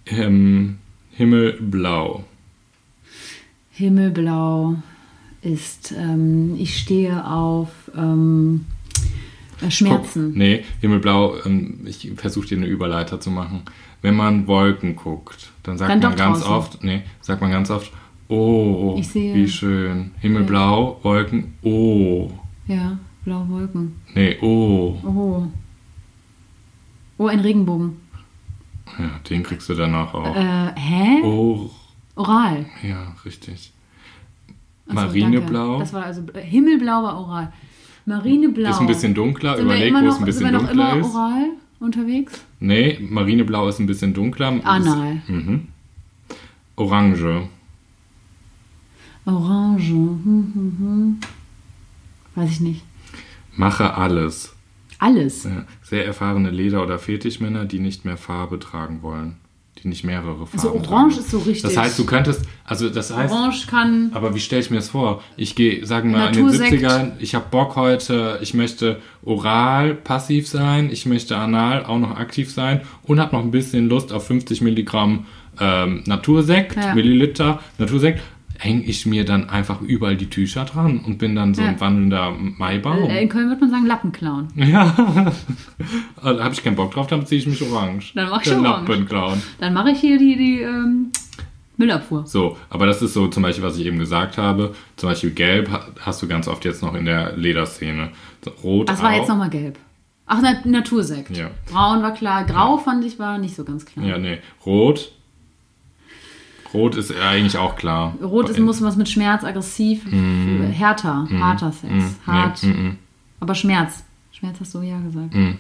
Ähm, 0.06 0.80
Himmelblau. 1.12 2.24
Himmelblau 3.72 4.78
ist, 5.42 5.94
ähm, 5.98 6.56
ich 6.58 6.78
stehe 6.78 7.26
auf 7.26 7.70
ähm, 7.96 8.66
äh, 9.62 9.72
Schmerzen. 9.72 10.30
Guck, 10.30 10.38
nee, 10.38 10.64
Himmelblau, 10.82 11.36
ähm, 11.46 11.80
ich 11.86 12.12
versuche 12.16 12.48
dir 12.48 12.58
eine 12.58 12.68
Überleiter 12.68 13.20
zu 13.20 13.32
machen. 13.32 13.64
Wenn 14.02 14.16
man 14.16 14.48
Wolken 14.48 14.96
guckt, 14.96 15.52
dann 15.64 15.78
sagt 15.78 15.92
Dann 15.92 16.00
man 16.00 16.16
ganz 16.16 16.40
draußen. 16.40 16.54
oft, 16.54 16.84
nee, 16.84 17.04
sagt 17.22 17.42
man 17.42 17.52
ganz 17.52 17.70
oft, 17.70 17.92
oh, 18.30 18.98
wie 18.98 19.48
schön. 19.48 20.12
Himmelblau, 20.20 21.00
Wolken, 21.04 21.56
oh. 21.64 22.32
Ja, 22.68 22.98
blaue 23.26 23.50
Wolken. 23.50 23.96
Nee, 24.14 24.38
oh. 24.42 24.98
Oh. 25.04 25.48
Oh, 27.18 27.28
ein 27.28 27.40
Regenbogen. 27.40 27.98
Ja, 28.98 29.20
den 29.30 29.44
kriegst 29.44 29.70
du 29.70 29.76
danach 29.76 30.14
auch. 30.14 30.36
Äh, 30.36 30.74
hä? 30.76 31.22
Oh, 31.24 31.70
Oral. 32.16 32.66
ja, 32.84 33.16
richtig. 33.24 33.72
Ach 34.92 34.96
Marineblau 34.96 35.68
danke. 35.68 35.80
Das 35.80 35.94
war 35.94 36.04
also 36.06 36.22
äh, 36.34 36.42
Himmelblau 36.42 37.04
war 37.04 37.20
oral. 37.20 37.54
Marineblau. 38.06 38.70
ist 38.70 38.80
ein 38.80 38.88
bisschen 38.88 39.14
dunkler. 39.14 39.56
Sind 39.56 39.66
Überleg, 39.66 39.94
wo 39.94 39.98
es 40.08 40.18
ein 40.18 40.26
bisschen 40.26 40.46
sind 40.46 40.46
wir 40.48 40.52
noch 40.60 40.68
dunkler 40.68 40.94
immer 40.94 41.00
ist. 41.00 41.16
oral 41.16 41.50
unterwegs? 41.80 42.46
Nee, 42.60 43.00
Marineblau 43.02 43.68
ist 43.70 43.80
ein 43.80 43.88
bisschen 43.88 44.14
dunkler. 44.14 44.60
Anal. 44.64 45.22
Mhm. 45.28 45.68
Orange. 46.76 47.48
Orange. 49.26 49.90
Hm, 49.90 50.52
hm, 50.54 50.76
hm. 50.80 51.18
Weiß 52.36 52.50
ich 52.50 52.62
nicht. 52.62 52.84
Mache 53.56 53.96
alles. 53.96 54.56
Alles. 55.00 55.44
Ja, 55.44 55.66
sehr 55.84 56.06
erfahrene 56.06 56.52
Leder- 56.52 56.84
oder 56.84 57.00
Fetischmänner, 57.00 57.66
die 57.66 57.80
nicht 57.80 58.06
mehr 58.06 58.18
Farbe 58.18 58.60
tragen 58.60 59.02
wollen. 59.02 59.36
Die 59.84 59.88
nicht 59.88 60.04
mehrere 60.04 60.46
Farben 60.46 60.52
Also. 60.54 60.74
Orange 60.76 61.18
ist 61.18 61.32
so 61.32 61.40
richtig. 61.40 61.64
Das 61.64 61.78
heißt, 61.78 61.98
du 61.98 62.06
könntest, 62.06 62.44
also 62.66 62.90
das 62.90 63.16
heißt, 63.16 63.34
Orange 63.34 63.66
kann. 63.68 64.12
aber 64.14 64.36
wie 64.36 64.40
stelle 64.40 64.62
ich 64.62 64.70
mir 64.70 64.76
das 64.78 64.90
vor? 64.90 65.24
Ich 65.38 65.56
gehe, 65.56 65.86
sagen 65.86 66.12
wir 66.12 66.20
mal, 66.20 66.28
in 66.28 66.34
den 66.34 66.46
Natursekt. 66.46 66.84
70ern, 66.84 67.12
ich 67.20 67.34
habe 67.36 67.46
Bock 67.50 67.76
heute, 67.76 68.38
ich 68.42 68.54
möchte 68.54 69.00
oral 69.24 69.96
passiv 69.96 70.48
sein, 70.48 70.90
ich 70.92 71.06
möchte 71.06 71.36
anal 71.38 71.86
auch 71.86 71.98
noch 72.00 72.16
aktiv 72.18 72.52
sein 72.52 72.82
und 73.04 73.20
habe 73.20 73.36
noch 73.36 73.44
ein 73.44 73.52
bisschen 73.52 73.88
Lust 73.90 74.12
auf 74.14 74.28
50 74.28 74.62
Milligramm 74.62 75.26
ähm, 75.60 76.04
Natursekt, 76.06 76.76
Ja. 76.76 76.94
Milliliter 76.96 77.60
Natursekt, 77.78 78.22
hänge 78.64 78.84
ich 78.84 79.06
mir 79.08 79.26
dann 79.26 79.50
einfach 79.50 79.82
überall 79.82 80.16
die 80.16 80.30
Tücher 80.30 80.66
dran 80.66 81.00
und 81.00 81.18
bin 81.18 81.36
dann 81.36 81.54
so 81.56 81.62
Ja. 81.64 81.70
ein 81.70 81.80
wandelnder 81.80 82.32
Maibaum. 82.32 83.10
Äh, 83.10 83.24
In 83.24 83.30
Köln 83.30 83.48
würde 83.50 83.62
man 83.62 83.72
sagen 83.72 83.86
Lappenklauen. 83.88 84.48
Ja, 84.56 85.32
also, 86.22 86.44
habe 86.44 86.54
ich 86.54 86.64
keinen 86.64 86.76
Bock 86.76 86.92
drauf, 86.92 87.08
dann 87.08 87.26
ziehe 87.26 87.40
ich 87.42 87.48
mich 87.48 87.62
orange. 87.64 88.14
Dann 88.14 88.30
mach 88.30 88.42
ich 88.44 88.50
Den 88.52 88.66
orange. 88.66 88.88
Lappen 88.90 89.06
klauen. 89.08 89.42
Dann 89.60 89.74
mache 89.74 89.90
ich 89.92 90.00
hier 90.00 90.18
die, 90.20 90.36
die 90.36 90.62
ähm, 90.62 91.12
Müllabfuhr. 91.78 92.28
So, 92.28 92.58
aber 92.70 92.86
das 92.86 93.02
ist 93.02 93.14
so 93.14 93.28
zum 93.30 93.42
Beispiel, 93.44 93.64
was 93.64 93.78
ich 93.78 93.86
eben 93.88 93.98
gesagt 93.98 94.38
habe. 94.38 94.76
Zum 94.96 95.10
Beispiel 95.10 95.32
gelb 95.32 95.72
ha- 95.72 95.88
hast 96.00 96.22
du 96.22 96.28
ganz 96.28 96.48
oft 96.48 96.64
jetzt 96.64 96.84
noch 96.84 96.94
in 96.94 97.06
der 97.06 97.36
Lederszene. 97.36 98.10
Rot 98.64 98.90
Das 98.90 99.02
war 99.02 99.12
auch. 99.12 99.18
jetzt 99.18 99.28
nochmal 99.30 99.50
gelb. 99.50 99.80
Ach, 100.28 100.40
Na 100.42 100.54
Natursekt. 100.64 101.36
Ja. 101.36 101.50
Braun 101.72 102.04
war 102.04 102.14
klar. 102.14 102.46
Grau 102.46 102.78
fand 102.78 103.04
ich 103.06 103.18
war 103.18 103.38
nicht 103.40 103.56
so 103.56 103.64
ganz 103.64 103.86
klar. 103.86 104.06
Ja, 104.06 104.18
nee. 104.20 104.38
Rot. 104.66 105.12
Rot 106.74 106.96
ist 106.96 107.14
eigentlich 107.16 107.58
auch 107.58 107.76
klar. 107.76 108.16
Rot 108.22 108.50
ist, 108.50 108.60
muss 108.60 108.82
was 108.82 108.96
mit 108.96 109.10
Schmerz, 109.10 109.44
aggressiv, 109.44 110.06
härter, 110.72 111.28
harter 111.40 111.72
Sex. 111.72 111.92
Mm, 111.94 112.28
Hart. 112.32 112.64
Nee, 112.64 112.74
mm, 112.74 112.88
mm. 112.88 112.98
Aber 113.40 113.56
Schmerz. 113.56 114.04
Schmerz 114.32 114.58
hast 114.60 114.74
du 114.74 114.82
ja 114.82 115.00
gesagt. 115.00 115.34
Mm. 115.34 115.52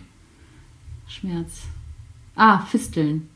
Schmerz. 1.08 1.64
Ah, 2.36 2.60
Fisteln. 2.60 3.28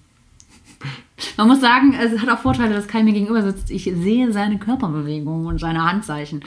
Man 1.38 1.48
muss 1.48 1.62
sagen, 1.62 1.94
es 1.94 2.22
hat 2.22 2.30
auch 2.30 2.40
Vorteile, 2.40 2.74
dass 2.74 2.88
Kai 2.88 3.02
mir 3.04 3.14
gegenüber 3.14 3.42
sitzt. 3.42 3.72
Ich 3.72 3.84
sehe 3.84 4.32
seine 4.32 4.58
Körperbewegungen 4.58 5.48
und 5.48 5.60
seine 5.60 5.84
Handzeichen. 5.84 6.44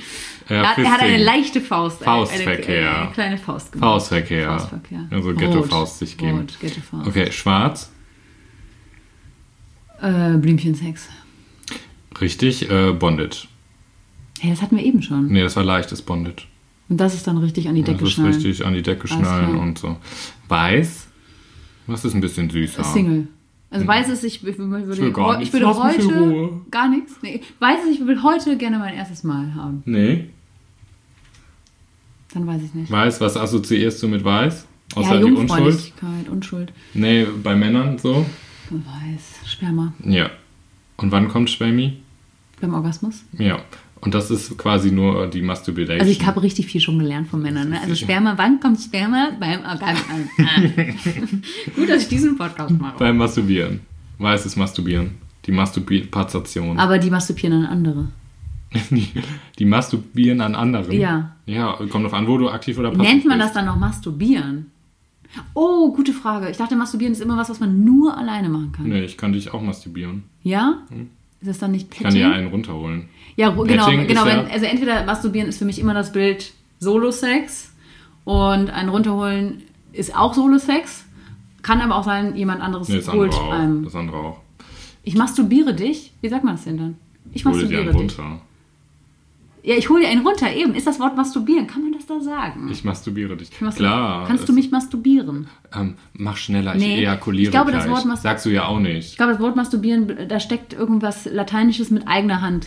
Ja, 0.49 0.57
er, 0.57 0.69
hat, 0.71 0.79
er 0.79 0.93
hat 0.93 1.01
eine 1.01 1.23
leichte 1.23 1.61
Faust. 1.61 2.03
eine- 2.07 2.27
Faustverkehr. 2.27 2.91
Eine, 2.91 2.99
eine 3.03 3.11
kleine 3.13 3.39
Faust 3.39 3.73
gemacht. 3.73 3.89
Faustverkehr. 3.91 4.49
Faustverkehr. 4.51 5.07
Also. 5.11 5.35
Ghetto-Faust 5.35 5.99
sich 6.01 6.17
geben. 6.17 6.41
Rot, 6.41 6.61
Ghetto-Faust. 6.61 7.07
Okay, 7.07 7.33
schwarz. 7.33 7.91
Äh, 10.01 10.37
Blümchensex. 10.37 11.09
Richtig. 12.21 12.71
Äh, 12.71 12.93
Bondage. 12.93 13.49
Hey, 14.41 14.51
das 14.51 14.63
hatten 14.63 14.77
wir 14.77 14.85
eben 14.85 15.03
schon. 15.03 15.29
Nee, 15.29 15.43
das 15.43 15.57
war 15.57 15.65
leichtes 15.65 16.03
Bondage. 16.03 16.45
Und 16.89 16.99
das 16.99 17.15
ist 17.15 17.27
dann 17.27 17.39
richtig 17.39 17.69
an 17.69 17.75
die 17.75 17.83
Decke 17.83 18.01
das 18.01 18.09
ist 18.09 18.15
schnallen. 18.15 18.35
richtig 18.35 18.65
an 18.65 18.75
die 18.75 18.83
Decke 18.83 19.09
schnallen 19.09 19.57
und 19.57 19.79
so. 19.79 19.97
Weiß. 20.49 21.09
Was 21.87 22.05
ist 22.05 22.15
ein 22.15 22.21
bisschen 22.21 22.49
süßer? 22.49 22.85
Single. 22.85 23.29
Also 23.71 23.87
weiß 23.87 24.09
es, 24.09 24.25
ich, 24.25 24.37
ich 24.47 24.59
würde, 24.59 24.87
will 24.87 25.13
gar 25.13 25.43
ich 25.43 25.53
würde 25.53 25.67
heute 25.67 26.51
gar 26.71 26.89
nichts. 26.89 27.17
Nee, 27.21 27.43
weiß 27.59 27.81
es, 27.85 27.97
ich 27.97 28.07
will 28.07 28.23
heute 28.23 28.57
gerne 28.57 28.79
mein 28.79 28.95
erstes 28.95 29.25
Mal 29.25 29.55
haben. 29.55 29.83
Nee. 29.85 30.31
Dann 32.33 32.47
weiß 32.47 32.63
ich 32.63 32.73
nicht. 32.73 32.91
Weiß, 32.91 33.21
was 33.21 33.37
assoziierst 33.37 34.03
du 34.03 34.09
mit 34.09 34.25
weiß? 34.25 34.67
Außer 34.95 35.15
ja, 35.15 35.21
die 35.21 35.33
Unschuld? 35.33 35.93
Unschuld. 36.31 36.73
Nee, 36.95 37.27
bei 37.43 37.55
Männern 37.55 37.99
so? 37.99 38.25
Weiß, 38.71 39.51
Sperma. 39.51 39.93
Ja. 40.05 40.31
Und 40.97 41.13
wann 41.13 41.29
kommt 41.29 41.51
Schwemmi? 41.51 41.99
Beim 42.61 42.75
Orgasmus. 42.75 43.25
Ja. 43.39 43.61
Und 44.01 44.15
das 44.15 44.31
ist 44.31 44.57
quasi 44.59 44.93
nur 44.93 45.27
die 45.27 45.43
Masturbation. 45.43 45.99
Also 45.99 46.11
ich 46.13 46.25
habe 46.25 46.43
richtig 46.43 46.67
viel 46.67 46.81
schon 46.81 46.99
gelernt 46.99 47.29
von 47.29 47.43
Männern. 47.43 47.71
Ne? 47.71 47.81
Also 47.81 47.95
Sperma, 47.95 48.35
wann 48.37 48.61
kommt 48.61 48.81
Sperma? 48.81 49.31
Beim 49.39 49.65
Orgasmus. 49.65 50.29
Ah. 50.39 50.61
Gut, 51.77 51.89
dass 51.89 52.03
ich 52.03 52.09
diesen 52.09 52.37
Podcast 52.37 52.71
mache. 52.79 52.99
Beim 52.99 53.17
Masturbieren. 53.17 53.81
Weißes 54.19 54.57
Masturbieren. 54.57 55.13
Die 55.47 55.53
Masturbation. 55.53 56.79
Aber 56.79 56.99
die 56.99 57.11
masturbieren 57.11 57.65
an 57.65 57.67
andere. 57.67 58.09
Die, 58.91 59.09
die 59.59 59.65
masturbieren 59.65 60.41
an 60.41 60.55
anderen. 60.55 60.93
Ja. 60.93 61.37
Ja, 61.47 61.79
kommt 61.91 62.05
drauf 62.05 62.15
an, 62.15 62.27
wo 62.27 62.37
du 62.37 62.51
aktiv 62.51 62.79
oder 62.79 62.91
passiv 62.91 63.03
Nennt 63.03 63.25
man 63.25 63.39
das 63.39 63.49
bist. 63.49 63.57
dann 63.57 63.67
noch 63.67 63.77
masturbieren? 63.77 64.71
Oh, 65.55 65.93
gute 65.93 66.13
Frage. 66.13 66.49
Ich 66.51 66.57
dachte, 66.57 66.75
masturbieren 66.77 67.13
ist 67.13 67.21
immer 67.21 67.37
was, 67.37 67.51
was 67.51 67.61
man 67.61 67.85
nur 67.85 68.17
alleine 68.17 68.49
machen 68.49 68.73
kann. 68.73 68.89
Nee, 68.89 69.05
ich 69.05 69.17
kann 69.17 69.33
dich 69.33 69.53
auch 69.53 69.61
masturbieren. 69.63 70.25
Ja? 70.43 70.83
Ist 71.41 71.49
das 71.49 71.59
dann 71.59 71.71
nicht 71.73 71.89
Ich 71.93 72.01
kann 72.01 72.13
dir 72.15 72.25
Petting? 72.27 72.39
einen 72.39 72.49
runterholen. 72.49 73.09
Ja, 73.37 73.51
genau, 73.51 73.85
Petting 73.87 74.07
genau. 74.09 74.27
ja- 74.27 74.45
Wenn, 74.45 74.51
also 74.51 74.67
entweder 74.67 75.05
masturbieren 75.05 75.49
ist 75.49 75.59
für 75.59 75.65
mich 75.65 75.79
immer 75.79 75.95
das 75.95 76.13
Bild, 76.13 76.53
Solo-Sex 76.81 77.73
und 78.25 78.71
ein 78.71 78.89
Runterholen 78.89 79.63
ist 79.93 80.17
auch 80.17 80.35
Solo-Sex. 80.35 81.05
Kann 81.63 81.81
aber 81.81 81.97
auch 81.97 82.05
sein, 82.05 82.35
jemand 82.37 82.61
anderes 82.63 82.89
Nee, 82.89 82.97
das 82.97 83.13
holt 83.13 83.33
andere 83.35 83.49
auch. 83.49 83.53
einem. 83.53 83.85
Das 83.85 83.95
andere 83.95 84.17
auch. 84.19 84.41
Ich 85.05 85.15
masturbiere 85.15 85.75
dich. 85.75 86.13
Wie 86.21 86.29
sagt 86.29 86.45
man 86.45 86.55
das 86.55 86.65
denn 86.65 86.79
dann? 86.79 86.97
Ich 87.33 87.45
einen 87.45 87.55
masturbiere 87.55 87.87
dich. 87.93 87.95
runter. 87.95 88.41
Ja, 89.63 89.77
ich 89.77 89.89
hole 89.91 90.03
dir 90.03 90.09
einen 90.09 90.27
runter. 90.27 90.53
Eben, 90.55 90.75
ist 90.75 90.87
das 90.87 91.01
Wort 91.01 91.17
masturbieren? 91.17 91.67
Kann 91.67 91.83
man 91.83 91.93
das 91.93 92.07
da 92.07 92.21
sagen? 92.21 92.69
Ich 92.71 92.85
masturbiere 92.85 93.37
dich. 93.37 93.51
Mastur- 93.61 93.87
Klar. 93.87 94.27
Kannst 94.27 94.49
du 94.49 94.53
mich 94.53 94.71
masturbieren? 94.71 95.49
Ähm, 95.75 95.95
mach 96.15 96.37
schneller, 96.37 96.75
Nee, 96.75 96.95
ich 96.95 97.01
ejakuliere 97.01 97.45
ich 97.47 97.51
glaube, 97.51 97.73
das 97.73 97.85
gleich. 97.85 97.97
Wort 97.97 98.07
mas- 98.07 98.23
Sagst 98.23 98.47
du 98.47 98.51
ja 98.51 98.67
auch 98.67 98.79
Ich 98.79 98.83
nicht. 98.85 99.17
glaube, 99.17 99.33
das 99.33 99.41
Wort 99.43 99.57
masturbieren, 99.57 100.29
da 100.29 100.41
steckt 100.41 100.73
irgendwas 100.73 101.27
Lateinisches 101.27 101.91
mit 101.91 102.07
eigener 102.09 102.41
Hand. 102.41 102.67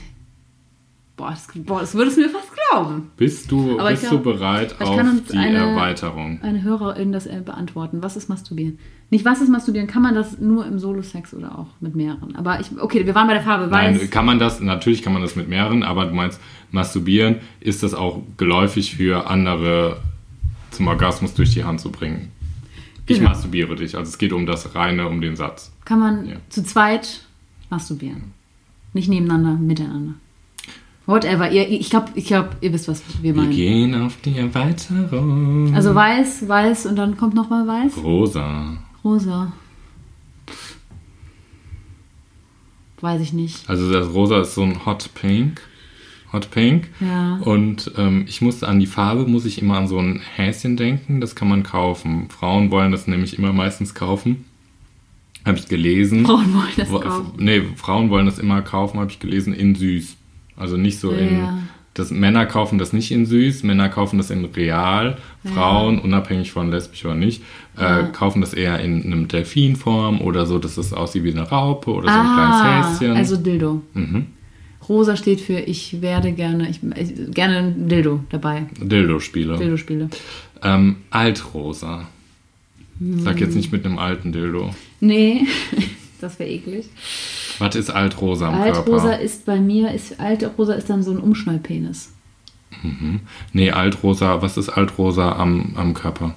Boah, 1.21 1.29
das, 1.31 1.47
boah, 1.65 1.79
das 1.81 1.93
würdest 1.93 2.17
du 2.17 2.21
mir 2.21 2.29
fast 2.29 2.49
glauben. 2.69 3.11
Bist 3.17 3.51
du, 3.51 3.79
Aber 3.79 3.89
bist 3.91 4.07
glaub, 4.09 4.23
du 4.23 4.31
bereit 4.31 4.75
auf 4.81 4.95
die 5.31 5.37
eine- 5.37 5.57
Erweiterung? 5.59 6.39
Eine 6.41 6.63
Hörerin 6.63 7.11
das 7.11 7.27
äh, 7.27 7.41
beantworten. 7.45 8.01
Was 8.01 8.15
ist 8.17 8.27
masturbieren? 8.29 8.79
Nicht 9.11 9.23
was 9.25 9.41
ist 9.41 9.49
masturbieren, 9.49 9.87
kann 9.87 10.01
man 10.01 10.15
das 10.15 10.39
nur 10.39 10.65
im 10.65 10.79
Solo-Sex 10.79 11.33
oder 11.33 11.59
auch 11.59 11.67
mit 11.79 11.95
mehreren? 11.95 12.35
Aber 12.35 12.59
ich, 12.59 12.67
okay, 12.79 13.05
wir 13.05 13.13
waren 13.13 13.27
bei 13.27 13.33
der 13.33 13.43
Farbe 13.43 13.69
weiß. 13.69 13.97
Nein, 13.99 14.09
kann 14.09 14.25
man 14.25 14.39
das, 14.39 14.59
natürlich 14.61 15.03
kann 15.03 15.13
man 15.13 15.21
das 15.21 15.35
mit 15.35 15.47
mehreren, 15.49 15.83
aber 15.83 16.05
du 16.05 16.13
meinst, 16.15 16.39
masturbieren, 16.71 17.35
ist 17.59 17.83
das 17.83 17.93
auch 17.93 18.21
geläufig 18.37 18.95
für 18.95 19.29
andere 19.29 19.97
zum 20.71 20.87
Orgasmus 20.87 21.33
durch 21.33 21.53
die 21.53 21.63
Hand 21.65 21.81
zu 21.81 21.91
bringen? 21.91 22.31
Ich 23.05 23.17
Genau. 23.17 23.29
masturbiere 23.29 23.75
dich, 23.75 23.97
also 23.97 24.09
es 24.09 24.17
geht 24.17 24.31
um 24.31 24.45
das 24.45 24.73
reine, 24.75 25.07
um 25.07 25.19
den 25.21 25.35
Satz. 25.35 25.71
kann 25.83 25.99
man 25.99 26.25
Ja. 26.25 26.35
zu 26.49 26.63
zweit 26.63 27.21
masturbieren. 27.69 28.31
Nicht 28.93 29.09
nebeneinander, 29.09 29.53
miteinander. 29.61 30.13
Whatever. 31.07 31.51
Ihr, 31.51 31.67
ich 31.69 31.89
glaube, 31.89 32.07
ich 32.15 32.25
glaub, 32.27 32.55
ihr 32.61 32.71
wisst, 32.73 32.87
was 32.87 33.01
wir 33.21 33.35
Wir 33.35 33.41
meinen. 33.41 33.51
gehen 33.51 33.95
auf 34.01 34.17
die 34.23 34.37
Erweiterung. 34.37 35.73
Also 35.75 35.95
weiß, 35.95 36.47
weiß 36.47 36.85
und 36.85 36.95
dann 36.95 37.17
kommt 37.17 37.33
noch 37.33 37.49
mal 37.49 37.67
weiß. 37.67 37.97
Rosa. 38.03 38.77
Rosa. 39.03 39.51
Weiß 43.01 43.21
ich 43.21 43.33
nicht. 43.33 43.67
Also 43.69 43.91
das 43.91 44.13
Rosa 44.13 44.41
ist 44.41 44.53
so 44.53 44.61
ein 44.63 44.85
Hot 44.85 45.09
Pink. 45.15 45.61
Hot 46.31 46.51
Pink. 46.51 46.89
Ja. 46.99 47.37
Und 47.37 47.91
ähm, 47.97 48.25
ich 48.27 48.41
musste 48.41 48.67
an 48.67 48.79
die 48.79 48.85
Farbe, 48.85 49.25
muss 49.25 49.45
ich 49.45 49.61
immer 49.61 49.77
an 49.77 49.87
so 49.87 49.97
ein 49.97 50.21
Häschen 50.35 50.77
denken. 50.77 51.19
Das 51.19 51.35
kann 51.35 51.49
man 51.49 51.63
kaufen. 51.63 52.29
Frauen 52.29 52.69
wollen 52.71 52.91
das 52.91 53.07
nämlich 53.07 53.37
immer 53.37 53.53
meistens 53.53 53.95
kaufen. 53.95 54.45
Habe 55.45 55.57
ich 55.57 55.67
gelesen. 55.67 56.25
Frauen 56.25 56.53
wollen 56.53 56.69
das 56.77 56.89
kaufen. 56.89 57.31
Nee, 57.37 57.63
Frauen 57.75 58.11
wollen 58.11 58.27
das 58.27 58.37
immer 58.37 58.61
kaufen, 58.61 58.99
habe 58.99 59.09
ich 59.09 59.19
gelesen, 59.19 59.53
in 59.55 59.73
süß. 59.73 60.15
Also 60.57 60.77
nicht 60.77 60.99
so 60.99 61.11
in. 61.11 61.39
Ja. 61.39 61.57
Das, 61.93 62.09
Männer 62.09 62.45
kaufen 62.45 62.77
das 62.77 62.93
nicht 62.93 63.11
in 63.11 63.25
süß, 63.25 63.63
Männer 63.63 63.89
kaufen 63.89 64.17
das 64.17 64.29
in 64.29 64.45
real. 64.45 65.17
Frauen, 65.43 65.99
unabhängig 65.99 66.51
von 66.53 66.71
lesbisch 66.71 67.03
oder 67.03 67.15
nicht, 67.15 67.41
Ja. 67.77 67.99
äh, 67.99 68.11
kaufen 68.13 68.39
das 68.39 68.53
eher 68.53 68.79
in 68.79 69.03
einem 69.03 69.27
Delfinform 69.27 70.21
oder 70.21 70.45
so, 70.45 70.57
dass 70.57 70.77
es 70.77 70.93
aussieht 70.93 71.25
wie 71.25 71.31
eine 71.31 71.41
Raupe 71.49 71.91
oder 71.91 72.07
so 72.07 72.17
ein 72.17 72.33
kleines 72.33 73.01
Häschen. 73.01 73.17
also 73.17 73.35
Dildo. 73.35 73.81
mhm. 73.93 74.27
Rosa 74.87 75.15
steht 75.17 75.41
für 75.41 75.59
ich 75.59 76.01
werde 76.01 76.31
gerne, 76.31 76.69
ich, 76.69 76.79
ich 76.95 77.33
gerne 77.33 77.57
ein 77.57 77.87
Dildo 77.89 78.21
dabei. 78.29 78.65
Dildo-Spiele. 78.81 79.57
Dildo-Spiele. 79.57 80.09
Ähm, 80.63 80.95
Altrosa. 81.09 82.07
Sag 83.17 83.39
jetzt 83.41 83.55
nicht 83.55 83.71
mit 83.71 83.85
einem 83.85 83.99
alten 83.99 84.31
Dildo. 84.31 84.73
Nee, 85.01 85.41
das 86.21 86.39
wäre 86.39 86.49
eklig. 86.49 86.85
Was 87.59 87.75
ist 87.75 87.89
Altrosa 87.89 88.49
am 88.49 88.61
Altrosa 88.61 89.09
Körper? 89.09 89.19
ist 89.19 89.45
bei 89.45 89.59
mir, 89.59 89.91
ist, 89.91 90.19
Altrosa 90.19 90.73
ist 90.73 90.89
dann 90.89 91.03
so 91.03 91.11
ein 91.11 91.17
Umschnallpenis. 91.17 92.11
Nee, 93.53 93.71
Altrosa, 93.71 94.41
was 94.41 94.57
ist 94.57 94.69
Altrosa 94.69 95.33
am, 95.33 95.73
am 95.75 95.93
Körper? 95.93 96.33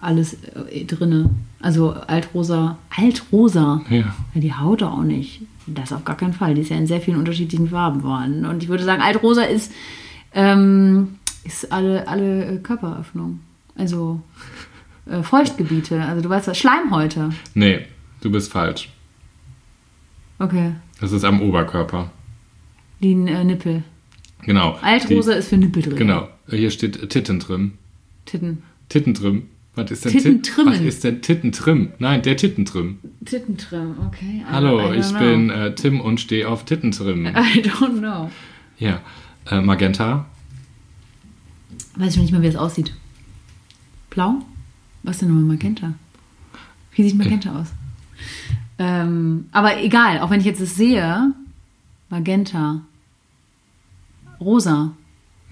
Alles 0.00 0.36
äh, 0.70 0.84
drinne. 0.84 1.30
Also 1.60 1.92
Altrosa, 1.92 2.78
Altrosa. 2.96 3.82
Ja. 3.90 4.14
Ja, 4.34 4.40
die 4.40 4.54
Haut 4.54 4.82
auch 4.82 5.02
nicht. 5.02 5.42
Das 5.66 5.92
auf 5.92 6.04
gar 6.04 6.16
keinen 6.16 6.32
Fall. 6.32 6.54
Die 6.54 6.60
ist 6.60 6.70
ja 6.70 6.76
in 6.76 6.86
sehr 6.86 7.00
vielen 7.00 7.18
unterschiedlichen 7.18 7.68
Farben 7.68 8.00
vorhanden. 8.00 8.46
Und 8.46 8.62
ich 8.62 8.68
würde 8.68 8.84
sagen, 8.84 9.02
Altrosa 9.02 9.42
ist, 9.42 9.72
ähm, 10.32 11.18
ist 11.44 11.72
alle, 11.72 12.06
alle 12.06 12.44
äh, 12.44 12.58
Körperöffnungen. 12.58 13.40
Also 13.76 14.20
äh, 15.06 15.22
Feuchtgebiete. 15.22 16.00
Also 16.00 16.22
du 16.22 16.28
weißt 16.28 16.46
was, 16.46 16.58
Schleimhäute. 16.58 17.30
Nee, 17.54 17.80
du 18.20 18.30
bist 18.30 18.52
falsch. 18.52 18.88
Okay. 20.38 20.72
Das 21.00 21.12
ist 21.12 21.24
am 21.24 21.40
Oberkörper. 21.42 22.10
Die 23.00 23.12
äh, 23.12 23.44
Nippel. 23.44 23.82
Genau. 24.42 24.78
Altrosa 24.82 25.32
ist 25.32 25.48
für 25.48 25.56
Nippel 25.56 25.82
drin. 25.82 25.96
Genau. 25.96 26.28
Hier 26.48 26.70
steht 26.70 27.10
Tittentrim. 27.10 27.72
Titten. 28.24 28.62
Tittentrim. 28.88 29.44
Was 29.74 29.90
ist 29.90 30.04
denn 30.04 30.12
Tittentrimmen. 30.12 30.72
Tit- 30.74 30.80
Was 30.80 30.86
ist 30.94 31.04
denn 31.04 31.22
Tittentrim? 31.22 31.92
Nein, 31.98 32.22
der 32.22 32.36
Tittentrim. 32.36 32.98
Tittentrim, 33.24 33.94
okay. 34.06 34.42
I- 34.42 34.44
Hallo, 34.50 34.92
I 34.92 34.96
ich 34.98 35.10
know. 35.10 35.18
bin 35.20 35.50
äh, 35.50 35.74
Tim 35.74 36.00
und 36.00 36.20
stehe 36.20 36.48
auf 36.48 36.64
Tittentrim. 36.64 37.26
I 37.26 37.30
don't 37.62 37.98
know. 37.98 38.30
Ja. 38.78 39.00
Äh, 39.50 39.60
Magenta. 39.60 40.26
Weiß 41.96 42.10
ich 42.12 42.16
noch 42.16 42.22
nicht 42.24 42.32
mal, 42.32 42.42
wie 42.42 42.46
es 42.48 42.56
aussieht. 42.56 42.92
Blau? 44.10 44.36
Was 45.02 45.16
ist 45.16 45.22
denn 45.22 45.28
nochmal 45.28 45.44
Magenta? 45.56 45.94
Wie 46.92 47.02
sieht 47.08 47.16
Magenta 47.16 47.60
aus? 47.60 47.68
Ähm, 48.78 49.46
aber 49.52 49.82
egal, 49.82 50.20
auch 50.20 50.30
wenn 50.30 50.40
ich 50.40 50.46
jetzt 50.46 50.60
es 50.60 50.76
sehe, 50.76 51.32
Magenta, 52.10 52.80
rosa, 54.40 54.92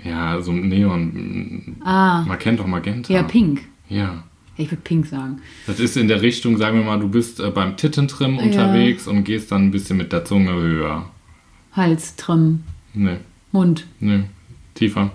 Ja, 0.04 0.40
so 0.40 0.52
ein 0.52 0.68
Neon. 0.68 1.76
ah, 1.84 2.22
Man 2.26 2.38
kennt 2.38 2.60
doch 2.60 2.66
Magenta. 2.66 3.12
ja, 3.12 3.22
pink. 3.22 3.62
Ja. 3.88 4.22
Ich 4.58 4.70
würde 4.70 4.82
pink 4.82 5.06
sagen. 5.06 5.40
Das 5.66 5.80
ist 5.80 5.96
in 5.96 6.08
der 6.08 6.22
Richtung, 6.22 6.56
sagen 6.56 6.78
wir 6.78 6.84
mal, 6.84 6.98
du 6.98 7.08
bist 7.08 7.40
äh, 7.40 7.50
beim 7.50 7.76
Tittentrim 7.76 8.38
unterwegs 8.38 9.06
und 9.06 9.24
gehst 9.24 9.52
dann 9.52 9.64
ein 9.64 9.70
bisschen 9.70 9.96
mit 9.98 10.12
der 10.12 10.24
Zunge 10.24 10.52
höher. 10.52 11.10
Hals, 11.72 12.16
Trim, 12.16 12.62
Nee, 12.94 13.18
Mund, 13.52 13.86
nee, 14.00 14.24
tiefer. 14.74 15.10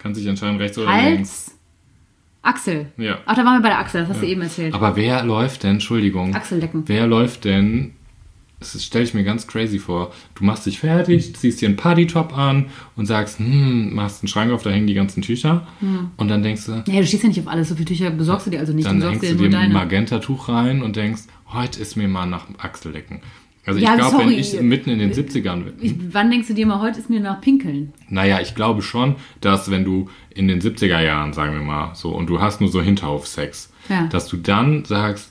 Kannst 0.00 0.20
dich 0.20 0.28
entscheiden, 0.28 0.58
rechts 0.58 0.78
oder 0.78 0.94
links. 1.02 1.53
Achsel. 2.44 2.86
Ja. 2.96 3.18
Ach, 3.26 3.34
da 3.34 3.44
waren 3.44 3.54
wir 3.58 3.62
bei 3.62 3.68
der 3.70 3.78
Achsel, 3.78 4.02
das 4.02 4.10
hast 4.10 4.22
du 4.22 4.26
eben 4.26 4.42
erzählt. 4.42 4.74
Aber 4.74 4.96
wer 4.96 5.24
läuft 5.24 5.62
denn, 5.62 5.72
Entschuldigung, 5.72 6.34
Achsellecken. 6.34 6.82
wer 6.86 7.06
läuft 7.06 7.44
denn, 7.44 7.92
das 8.60 8.82
stelle 8.84 9.04
ich 9.04 9.14
mir 9.14 9.24
ganz 9.24 9.46
crazy 9.46 9.78
vor, 9.78 10.12
du 10.34 10.44
machst 10.44 10.66
dich 10.66 10.78
fertig, 10.78 11.34
ziehst 11.36 11.60
dir 11.60 11.68
einen 11.68 11.76
Partytop 11.76 12.36
an 12.36 12.66
und 12.96 13.06
sagst, 13.06 13.38
hm, 13.38 13.94
machst 13.94 14.22
einen 14.22 14.28
Schrank 14.28 14.52
auf, 14.52 14.62
da 14.62 14.70
hängen 14.70 14.86
die 14.86 14.94
ganzen 14.94 15.22
Tücher 15.22 15.66
und 16.16 16.28
dann 16.28 16.42
denkst 16.42 16.66
du, 16.66 16.82
Nee, 16.86 17.00
du 17.00 17.06
stehst 17.06 17.22
ja 17.22 17.28
nicht 17.28 17.40
auf 17.40 17.48
alles, 17.48 17.68
so 17.68 17.74
viele 17.74 17.86
Tücher 17.86 18.10
besorgst 18.10 18.46
du 18.46 18.50
dir 18.50 18.60
also 18.60 18.72
nicht, 18.72 18.86
dann 18.86 19.02
hängst 19.02 19.22
du 19.22 19.48
dir 19.48 19.58
ein. 19.58 19.72
Magentatuch 19.72 20.48
rein 20.48 20.82
und 20.82 20.96
denkst, 20.96 21.22
heute 21.52 21.80
ist 21.80 21.96
mir 21.96 22.08
mal 22.08 22.26
nach 22.26 22.46
Achsellecken. 22.58 23.20
Also 23.66 23.80
Ja, 23.80 23.94
ich 23.94 24.00
glaube, 24.00 24.18
wenn 24.18 24.30
ich 24.30 24.60
mitten 24.60 24.90
in 24.90 24.98
den 24.98 25.12
70ern 25.12 25.62
bin, 25.64 25.72
Ich, 25.80 25.94
wann 26.12 26.30
denkst 26.30 26.48
du 26.48 26.54
dir 26.54 26.66
mal, 26.66 26.80
heute 26.80 26.98
ist 26.98 27.08
mir 27.08 27.20
nach 27.20 27.40
Pinkeln? 27.40 27.92
Naja, 28.10 28.40
ich 28.40 28.54
glaube 28.54 28.82
schon, 28.82 29.16
dass 29.40 29.70
wenn 29.70 29.84
du 29.84 30.08
in 30.34 30.48
den 30.48 30.60
70er 30.60 31.00
Jahren, 31.00 31.32
sagen 31.32 31.54
wir 31.54 31.62
mal, 31.62 31.94
so, 31.94 32.10
und 32.10 32.26
du 32.28 32.40
hast 32.40 32.60
nur 32.60 32.70
so 32.70 32.82
Hinterhofsex, 32.82 33.72
Ja. 33.88 34.06
dass 34.08 34.28
du 34.28 34.36
dann 34.36 34.84
sagst, 34.84 35.30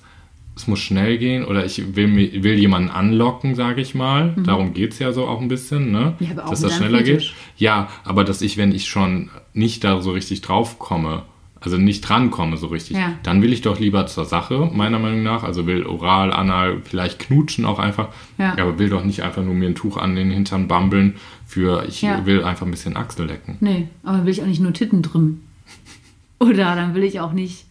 es 0.55 0.67
muss 0.67 0.79
schnell 0.79 1.17
gehen 1.17 1.45
oder 1.45 1.65
ich 1.65 1.95
will, 1.95 2.43
will 2.43 2.53
jemanden 2.59 2.89
anlocken, 2.91 3.55
sage 3.55 3.81
ich 3.81 3.95
mal. 3.95 4.35
Darum 4.45 4.73
geht's 4.75 4.99
ja 4.99 5.11
so 5.11 5.25
auch 5.25 5.41
ein 5.41 5.47
bisschen, 5.47 5.91
ne? 5.91 6.13
Mhm. 6.19 6.25
Ja, 6.27 6.31
aber 6.33 6.45
auch 6.45 6.49
dass 6.51 6.61
das 6.61 6.75
schneller 6.77 6.99
Fetisch. 6.99 7.29
geht. 7.29 7.61
Ja, 7.61 7.89
aber 8.03 8.23
dass 8.23 8.41
ich, 8.43 8.55
wenn 8.57 8.71
ich 8.71 8.87
schon 8.87 9.29
nicht 9.53 9.83
da 9.83 9.99
so 10.01 10.11
richtig 10.11 10.41
drauf 10.41 10.77
komme, 10.77 11.23
also 11.63 11.77
nicht 11.77 12.01
drankomme 12.01 12.57
so 12.57 12.67
richtig, 12.67 12.97
Ja. 12.97 13.13
dann 13.23 13.41
will 13.41 13.51
ich 13.53 13.61
doch 13.61 13.79
lieber 13.79 14.05
zur 14.07 14.25
Sache, 14.25 14.69
meiner 14.73 14.99
Meinung 14.99 15.23
nach. 15.23 15.43
Also 15.43 15.65
will 15.65 15.85
oral, 15.85 16.31
anal, 16.33 16.81
vielleicht 16.83 17.19
knutschen 17.19 17.65
auch 17.65 17.79
einfach. 17.79 18.09
Ja. 18.37 18.51
Aber 18.59 18.77
will 18.79 18.89
doch 18.89 19.03
nicht 19.03 19.21
einfach 19.23 19.43
nur 19.43 19.53
mir 19.53 19.67
ein 19.69 19.75
Tuch 19.75 19.97
an 19.97 20.15
den 20.15 20.29
Hintern 20.29 20.67
bambeln 20.67 21.15
für, 21.45 21.85
ich 21.87 22.01
Ja. 22.01 22.25
will 22.25 22.43
einfach 22.43 22.65
ein 22.65 22.71
bisschen 22.71 22.95
Achsel 22.97 23.25
lecken. 23.27 23.57
Nee, 23.61 23.87
aber 24.03 24.25
will 24.25 24.31
ich 24.31 24.41
auch 24.41 24.47
nicht 24.47 24.61
nur 24.61 24.73
Titten 24.73 25.01
drin. 25.01 25.41
Oder 26.39 26.75
dann 26.75 26.93
will 26.95 27.03
ich 27.03 27.19
auch 27.19 27.31
nicht. 27.33 27.65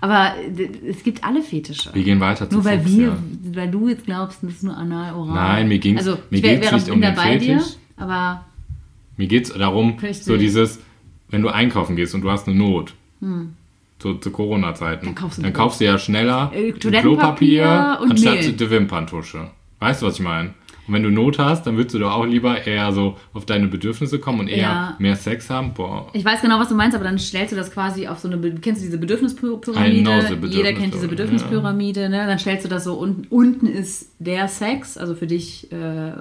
Aber 0.00 0.32
d- 0.48 0.70
es 0.88 1.02
gibt 1.04 1.22
alle 1.22 1.42
Fetische. 1.42 1.90
Wir 1.92 2.02
gehen 2.02 2.18
weiter 2.20 2.48
zu 2.50 2.56
Nur 2.56 2.64
weil 2.64 2.80
Fuchs, 2.80 2.92
wir, 2.96 3.06
ja. 3.06 3.16
weil 3.54 3.70
du 3.70 3.88
jetzt 3.88 4.04
glaubst, 4.04 4.42
das 4.42 4.52
ist 4.54 4.62
nur 4.64 4.76
anal, 4.76 5.14
oral. 5.14 5.34
Nein, 5.34 5.68
mir 5.68 5.78
ging's- 5.78 5.98
also, 5.98 6.18
mir 6.30 6.42
wär, 6.42 6.60
wäre 6.60 6.74
nicht 6.74 6.86
bin 6.86 6.94
um 6.94 7.00
da 7.00 7.08
den 7.10 7.16
bei 7.16 7.36
dir, 7.38 7.58
Fetisch. 7.60 7.76
aber 7.96 8.44
Mir 9.16 9.26
geht 9.28 9.44
es 9.44 9.52
darum, 9.52 9.96
so 10.12 10.36
dieses, 10.36 10.80
wenn 11.28 11.42
du 11.42 11.48
einkaufen 11.50 11.94
gehst 11.96 12.14
und 12.16 12.22
du 12.22 12.30
hast 12.30 12.48
eine 12.48 12.56
Not, 12.56 12.94
so 14.00 14.14
zu 14.14 14.30
Corona-Zeiten, 14.30 15.06
Hm. 15.06 15.14
Dann 15.14 15.14
kaufst 15.14 15.38
du 15.38 15.42
dann 15.42 15.52
kaufst 15.52 15.80
du 15.80 15.84
ja 15.84 15.98
schneller 15.98 16.50
Äh, 16.54 16.72
Klopapier 16.72 17.98
und 18.02 18.10
anstatt 18.12 18.34
Mehl. 18.34 18.52
die 18.52 18.70
Wimperntusche. 18.70 19.50
Weißt 19.78 20.02
du, 20.02 20.06
was 20.06 20.14
ich 20.14 20.20
meine? 20.20 20.54
Und 20.92 20.96
wenn 20.96 21.04
du 21.04 21.10
Not 21.10 21.38
hast, 21.38 21.66
dann 21.66 21.76
würdest 21.78 21.94
du 21.94 22.00
doch 22.00 22.12
auch 22.12 22.26
lieber 22.26 22.66
eher 22.66 22.92
so 22.92 23.16
auf 23.32 23.46
deine 23.46 23.66
Bedürfnisse 23.66 24.18
kommen 24.18 24.40
und 24.40 24.48
eher 24.48 24.58
Ja. 24.58 24.96
mehr 24.98 25.16
Sex 25.16 25.48
haben. 25.48 25.72
Boah. 25.72 26.08
Ich 26.12 26.22
weiß 26.22 26.42
genau, 26.42 26.58
was 26.60 26.68
du 26.68 26.74
meinst, 26.74 26.94
aber 26.94 27.04
dann 27.04 27.18
stellst 27.18 27.52
du 27.52 27.56
das 27.56 27.70
quasi 27.72 28.08
auf 28.08 28.18
so 28.18 28.28
eine, 28.28 28.38
kennst 28.60 28.82
du 28.82 28.86
diese 28.86 28.98
Bedürfnispyramide? 28.98 30.26
the 30.28 30.46
Jeder 30.48 30.74
kennt 30.74 30.92
diese 30.92 31.08
Bedürfnispyramide, 31.08 31.08
Bedürfnispyramide, 31.08 32.08
ne? 32.10 32.26
Dann 32.26 32.38
stellst 32.38 32.66
du 32.66 32.68
das 32.68 32.84
so 32.84 32.94
unten, 32.94 33.26
unten 33.30 33.66
ist 33.66 34.12
der 34.18 34.48
Sex, 34.48 34.98
also 34.98 35.14
für 35.14 35.26
dich 35.26 35.72
äh, 35.72 35.76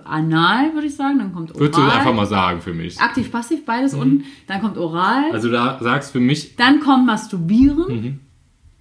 anal, 0.05 0.73
würde 0.73 0.87
ich 0.87 0.95
sagen, 0.95 1.19
dann 1.19 1.33
kommt 1.33 1.49
oral. 1.51 1.59
Würdest 1.61 1.77
du 1.79 1.83
einfach 1.91 2.13
mal 2.13 2.25
sagen 2.25 2.61
für 2.61 2.73
mich. 2.73 2.97
Aktiv, 2.99 3.29
passiv, 3.29 3.65
beides 3.65 3.93
unten, 3.93 4.23
dann 4.47 4.61
kommt 4.61 4.77
oral, 4.77 5.31
Also 5.33 5.49
da 5.51 5.79
sagst 5.81 6.13
für 6.13 6.21
mich, 6.21 6.55
dann 6.55 6.79
kommt 6.79 7.05
masturbieren, 7.05 7.85
Mhm. 7.89 8.19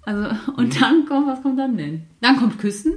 also, 0.03 0.29
und 0.57 0.81
dann 0.81 1.05
kommt, 1.07 1.27
was 1.27 1.43
kommt 1.43 1.59
dann 1.59 1.77
denn? 1.77 2.03
Dann 2.21 2.37
kommt 2.37 2.59
küssen. 2.61 2.93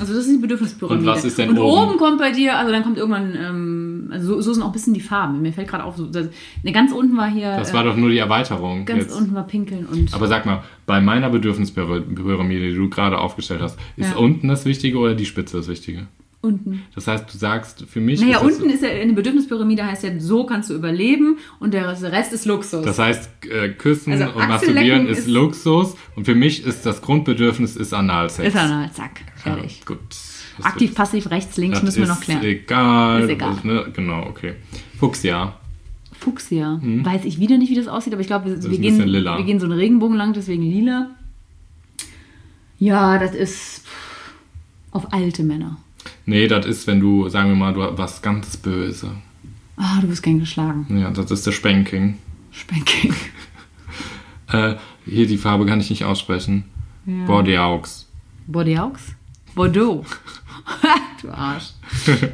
Also 0.00 0.12
das 0.12 0.26
ist 0.26 0.32
die 0.34 0.40
Bedürfnispyramide. 0.40 1.00
Und 1.00 1.06
was 1.06 1.24
ist 1.24 1.38
denn 1.38 1.50
Und 1.50 1.58
oben? 1.58 1.90
oben 1.90 1.98
kommt 1.98 2.18
bei 2.18 2.32
dir, 2.32 2.58
also 2.58 2.72
dann 2.72 2.82
kommt 2.82 2.98
irgendwann, 2.98 3.32
ähm, 3.36 4.08
also 4.10 4.26
so, 4.34 4.40
so 4.40 4.52
sind 4.54 4.62
auch 4.64 4.66
ein 4.66 4.72
bisschen 4.72 4.92
die 4.92 5.00
Farben. 5.00 5.40
Mir 5.40 5.52
fällt 5.52 5.68
gerade 5.68 5.84
auf, 5.84 5.96
so, 5.96 6.06
das, 6.06 6.28
ne, 6.64 6.72
ganz 6.72 6.90
unten 6.92 7.16
war 7.16 7.30
hier, 7.30 7.56
das 7.56 7.70
äh, 7.70 7.74
war 7.74 7.84
doch 7.84 7.96
nur 7.96 8.10
die 8.10 8.18
Erweiterung. 8.18 8.84
ganz 8.86 9.04
jetzt. 9.04 9.16
unten 9.16 9.34
war 9.36 9.46
Pinkeln 9.46 9.86
und 9.86 10.12
Aber 10.12 10.26
sag 10.26 10.46
mal, 10.46 10.64
bei 10.86 11.00
meiner 11.00 11.30
Bedürfnispyramide, 11.30 12.70
die 12.70 12.74
du 12.76 12.88
gerade 12.90 13.18
aufgestellt 13.18 13.60
hast, 13.62 13.78
ist 13.96 14.10
Ja. 14.10 14.16
unten 14.16 14.48
das 14.48 14.64
Wichtige 14.64 14.98
oder 14.98 15.14
die 15.14 15.26
Spitze 15.26 15.58
das 15.58 15.68
Wichtige? 15.68 16.08
Unten. 16.44 16.82
Das 16.94 17.08
heißt, 17.08 17.32
du 17.32 17.36
sagst 17.38 17.84
für 17.88 18.00
mich. 18.00 18.20
Naja, 18.20 18.38
ist 18.38 18.44
unten 18.44 18.70
ist 18.70 18.82
ja 18.82 18.90
eine 18.90 19.12
Bedürfnispyramide, 19.14 19.84
heißt 19.84 20.04
ja, 20.04 20.20
so 20.20 20.44
kannst 20.46 20.70
du 20.70 20.74
überleben 20.74 21.38
und 21.58 21.74
der 21.74 21.88
Rest 22.02 22.32
ist 22.32 22.44
Luxus. 22.46 22.84
Das 22.84 22.98
heißt, 22.98 23.28
äh, 23.50 23.70
Küssen 23.70 24.12
Also 24.12 24.26
und 24.38 24.46
Masturbieren 24.48 25.06
ist, 25.08 25.20
ist- 25.20 25.28
Luxus 25.28 25.96
und 26.14 26.24
für 26.26 26.34
mich 26.36 26.64
ist 26.64 26.86
das 26.86 27.02
Grundbedürfnis 27.02 27.74
ist 27.74 27.92
Analsex. 27.92 28.48
ist 28.48 28.54
er 28.54 28.90
zack, 28.92 29.20
Ja, 29.44 29.54
fertig. 29.54 29.82
gut. 29.84 29.98
Das 30.10 30.66
Aktiv, 30.66 30.90
wird- 30.90 30.96
passiv, 30.96 31.30
rechts, 31.30 31.56
links 31.56 31.82
müssen 31.82 31.96
wir 31.96 32.04
ist 32.04 32.08
noch 32.10 32.20
klären. 32.20 32.44
Egal. 32.44 33.22
Ist 33.22 33.30
egal. 33.30 33.56
Ne? 33.64 33.86
Genau, 33.92 34.26
okay. 34.26 34.54
Fuchsia. 35.00 35.58
Fuchsia. 36.20 36.80
Weiß 36.82 37.24
ich 37.24 37.38
wieder 37.40 37.58
nicht, 37.58 37.70
wie 37.70 37.74
das 37.74 37.88
aussieht, 37.88 38.12
aber 38.12 38.20
ich 38.22 38.28
glaube, 38.28 38.46
wir, 38.46 38.54
ist 38.54 38.70
wir, 38.70 38.78
gehen, 38.78 38.98
lila. 39.06 39.36
wir 39.36 39.44
gehen 39.44 39.58
so 39.58 39.66
einen 39.66 39.74
Regenbogen 39.78 40.16
lang, 40.16 40.32
deswegen 40.32 40.62
lila. 40.62 41.10
Ja, 42.78 43.18
das 43.18 43.34
ist 43.34 43.84
auf 44.90 45.12
alte 45.12 45.42
Männer. 45.42 45.76
Nee, 46.26 46.48
das 46.48 46.66
ist, 46.66 46.86
wenn 46.86 47.00
du, 47.00 47.28
sagen 47.28 47.48
wir 47.48 47.56
mal, 47.56 47.74
du 47.74 47.82
hast 47.82 47.98
was 47.98 48.22
ganz 48.22 48.56
böse. 48.56 49.10
Ah, 49.76 50.00
du 50.00 50.06
bist 50.08 50.22
gern 50.22 50.40
geschlagen. 50.40 50.86
Ja, 50.98 51.10
das 51.10 51.30
ist 51.30 51.46
der 51.46 51.52
Spanking. 51.52 52.18
Spanking. 52.50 53.14
Äh, 54.52 54.76
hier, 55.06 55.26
die 55.26 55.38
Farbe 55.38 55.64
kann 55.64 55.80
ich 55.80 55.88
nicht 55.88 56.04
aussprechen. 56.04 56.64
Ja. 57.06 57.24
Bordeaux. 57.24 58.06
Bordeaux? 58.46 58.92
Bordeaux. 59.54 60.04
du 61.22 61.30
Arsch. 61.30 61.70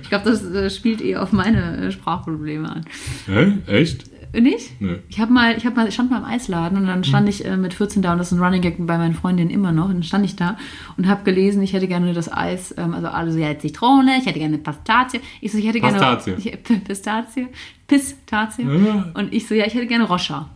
Ich 0.02 0.08
glaube, 0.08 0.28
das 0.28 0.44
äh, 0.44 0.68
spielt 0.70 1.00
eher 1.00 1.22
auf 1.22 1.32
meine 1.32 1.76
äh, 1.76 1.92
Sprachprobleme 1.92 2.68
an. 2.68 2.84
Hä? 3.26 3.52
Echt? 3.68 4.09
Nicht? 4.32 4.80
Nö. 4.80 4.98
Ich 5.08 5.18
habe 5.18 5.32
mal, 5.32 5.56
ich 5.56 5.66
habe 5.66 5.76
mal, 5.76 5.88
ich 5.88 5.94
stand 5.94 6.10
mal 6.10 6.18
im 6.18 6.24
Eisladen 6.24 6.78
und 6.78 6.86
dann 6.86 7.02
stand 7.02 7.28
ich 7.28 7.44
äh, 7.44 7.56
mit 7.56 7.74
14 7.74 8.00
da 8.00 8.12
und 8.12 8.18
das 8.18 8.30
ist 8.30 8.38
ein 8.38 8.42
Running 8.42 8.62
Gag 8.62 8.76
bei 8.78 8.96
meinen 8.96 9.14
Freundinnen 9.14 9.50
immer 9.50 9.72
noch. 9.72 9.86
Und 9.86 9.94
dann 9.94 10.02
stand 10.04 10.24
ich 10.24 10.36
da 10.36 10.56
und 10.96 11.08
habe 11.08 11.24
gelesen, 11.24 11.62
ich 11.62 11.72
hätte 11.72 11.88
gerne 11.88 12.12
das 12.12 12.32
Eis, 12.32 12.72
ähm, 12.78 12.94
also 12.94 13.08
alle 13.08 13.32
so, 13.32 13.38
ja, 13.38 13.58
Zitrone, 13.58 14.18
ich 14.18 14.26
hätte 14.26 14.38
gerne 14.38 14.58
Pistazie. 14.58 15.20
Ich 15.40 15.50
so, 15.50 15.58
ich 15.58 15.66
hätte 15.66 15.80
gerne 15.80 15.98
Pistazie. 15.98 16.34
Ich, 16.38 16.62
Pistazie, 16.84 17.48
Pistazie. 17.88 18.62
Ja. 18.62 19.10
Und 19.14 19.32
ich 19.32 19.48
so, 19.48 19.54
ja, 19.54 19.66
ich 19.66 19.74
hätte 19.74 19.86
gerne 19.86 20.04
Rocher. 20.04 20.48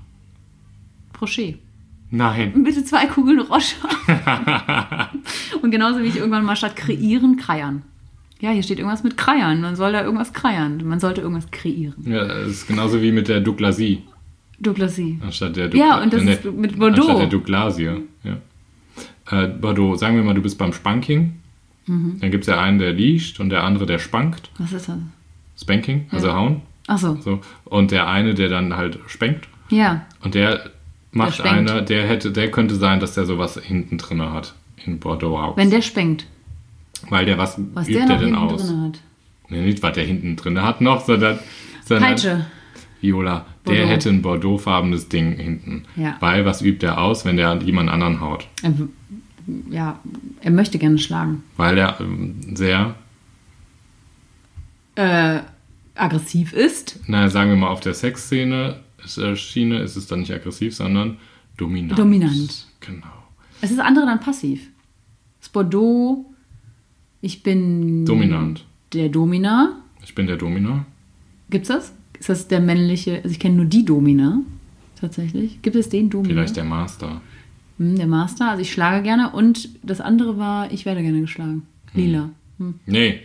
Brochet. 1.13 1.59
Nein. 2.11 2.63
Bitte 2.63 2.85
zwei 2.85 3.07
Kugeln 3.07 3.41
Rocher. 3.41 3.89
und 5.63 5.71
genauso 5.73 6.01
wie 6.01 6.07
ich 6.07 6.17
irgendwann 6.17 6.45
mal 6.45 6.55
statt 6.55 6.77
kreieren, 6.77 7.37
kreiern. 7.37 7.83
Ja, 8.41 8.51
hier 8.51 8.63
steht 8.63 8.79
irgendwas 8.79 9.05
mit 9.05 9.17
kreiern. 9.17 9.61
Man 9.61 9.77
soll 9.77 9.93
da 9.93 10.03
irgendwas 10.03 10.33
kreiern. 10.33 10.83
Man 10.85 11.01
sollte 11.01 11.21
irgendwas 11.21 11.51
kreieren. 11.51 11.95
Ja, 12.07 12.25
das 12.27 12.49
ist 12.49 12.67
genauso 12.69 13.01
wie 13.01 13.13
mit 13.13 13.29
der 13.29 13.41
Douglasie. 13.41 14.03
Douglasie. 14.61 15.19
Anstatt 15.23 15.57
der 15.57 15.75
Ja, 15.75 16.03
und 16.03 16.13
das 16.13 16.23
äh, 16.23 16.33
ist 16.33 16.45
mit 16.45 16.79
Bordeaux. 16.79 17.03
Anstatt 17.03 17.19
der 17.21 17.27
Douglasie. 17.29 17.91
Ja. 18.23 18.37
Äh, 19.31 19.49
Bordeaux, 19.49 19.97
sagen 19.97 20.17
wir 20.17 20.23
mal, 20.23 20.35
du 20.35 20.43
bist 20.43 20.59
beim 20.59 20.73
Spanking. 20.73 21.35
Mhm. 21.87 22.19
Dann 22.21 22.31
gibt 22.31 22.45
es 22.45 22.49
ja 22.49 22.61
einen, 22.61 22.79
der 22.79 22.93
liegt 22.93 23.41
und 23.41 23.51
der 23.51 23.63
andere, 23.65 23.87
der 23.87 23.99
spankt. 23.99 24.51
Was 24.59 24.73
ist 24.73 24.89
das? 24.89 24.97
Spanking, 25.61 26.07
also 26.11 26.29
Ja. 26.29 26.35
hauen. 26.35 26.63
Ach 26.87 26.99
so. 26.99 27.17
So. 27.21 27.41
Und 27.65 27.91
der 27.91 28.09
eine, 28.09 28.35
der 28.35 28.49
dann 28.49 28.77
halt 28.77 28.99
spankt. 29.07 29.49
Ja. 29.71 30.05
Und 30.23 30.35
der 30.35 30.71
macht 31.13 31.39
Der 31.39 31.45
spankt. 31.45 31.71
einer, 31.71 31.83
der 31.83 32.07
hätte, 32.07 32.31
der 32.33 32.51
könnte 32.51 32.75
sein, 32.75 33.01
dass 33.01 33.15
der 33.15 33.25
sowas 33.25 33.59
hinten 33.63 33.97
drin 33.99 34.21
hat. 34.21 34.55
In 34.85 34.99
Bordeaux. 34.99 35.57
Wenn 35.57 35.71
der 35.71 35.81
spenkt. 35.83 36.27
Weil 37.11 37.27
der, 37.27 37.39
was, 37.39 37.59
Was 37.75 37.89
übt 37.89 37.99
der 37.99 38.07
der 38.09 38.17
denn 38.19 38.27
hinten 38.29 38.35
aus? 38.41 38.67
drin 38.69 38.81
hat. 38.83 39.01
Nee, 39.49 39.63
nicht, 39.63 39.83
was 39.83 39.93
der 39.95 40.05
hinten 40.05 40.37
drin 40.37 40.61
hat 40.63 40.81
noch, 40.81 41.05
sondern, 41.05 41.39
sondern 41.85 42.11
Peitsche. 42.11 42.47
Viola, 43.01 43.45
der 43.67 43.73
Bordeaux. 43.73 43.89
hätte 43.89 44.09
ein 44.09 44.23
Bordeaux-farbenes 44.23 45.09
Ding 45.11 45.37
hinten. 45.37 45.85
Ja. 45.97 46.17
Weil, 46.21 46.45
was 46.47 46.63
übt 46.63 46.85
er 46.87 46.99
aus, 47.03 47.25
wenn 47.27 47.37
der 47.37 47.57
jemand 47.63 47.91
anderen 47.91 48.21
haut? 48.21 48.49
Er 48.63 48.73
Ja, 49.71 49.99
er 50.41 50.51
möchte 50.51 50.79
gerne 50.79 50.99
schlagen. 50.99 51.43
Weil 51.59 51.77
er 51.79 52.01
ähm, 52.01 52.37
sehr, 52.57 52.95
Äh, 54.97 55.41
aggressiv 55.97 56.53
ist. 56.53 57.01
naja, 57.09 57.29
sagen 57.29 57.51
wir 57.51 57.57
mal, 57.57 57.69
auf 57.69 57.81
der 57.81 57.95
Sexszene 57.95 58.81
ist, 59.05 59.19
äh, 59.19 59.37
Schiene 59.37 59.79
ist 59.81 59.97
es 59.97 60.07
dann 60.07 60.21
nicht 60.21 60.33
aggressiv, 60.33 60.75
sondern 60.75 61.19
dominant. 61.57 61.99
Dominant. 61.99 62.67
Genau. 62.81 63.07
Es 63.61 63.71
ist 63.71 63.81
andere 63.81 64.07
dann 64.07 64.21
passiv. 64.21 64.69
Das 65.41 65.49
Bordeaux. 65.51 66.25
Ich 67.25 67.43
bin. 67.43 68.05
Dominant. 68.05 68.67
Der 68.93 69.09
Domina. 69.09 69.81
Ich 70.05 70.15
bin 70.15 70.27
der 70.27 70.37
Domina. 70.37 70.85
Gibt's 71.49 71.69
das? 71.69 71.95
Ist 72.21 72.29
das 72.29 72.49
der 72.49 72.61
männliche? 72.61 73.17
Also 73.17 73.31
ich 73.31 73.41
kenne 73.41 73.57
nur 73.57 73.65
die 73.65 73.83
Domina. 73.83 74.43
Tatsächlich. 75.01 75.63
Gibt 75.63 75.75
es 75.75 75.89
den 75.89 76.11
Domina? 76.11 76.35
Vielleicht 76.35 76.57
der 76.57 76.65
Master. 76.65 77.23
Hm, 77.79 77.97
der 77.97 78.07
Master. 78.07 78.51
Also 78.51 78.61
ich 78.61 78.71
schlage 78.71 79.03
gerne. 79.03 79.31
Und 79.31 79.71
das 79.83 80.03
andere 80.03 80.37
war, 80.37 80.71
ich 80.71 80.85
werde 80.85 81.01
gerne 81.01 81.23
geschlagen. 81.23 81.63
Lila. 81.95 82.29
Hm. 82.59 82.75
Nee. 82.85 83.21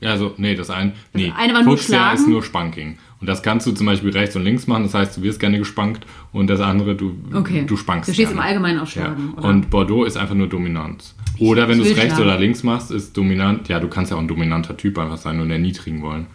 Ja, 0.00 0.12
also, 0.12 0.32
nee, 0.38 0.54
das 0.54 0.70
ein, 0.70 0.94
nee. 1.12 1.30
eine 1.36 1.52
war 1.52 1.62
nur 1.62 1.76
schlagen. 1.76 2.18
ist 2.18 2.28
nur 2.28 2.42
Spanking. 2.42 2.96
Und 3.20 3.26
das 3.28 3.42
kannst 3.42 3.66
du 3.66 3.72
zum 3.72 3.86
Beispiel 3.86 4.10
rechts 4.10 4.36
und 4.36 4.44
links 4.44 4.66
machen. 4.66 4.82
Das 4.82 4.92
heißt, 4.94 5.16
du 5.16 5.22
wirst 5.22 5.40
gerne 5.40 5.58
gespankt 5.58 6.04
und 6.32 6.48
das 6.48 6.60
andere, 6.60 6.94
du, 6.94 7.14
Okay. 7.32 7.64
du 7.66 7.76
spankst 7.76 8.08
Du 8.08 8.12
stehst 8.12 8.28
gerne. 8.30 8.42
im 8.42 8.46
Allgemeinen 8.46 8.78
auf 8.80 8.94
Ja. 8.94 9.04
Schlagen. 9.06 9.32
oder? 9.36 9.48
Und 9.48 9.70
Bordeaux 9.70 10.04
ist 10.04 10.16
einfach 10.18 10.34
nur 10.34 10.48
Dominanz. 10.48 11.14
Oder 11.38 11.68
wenn 11.68 11.78
du 11.78 11.84
es 11.84 11.96
rechts 11.96 12.18
oder 12.20 12.38
links 12.38 12.62
machst, 12.62 12.90
ist 12.90 13.16
dominant. 13.16 13.68
Ja, 13.68 13.80
du 13.80 13.88
kannst 13.88 14.10
ja 14.10 14.16
auch 14.16 14.20
ein 14.20 14.28
dominanter 14.28 14.76
Typ 14.76 14.98
einfach 14.98 15.16
sein 15.16 15.40
und 15.40 15.50
erniedrigen 15.50 16.02
wollen. 16.02 16.26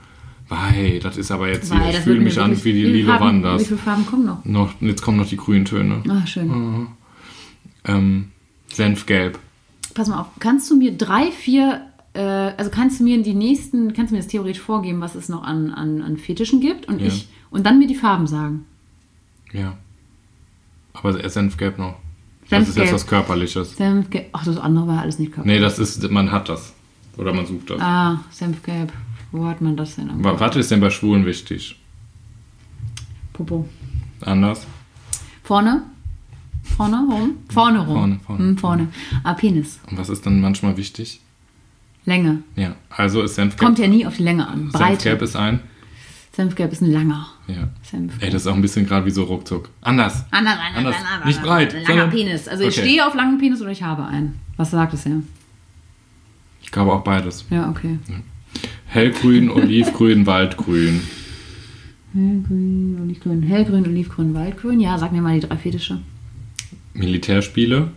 Weil, 0.50 1.00
das 1.00 1.18
ist 1.18 1.32
aber 1.32 1.48
jetzt 1.50 1.72
hier, 1.74 1.90
ich 1.92 1.98
fühle 2.00 2.20
mich 2.20 2.40
an 2.40 2.52
wie 2.64 2.74
die 2.74 2.84
Lilo 2.84 3.12
Farben- 3.14 3.40
Wie 3.40 3.44
Wanders. 3.44 3.68
viele 3.68 3.78
Farben 3.80 4.06
kommen 4.06 4.26
noch? 4.26 4.44
Noch, 4.44 4.74
jetzt 4.82 5.02
kommen 5.02 5.18
noch 5.18 5.28
die 5.28 5.38
Grüntöne. 5.38 6.02
Ah, 6.10 6.26
schön. 6.28 6.88
Ähm, 7.86 8.32
Senfgelb. 8.72 9.40
Pass 9.94 10.08
mal 10.08 10.20
auf, 10.22 10.28
kannst 10.40 10.70
du 10.72 10.78
mir 10.78 10.92
drei, 10.98 11.32
vier, 11.32 11.82
äh, 12.14 12.22
also 12.22 12.70
kannst 12.72 12.99
du 12.99 13.03
mir 13.03 13.22
die 13.24 13.34
nächsten, 13.34 13.93
kannst 13.93 14.12
du 14.12 14.16
mir 14.16 14.22
das 14.22 14.28
theoretisch 14.32 14.62
vorgeben, 14.62 15.01
was 15.01 15.16
es 15.16 15.30
noch 15.30 15.43
an, 15.43 15.72
an, 15.72 16.01
an 16.01 16.18
Fetischen 16.18 16.59
gibt 16.62 16.88
und 16.88 16.99
Ja. 17.01 17.07
ich 17.07 17.28
und 17.49 17.66
dann 17.66 17.80
mir 17.80 17.88
die 17.88 17.95
Farben 17.95 18.28
sagen. 18.28 18.66
Ja. 19.53 19.78
Aber 20.93 21.28
Senfgelb 21.30 21.78
noch. 21.78 21.95
Das 22.49 22.62
ist 22.62 22.66
Senfgelb. 22.74 22.86
jetzt 22.88 22.93
was 22.95 23.07
Körperliches. 23.07 23.76
Senfgelb. 23.78 24.28
Ach, 24.34 24.43
das 24.43 24.57
andere 24.57 24.88
war 24.88 24.99
alles 25.01 25.20
nicht 25.20 25.32
körperlich. 25.34 25.57
Nee, 25.57 25.62
das 25.62 25.80
ist, 25.80 26.09
man 26.12 26.32
hat 26.32 26.49
das. 26.49 26.74
Oder 27.18 27.34
man 27.34 27.45
sucht 27.45 27.70
das. 27.70 27.80
Ah, 27.82 28.20
Senfgelb. 28.32 28.91
Wo 29.32 29.45
hat 29.45 29.62
man 29.62 29.78
das 29.78 29.95
denn? 29.95 30.09
Was 30.24 30.55
ist 30.57 30.72
denn 30.72 30.82
bei 30.82 30.89
Schwulen 30.89 31.26
wichtig? 31.26 31.78
Popo. 33.34 33.68
Anders? 34.22 34.66
Vorne? 35.43 35.84
Vorne 36.64 36.97
rum? 37.09 37.36
Vorne 37.49 37.80
rum. 37.80 37.88
Vorne, 37.95 38.20
vorne. 38.26 38.39
Hm, 38.43 38.57
vorne. 38.57 38.88
Ah, 39.24 39.34
Penis. 39.34 39.80
Und 39.89 39.97
was 39.97 40.09
ist 40.09 40.26
dann 40.26 40.39
manchmal 40.41 40.78
wichtig? 40.78 41.22
Länge. 42.06 42.39
Ja, 42.56 42.76
also 42.89 43.22
ist 43.22 43.36
Senfgelb. 43.36 43.60
Kommt 43.62 43.80
ja 43.80 43.88
nie 43.88 44.06
auf 44.06 44.18
die 44.18 44.24
Länge 44.24 44.47
an. 44.47 44.70
Breite. 44.70 44.88
Senfgelb 44.93 45.22
ist 45.22 45.36
ein. 45.36 45.60
Senfgelb 46.34 46.72
ist 46.72 46.82
ein 46.82 46.91
langer. 46.91 47.28
Ja. 47.47 47.70
Senfgelb. 47.84 48.24
Ey, 48.24 48.30
das 48.32 48.41
ist 48.43 48.47
auch 48.47 48.56
ein 48.56 48.62
bisschen 48.62 48.86
gerade 48.88 49.06
wie 49.06 49.12
so 49.12 49.24
ruckzuck. 49.24 49.70
Anders. 49.82 50.26
Anders, 50.32 50.56
anders, 50.58 50.78
Anders. 50.78 50.95
anders, 51.14 51.26
Nicht 51.26 51.43
breit, 51.43 51.74
Langer 51.74 51.86
sondern- 51.88 52.10
Penis. 52.10 52.47
Also 52.47 52.64
ich 52.64 52.70
Okay. 52.78 52.88
stehe 52.88 53.06
auf 53.06 53.14
langen 53.16 53.38
Penis 53.38 53.62
oder 53.62 53.72
ich 53.72 53.84
habe 53.84 54.06
einen. 54.06 54.39
Was 54.58 54.72
sagt 54.72 54.93
es 54.93 55.04
ja? 55.06 55.12
Ich 56.64 56.72
glaube 56.72 56.93
auch 56.93 57.04
beides. 57.04 57.45
Ja, 57.49 57.70
okay. 57.70 57.99
Hellgrün, 58.88 59.49
Olivgrün, 59.49 60.26
Waldgrün. 60.26 61.02
Hellgrün, 62.14 62.99
Olivgrün. 63.04 63.41
Hellgrün, 63.43 63.86
Olivgrün, 63.86 64.34
Waldgrün. 64.34 64.80
Ja, 64.80 64.97
sag 64.97 65.12
mir 65.12 65.22
mal 65.22 65.39
die 65.39 65.47
drei 65.47 65.58
Fetische. 65.58 65.97
Militärspiele. 66.93 67.88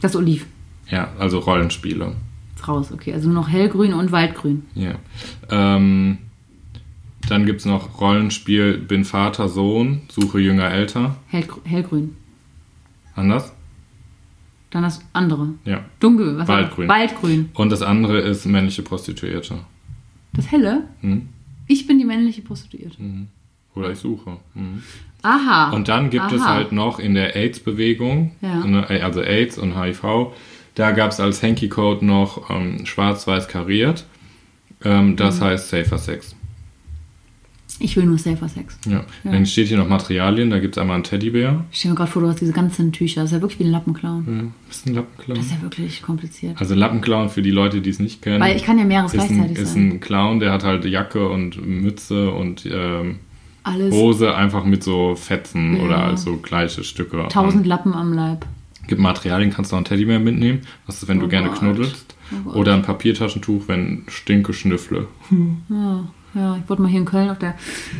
Das 0.00 0.14
Oliv. 0.16 0.46
Ja, 0.90 1.08
also 1.18 1.38
Rollenspiele. 1.38 2.12
Raus, 2.68 2.92
okay. 2.92 3.12
Also 3.12 3.28
nur 3.28 3.34
noch 3.42 3.48
Hellgrün 3.48 3.92
und 3.94 4.12
Waldgrün. 4.12 4.64
Ja. 4.74 4.94
Ähm, 5.50 6.18
dann 7.28 7.46
gibt 7.46 7.60
es 7.60 7.66
noch 7.66 8.00
Rollenspiel 8.00 8.78
Bin 8.78 9.04
Vater, 9.04 9.48
Sohn, 9.48 10.02
Suche 10.08 10.40
Jünger, 10.40 10.70
Älter. 10.70 11.16
Hellgr 11.28 11.58
Hellgrün. 11.64 12.16
Anders? 13.14 13.52
Dann 14.70 14.82
das 14.82 15.00
andere. 15.12 15.48
Ja. 15.64 15.84
Dunkel. 16.00 16.38
Was 16.38 16.48
Waldgrün. 16.48 16.88
Waldgrün. 16.88 17.50
Und 17.54 17.70
das 17.70 17.82
andere 17.82 18.20
ist 18.20 18.44
männliche 18.46 18.82
Prostituierte. 18.82 19.58
Das 20.34 20.50
helle? 20.52 20.84
Hm? 21.00 21.28
Ich 21.66 21.86
bin 21.86 21.98
die 21.98 22.04
männliche 22.04 22.42
Prostituierte. 22.42 22.96
Oder 23.74 23.90
ich 23.92 23.98
suche. 23.98 24.36
Mhm. 24.54 24.82
Aha. 25.22 25.70
Und 25.70 25.88
dann 25.88 26.10
gibt 26.10 26.32
es 26.32 26.42
Aha. 26.42 26.54
halt 26.54 26.72
noch 26.72 26.98
in 26.98 27.14
der 27.14 27.34
AIDS-Bewegung, 27.34 28.32
Ja. 28.40 28.64
ne, 28.64 28.86
also 28.88 29.20
AIDS 29.20 29.58
und 29.58 29.78
HIV, 29.78 30.32
da 30.78 30.92
gab 30.92 31.10
es 31.10 31.20
als 31.20 31.42
Hanky-Code 31.42 32.04
noch 32.04 32.48
ähm, 32.50 32.86
schwarz-weiß 32.86 33.48
kariert. 33.48 34.04
Ähm, 34.84 35.08
Mhm. 35.10 35.16
das 35.16 35.40
heißt 35.40 35.68
Safer 35.70 35.98
Sex. 35.98 36.34
Ich 37.80 37.96
will 37.96 38.06
nur 38.06 38.18
Safer 38.18 38.48
Sex. 38.48 38.76
Ja. 38.88 39.04
Dann 39.22 39.46
steht 39.46 39.68
hier 39.68 39.76
noch 39.76 39.88
Materialien, 39.88 40.50
da 40.50 40.58
gibt 40.58 40.76
es 40.76 40.80
einmal 40.80 40.94
einen 40.96 41.04
Teddybär. 41.04 41.64
Ich 41.70 41.78
stell 41.78 41.90
mir 41.92 41.96
gerade 41.96 42.10
vor, 42.10 42.22
du 42.22 42.28
hast 42.28 42.40
diese 42.40 42.52
ganzen 42.52 42.90
Tücher. 42.92 43.20
Das 43.22 43.30
ist 43.30 43.36
ja 43.36 43.40
wirklich 43.40 43.60
wie 43.60 43.64
ein 43.64 43.70
Lappenclown. 43.70 44.24
Ja, 44.26 44.70
ist 44.70 44.86
ein 44.86 44.94
Lappenclown. 44.94 45.36
Das 45.38 45.46
ist 45.46 45.52
ja 45.52 45.62
wirklich 45.62 46.02
kompliziert. 46.02 46.60
Also 46.60 46.74
Lappenclown 46.74 47.28
für 47.28 47.42
die 47.42 47.52
Leute, 47.52 47.80
die 47.80 47.90
es 47.90 48.00
nicht 48.00 48.20
kennen. 48.22 48.40
Weil 48.40 48.56
ich 48.56 48.64
kann 48.64 48.78
ja 48.78 48.84
mehreres 48.84 49.14
ist 49.14 49.20
ein, 49.20 49.28
gleichzeitig 49.28 49.58
ist 49.58 49.74
sein. 49.74 49.88
ein 49.90 50.00
Clown, 50.00 50.40
der 50.40 50.50
hat 50.52 50.64
halt 50.64 50.84
Jacke 50.86 51.28
und 51.28 51.64
Mütze 51.64 52.30
und 52.32 52.66
ähm, 52.66 53.18
Alles 53.62 53.94
Hose 53.94 54.34
einfach 54.34 54.64
mit 54.64 54.82
so 54.82 55.14
Fetzen 55.14 55.76
Ja. 55.76 55.82
oder 55.84 55.98
als 56.04 56.22
so 56.22 56.36
gleiche 56.38 56.82
Stücke. 56.82 57.26
tausend 57.30 57.64
Lappen 57.66 57.94
am 57.94 58.12
Leib. 58.12 58.44
Gibt 58.88 59.00
Materialien, 59.00 59.50
kannst 59.50 59.70
du 59.70 59.76
auch 59.76 59.78
einen 59.78 59.84
Teddybär 59.84 60.18
mitnehmen. 60.18 60.62
Was 60.86 61.02
ist, 61.02 61.08
wenn 61.08 61.18
Oh 61.18 61.22
du 61.22 61.28
gerne 61.28 61.48
Gott. 61.48 61.58
knuddelst? 61.60 62.14
Oh. 62.46 62.50
Oder 62.58 62.74
ein 62.74 62.82
Papiertaschentuch, 62.82 63.68
wenn 63.68 64.02
Stinke 64.08 64.52
schnüffle. 64.52 65.06
Ja, 65.70 66.04
ja, 66.34 66.56
ich 66.62 66.68
wurde 66.68 66.82
mal 66.82 66.88
hier 66.88 67.00
in 67.00 67.06
Köln 67.06 67.30
auf 67.30 67.38
der 67.38 67.54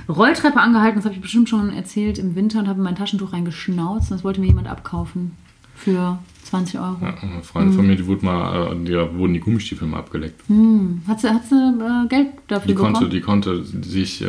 Rolltreppe 0.09 0.61
angehalten, 0.61 0.97
das 0.99 1.05
habe 1.07 1.14
ich 1.14 1.20
bestimmt 1.22 1.49
schon 1.49 1.72
erzählt, 1.72 2.18
im 2.18 2.34
Winter 2.34 2.59
und 2.59 2.68
habe 2.68 2.78
in 2.78 2.84
mein 2.84 2.97
Taschentuch 2.97 3.32
reingeschnauzt 3.32 4.11
und 4.11 4.16
das 4.18 4.24
wollte 4.24 4.41
mir 4.41 4.49
jemand 4.49 4.68
abkaufen 4.68 5.32
für 5.74 6.18
20 6.45 6.78
Euro. 6.78 6.97
Ja, 7.01 7.14
eine 7.22 7.43
Freundin 7.43 7.72
Mhm. 7.72 7.76
von 7.76 7.86
mir, 7.86 7.97
die 7.97 8.07
wurde 8.07 8.24
mal, 8.24 8.72
äh, 8.72 8.91
da 8.91 9.14
wurden 9.16 9.32
die 9.34 9.41
Gummistiefel 9.41 9.86
mal 9.89 9.99
abgeleckt. 9.99 10.43
Hm. 10.49 11.03
Hat 11.07 11.20
sie, 11.20 11.28
hat 11.30 11.47
sie 11.47 11.55
äh, 11.55 12.09
Geld 12.09 12.28
dafür 12.49 12.66
Die 12.68 12.72
bekommen? 12.74 12.95
konnte, 12.95 13.09
die 13.09 13.20
konnte 13.20 13.64
sich, 13.64 14.22
äh, 14.22 14.26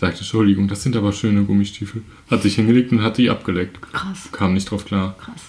sagte, 0.00 0.18
Entschuldigung, 0.18 0.66
das 0.68 0.82
sind 0.82 0.96
aber 0.96 1.12
schöne 1.12 1.44
Gummistiefel. 1.44 2.02
Hat 2.30 2.42
sich 2.42 2.56
hingelegt 2.56 2.90
und 2.92 3.02
hat 3.02 3.18
die 3.18 3.30
abgeleckt. 3.30 3.80
Krass, 3.92 4.30
Kam 4.32 4.54
nicht 4.54 4.70
drauf 4.70 4.84
klar. 4.84 5.14
krass. 5.18 5.42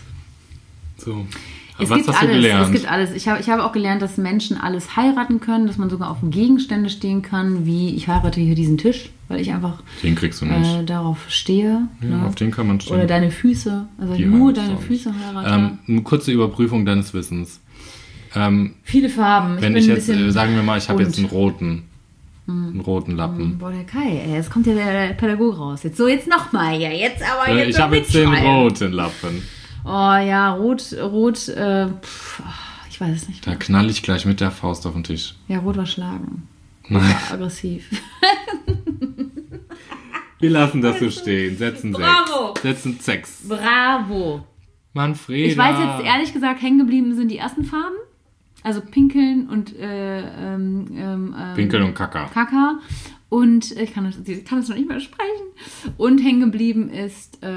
So. 0.98 1.26
Es 1.80 1.90
Was 1.90 1.98
gibt 1.98 2.10
hast 2.10 2.18
alles, 2.22 2.30
du 2.36 2.42
gelernt? 2.42 2.66
es 2.66 2.72
gibt 2.74 2.92
alles. 2.92 3.12
Ich 3.16 3.28
habe, 3.28 3.40
ich 3.40 3.50
habe 3.50 3.64
auch 3.64 3.72
gelernt, 3.72 4.04
dass 4.04 4.18
Menschen 4.18 4.58
alles 4.58 4.96
heiraten 4.98 5.40
können, 5.40 5.66
dass 5.66 5.78
man 5.78 5.90
sogar 5.90 6.12
auf 6.12 6.18
Gegenstände 6.22 6.92
stehen 6.92 7.24
kann, 7.24 7.66
wie 7.66 7.96
ich 7.96 8.08
heirate 8.08 8.40
hier 8.40 8.54
diesen 8.54 8.78
Tisch, 8.78 9.10
weil 9.30 9.40
ich 9.42 9.52
einfach 9.52 9.82
den 10.04 10.14
kriegst 10.14 10.42
du 10.42 10.46
nicht. 10.46 10.76
äh, 10.76 10.84
darauf 10.84 11.18
stehe. 11.30 11.88
ja, 12.02 12.08
ne? 12.08 12.26
auf 12.28 12.36
den 12.36 12.52
kann 12.52 12.68
man 12.68 12.80
stehen. 12.82 12.94
Oder 12.98 13.08
deine 13.08 13.32
Füße, 13.32 13.88
also 13.98 14.14
Die 14.14 14.26
nur 14.26 14.54
deine 14.54 14.78
Füße 14.78 15.10
nicht. 15.10 15.26
heirate. 15.26 15.50
ähm, 15.50 15.80
eine 15.88 16.02
kurze 16.04 16.32
Überprüfung 16.32 16.86
deines 16.86 17.16
Wissens. 17.16 17.62
Ähm, 18.36 18.76
Viele 18.84 19.10
Farben. 19.10 19.56
wenn 19.60 19.74
bin 19.74 19.82
ich 19.82 19.88
jetzt, 19.88 20.08
äh, 20.08 20.30
sagen 20.32 20.54
wir 20.56 20.62
mal, 20.62 20.78
ich 20.78 20.88
habe 20.88 21.02
jetzt 21.02 21.18
einen 21.18 21.28
roten, 21.28 21.84
einen 22.48 22.82
roten 22.82 23.16
Lappen. 23.16 23.58
Boah, 23.58 23.72
der 23.72 23.84
Kai, 23.84 24.18
ey, 24.26 24.34
jetzt 24.34 24.52
kommt 24.52 24.68
ja 24.68 24.74
der, 24.74 25.14
Pädagoge 25.14 25.58
raus. 25.58 25.84
Jetzt 25.84 25.98
so, 25.98 26.08
jetzt 26.08 26.28
nochmal 26.28 26.76
hier. 26.76 26.92
Jetzt 26.92 27.24
aber 27.24 27.54
jetzt 27.54 27.70
ich 27.70 27.80
habe 27.80 27.98
jetzt 27.98 28.14
den 28.14 28.34
roten 28.34 28.92
Lappen. 28.92 29.42
Oh 29.84 29.90
ja, 29.90 30.54
rot, 30.54 30.94
rot, 30.94 31.48
äh, 31.50 31.88
pff, 31.88 32.42
ach, 32.46 32.88
ich 32.90 33.02
weiß 33.02 33.16
es 33.16 33.28
nicht. 33.28 33.46
Da 33.48 33.56
knall 33.56 33.90
ich 33.90 34.04
gleich 34.04 34.26
mit 34.26 34.40
der 34.40 34.52
Faust 34.52 34.86
auf 34.86 34.94
den 34.94 35.04
Tisch. 35.04 35.36
Ja, 35.48 35.60
rot 35.60 35.78
war 35.78 35.86
schlagen. 35.86 36.48
Nein. 36.90 37.04
War 37.04 37.34
aggressiv. 37.34 37.90
Wir 40.40 40.50
lassen 40.50 40.82
das 40.82 41.00
so 41.00 41.10
stehen. 41.10 41.58
Setzen 41.58 41.92
Bravo. 41.92 42.54
sechs. 42.56 42.62
Setzen 42.62 43.00
sechs. 43.00 43.48
Bravo. 43.48 44.44
Manfreda. 44.94 45.48
Ich 45.52 45.58
weiß 45.58 45.78
jetzt 45.78 46.06
ehrlich 46.06 46.34
gesagt, 46.34 46.62
hängen 46.62 46.80
geblieben 46.80 47.16
sind 47.16 47.30
die 47.30 47.38
ersten 47.38 47.64
Farben. 47.64 47.96
Also 48.64 48.82
Pinkeln 48.82 49.50
und 49.50 49.76
äh, 49.78 50.20
ähm, 50.20 50.86
ähm, 50.96 51.36
ähm, 51.38 51.56
Pinkel 51.56 51.82
und 51.82 51.94
Kacker. 51.96 52.30
Kaka. 52.34 52.80
Und 53.30 53.76
äh, 53.76 53.84
ich 53.84 53.94
kann 53.94 54.04
das, 54.06 54.18
ich 54.26 54.46
kann 54.46 54.60
das 54.60 54.68
noch 54.70 54.76
nicht 54.76 54.88
mehr 54.88 55.00
sprechen. 55.00 55.94
Und 55.98 56.20
hängen 56.20 56.42
geblieben 56.42 56.90
ist 56.90 57.42
äh, 57.44 57.48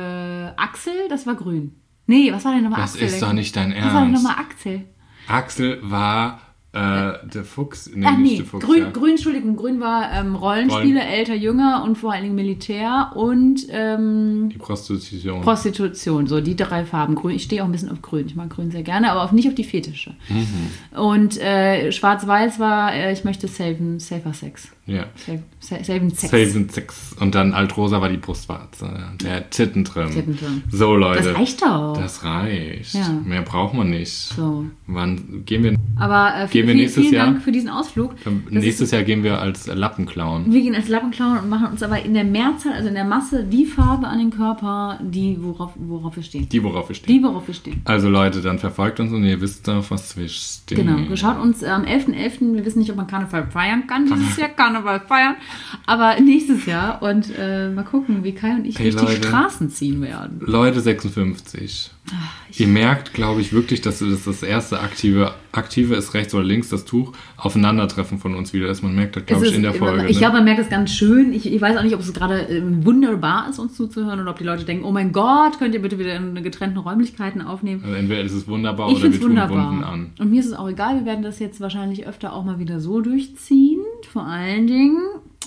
Axel, 0.56 0.94
das 1.08 1.26
war 1.26 1.34
grün. 1.34 1.74
Nee, 2.06 2.32
was 2.32 2.44
war 2.44 2.52
denn 2.52 2.62
nochmal 2.64 2.80
Das 2.80 2.94
Axel? 2.94 3.06
ist 3.08 3.22
doch 3.22 3.32
nicht 3.32 3.54
dein 3.56 3.70
Was 3.74 3.76
war 3.92 4.02
denn 4.04 4.12
Ernst. 4.14 4.22
nochmal 4.24 4.36
Axel? 4.44 4.84
Axel 5.26 5.78
war 5.82 6.40
äh, 6.74 7.12
der 7.32 7.44
Fuchs. 7.44 7.90
Nee, 7.94 8.04
Ach 8.08 8.16
nicht 8.18 8.30
nee, 8.32 8.36
der 8.38 8.46
Fuchs. 8.46 8.64
grün, 8.66 8.82
ja. 8.82 8.90
grün, 8.90 9.10
Entschuldigung, 9.12 9.56
grün 9.56 9.80
war 9.80 10.10
ähm, 10.12 10.34
Rollenspiele, 10.34 11.00
Rollen- 11.00 11.12
älter, 11.12 11.34
jünger 11.34 11.82
und 11.84 11.96
vor 11.96 12.12
allen 12.12 12.24
Dingen 12.24 12.34
Militär 12.34 13.12
und 13.14 13.60
ähm, 13.70 14.48
Die 14.52 14.58
Prostitution. 14.58 15.40
Prostitution, 15.42 16.26
so 16.26 16.40
die 16.40 16.56
drei 16.56 16.84
Farben. 16.84 17.14
Grün, 17.14 17.36
ich 17.36 17.44
stehe 17.44 17.62
auch 17.62 17.66
ein 17.66 17.72
bisschen 17.72 17.90
auf 17.90 18.02
grün, 18.02 18.26
ich 18.26 18.34
mag 18.36 18.50
grün 18.50 18.70
sehr 18.70 18.82
gerne, 18.82 19.10
aber 19.12 19.22
auf, 19.22 19.32
nicht 19.32 19.48
auf 19.48 19.54
die 19.54 19.64
Fetische. 19.64 20.14
Und 20.96 21.38
äh, 21.40 21.92
schwarz-weiß 21.92 22.58
war, 22.58 22.92
äh, 22.94 23.12
ich 23.12 23.24
möchte 23.24 23.48
saven, 23.48 23.98
safer 24.00 24.32
Sex. 24.32 24.68
ja. 24.86 25.06
Save, 25.16 25.42
sa- 25.60 25.82
saven 25.82 26.10
Sex. 26.10 26.30
Saven 26.30 26.68
Sex. 26.68 27.16
Und 27.20 27.34
dann 27.34 27.52
altrosa 27.54 28.00
war 28.00 28.08
die 28.08 28.16
Brustwarze. 28.16 28.90
Der 29.22 29.48
Tittentrim. 29.50 30.10
Tittentrim. 30.10 30.62
So, 30.70 30.94
Leute. 30.96 31.22
Das 31.30 31.36
reicht 31.38 31.62
doch. 31.62 31.96
Das 31.96 32.24
reicht. 32.24 32.94
Ja. 32.94 33.08
Mehr 33.24 33.42
braucht 33.42 33.74
man 33.74 33.90
nicht. 33.90 34.12
So. 34.12 34.64
Wann 34.86 35.42
gehen 35.46 35.62
wir? 35.64 35.76
Aber 35.98 36.44
äh, 36.44 36.48
Gehen 36.66 36.76
wir 36.76 36.82
nächstes 36.82 37.02
vielen 37.02 37.14
Jahr? 37.14 37.26
Dank 37.26 37.42
für 37.42 37.52
diesen 37.52 37.68
Ausflug. 37.68 38.14
Nächstes 38.50 38.88
ist, 38.88 38.92
Jahr 38.92 39.02
gehen 39.02 39.22
wir 39.22 39.38
als 39.40 39.66
Lappenclown. 39.66 40.52
wir 40.52 40.60
gehen 40.60 40.74
als 40.74 40.88
Lappenclown 40.88 41.38
und 41.38 41.48
machen 41.48 41.68
uns 41.68 41.82
aber 41.82 42.02
in 42.02 42.14
der 42.14 42.24
Mehrzahl, 42.24 42.72
also 42.72 42.88
in 42.88 42.94
der 42.94 43.04
Masse, 43.04 43.44
die 43.44 43.66
Farbe 43.66 44.06
an 44.06 44.18
den 44.18 44.30
Körper, 44.30 44.98
die 45.02 45.36
worauf, 45.40 45.72
worauf 45.76 46.16
wir 46.16 46.22
stehen. 46.22 46.48
Die, 46.48 46.62
worauf 46.62 46.88
wir 46.88 46.96
stehen. 46.96 47.16
Die, 47.16 47.22
worauf 47.22 47.46
wir 47.46 47.54
stehen. 47.54 47.80
Also 47.84 48.08
Leute, 48.08 48.40
dann 48.40 48.58
verfolgt 48.58 49.00
uns 49.00 49.12
und 49.12 49.24
ihr 49.24 49.40
wisst 49.40 49.68
auf 49.68 49.90
was 49.90 50.16
wir 50.16 50.28
stehen. 50.28 50.86
Genau, 50.86 51.16
schaut 51.16 51.40
uns 51.40 51.62
am 51.62 51.84
11.11., 51.84 52.54
wir 52.54 52.64
wissen 52.64 52.78
nicht, 52.80 52.90
ob 52.90 52.96
man 52.96 53.06
Karneval 53.06 53.46
feiern 53.50 53.86
kann, 53.86 54.06
dieses 54.14 54.36
Jahr 54.36 54.48
Karneval 54.50 55.00
feiern, 55.00 55.36
aber 55.86 56.20
nächstes 56.20 56.66
Jahr 56.66 57.02
und 57.02 57.30
äh, 57.38 57.70
mal 57.70 57.84
gucken, 57.84 58.24
wie 58.24 58.32
Kai 58.32 58.54
und 58.54 58.66
ich 58.66 58.78
Hey, 58.78 58.90
durch 58.90 59.04
die 59.04 59.14
Leute. 59.14 59.28
Straßen 59.28 59.70
ziehen 59.70 60.00
werden. 60.02 60.40
Leute 60.40 60.80
56. 60.80 61.90
Ihr 62.56 62.68
merkt, 62.68 63.14
glaube 63.14 63.40
ich, 63.40 63.52
wirklich, 63.52 63.80
dass 63.80 63.98
das 63.98 64.24
das 64.24 64.42
erste 64.42 64.80
aktive, 64.80 65.34
aktive 65.52 65.96
ist 65.96 66.14
rechts 66.14 66.34
oder 66.34 66.44
links, 66.44 66.68
das 66.68 66.84
Tuch, 66.84 67.12
Aufeinandertreffen 67.36 68.18
von 68.18 68.34
uns 68.34 68.52
wieder 68.52 68.68
ist. 68.68 68.82
Man 68.82 68.94
merkt 68.94 69.16
das, 69.16 69.26
glaube 69.26 69.46
ich, 69.46 69.54
in 69.54 69.62
der 69.62 69.74
Folge. 69.74 70.06
Ich 70.06 70.16
ne? 70.16 70.20
glaube, 70.20 70.34
man 70.36 70.44
merkt 70.44 70.60
es 70.60 70.68
ganz 70.68 70.92
schön. 70.92 71.32
Ich, 71.32 71.52
ich 71.52 71.60
weiß 71.60 71.76
auch 71.76 71.82
nicht, 71.82 71.94
ob 71.94 72.00
es 72.00 72.12
gerade 72.12 72.40
ähm, 72.42 72.84
wunderbar 72.84 73.48
ist, 73.48 73.58
uns 73.58 73.74
zuzuhören 73.74 74.20
oder 74.20 74.30
ob 74.30 74.38
die 74.38 74.44
Leute 74.44 74.64
denken, 74.64 74.84
oh 74.84 74.92
mein 74.92 75.12
Gott, 75.12 75.58
könnt 75.58 75.74
ihr 75.74 75.82
bitte 75.82 75.98
wieder 75.98 76.14
in 76.14 76.40
getrennten 76.42 76.78
Räumlichkeiten 76.78 77.42
aufnehmen. 77.42 77.82
also 77.82 77.96
entweder 77.96 78.20
ist 78.20 78.32
es 78.32 78.46
wunderbar 78.46 78.88
Ich 78.90 78.96
oder 78.96 79.04
wir 79.04 79.10
es 79.10 79.20
tun 79.20 79.30
wunderbar. 79.30 79.70
Wunden 79.70 79.84
an. 79.84 80.10
Und 80.18 80.30
mir 80.30 80.40
ist 80.40 80.46
es 80.46 80.52
auch 80.52 80.68
egal, 80.68 80.96
wir 80.96 81.06
werden 81.06 81.22
das 81.22 81.40
jetzt 81.40 81.60
wahrscheinlich 81.60 82.06
öfter 82.06 82.32
auch 82.34 82.44
mal 82.44 82.58
wieder 82.58 82.78
so 82.78 83.00
durchziehen. 83.00 83.80
Vor 84.12 84.26
allen 84.26 84.66
Dingen, 84.66 84.98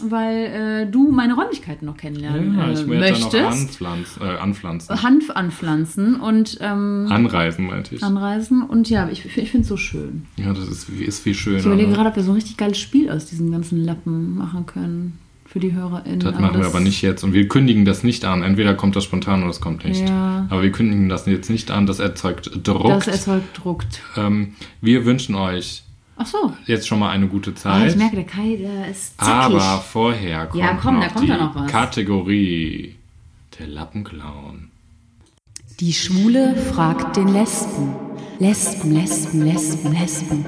weil 0.07 0.85
äh, 0.87 0.91
du 0.91 1.11
meine 1.11 1.35
Räumlichkeiten 1.35 1.85
noch 1.85 1.97
kennenlernen 1.97 2.57
Ja, 2.57 2.67
äh, 2.67 2.73
ich 2.73 2.87
will 2.87 2.99
jetzt 2.99 3.33
ja 3.33 3.41
noch 3.41 3.49
möchtest. 3.49 3.61
anpflanzen. 3.61 4.21
Äh, 4.21 4.37
anpflanzen. 4.37 5.03
Hanf 5.03 5.29
anpflanzen 5.31 6.15
und 6.19 6.57
ähm, 6.61 7.07
Anreisen, 7.09 7.67
meinte 7.67 7.95
ich. 7.95 8.03
anreisen. 8.03 8.63
Und 8.63 8.89
ja, 8.89 9.09
ich, 9.09 9.25
ich 9.25 9.51
finde 9.51 9.63
es 9.63 9.67
so 9.67 9.77
schön. 9.77 10.25
Ja, 10.37 10.53
das 10.53 10.67
ist, 10.67 10.89
ist 10.89 11.21
viel 11.21 11.33
schöner. 11.33 11.57
Ich 11.59 11.65
überlege 11.65 11.89
ne? 11.89 11.95
gerade, 11.95 12.09
ob 12.09 12.15
wir 12.15 12.23
so 12.23 12.31
ein 12.31 12.35
richtig 12.35 12.57
geiles 12.57 12.77
Spiel 12.77 13.09
aus 13.09 13.25
diesen 13.25 13.51
ganzen 13.51 13.83
Lappen 13.83 14.37
machen 14.37 14.65
können. 14.65 15.19
Für 15.45 15.59
die 15.61 15.71
HörerInnen. 15.71 16.19
Das 16.19 16.37
machen 16.37 16.59
wir 16.59 16.65
aber 16.67 16.81
nicht 16.81 17.01
jetzt. 17.01 17.23
Und 17.23 17.31
wir 17.31 17.47
kündigen 17.47 17.85
das 17.85 18.03
nicht 18.03 18.25
an. 18.25 18.43
Entweder 18.43 18.73
kommt 18.73 18.97
das 18.97 19.05
spontan 19.05 19.43
oder 19.43 19.51
es 19.51 19.61
kommt 19.61 19.85
nicht. 19.85 20.07
Ja. 20.07 20.45
Aber 20.49 20.61
wir 20.61 20.73
kündigen 20.73 21.07
das 21.07 21.25
jetzt 21.25 21.49
nicht 21.49 21.71
an. 21.71 21.85
Das 21.87 21.99
erzeugt 21.99 22.51
Druck. 22.67 22.87
Das 22.89 23.07
erzeugt 23.07 23.57
Druck. 23.57 23.85
ähm, 24.17 24.55
wir 24.81 25.05
wünschen 25.05 25.35
euch 25.35 25.83
Ach 26.19 26.25
so. 26.25 26.51
jetzt 26.65 26.87
schon 26.87 26.99
mal 26.99 27.09
eine 27.11 27.27
gute 27.27 27.51
Ah, 27.51 27.55
Zeit. 27.55 27.91
ich 27.91 27.95
merke, 27.95 28.15
der 28.15 28.25
Kai, 28.25 28.55
der 28.57 28.89
ist 28.89 29.17
zackig. 29.19 29.55
aber 29.55 29.79
vorher 29.81 30.47
kommt, 30.47 30.63
Ja, 30.63 30.73
komm, 30.73 30.95
noch 30.95 31.03
da 31.03 31.09
kommt 31.09 31.23
die 31.25 31.29
ja 31.29 31.37
noch 31.37 31.55
was. 31.55 31.71
Kategorie 31.71 32.95
der 33.59 33.67
Lappenclown. 33.67 34.71
Die 35.79 35.93
Schwule 35.93 36.55
fragt 36.55 37.15
den 37.17 37.27
Lesben. 37.27 37.93
Lesben, 38.39 38.91
Lesben, 38.93 39.43
Lesben, 39.43 39.91
Lesben. 39.93 40.45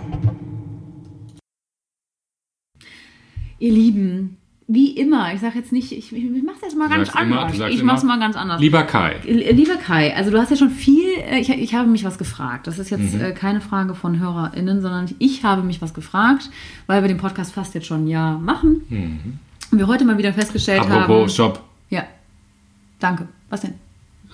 Ihr 3.60 3.72
Lieben, 3.74 4.38
wie 4.72 4.92
immer, 4.92 5.34
ich 5.34 5.42
sage 5.42 5.58
jetzt 5.58 5.72
nicht, 5.72 5.92
ich, 5.92 6.14
ich, 6.14 6.24
ich 6.24 6.44
mache 6.44 6.58
das 6.62 6.76
mal 6.76 6.88
Du 6.88 6.96
ganz 6.96 7.10
immer- 7.10 7.40
anders. 7.42 7.58
sagst 7.58 7.74
ich 7.74 7.82
mache 7.84 7.98
es 7.98 8.04
immer, 8.04 8.18
mal 8.18 8.20
ganz 8.20 8.36
anders. 8.36 8.62
Lieber 8.62 8.84
Kai, 8.84 9.16
Lieber 9.26 9.78
Kai, 9.78 10.16
also 10.16 10.30
du 10.30 10.38
hast 10.38 10.52
ja 10.52 10.58
schon 10.58 10.70
viel, 10.70 11.08
äh, 11.28 11.40
ich, 11.40 11.50
ich 11.50 11.74
habe 11.74 11.90
mich 11.90 12.04
was 12.04 12.20
gefragt. 12.20 12.68
Das 12.68 12.78
ist 12.78 12.92
jetzt 12.92 13.16
Mhm. 13.16 13.22
äh, 13.22 13.32
keine 13.32 13.62
Frage 13.62 13.96
von 13.96 14.20
HörerInnen, 14.20 14.82
sondern 14.82 15.08
ich 15.18 15.44
habe 15.44 15.64
mich 15.64 15.82
was 15.82 15.96
gefragt, 15.96 16.52
weil 16.86 17.02
wir 17.02 17.08
den 17.08 17.18
Podcast 17.18 17.52
fast 17.54 17.74
jetzt 17.74 17.88
schon 17.88 18.04
ein 18.04 18.08
Jahr 18.08 18.38
machen. 18.38 19.40
Und 19.72 19.78
wir 19.80 19.88
heute 19.88 20.06
mal 20.06 20.18
wieder 20.20 20.34
festgestellt 20.34 20.82
haben. 20.82 20.90
Mhm. 20.90 20.98
apropos 20.98 21.34
Stopp. 21.34 21.64
Ja. 21.90 22.04
Danke. 23.00 23.28
Was 23.50 23.62
denn? 23.62 23.74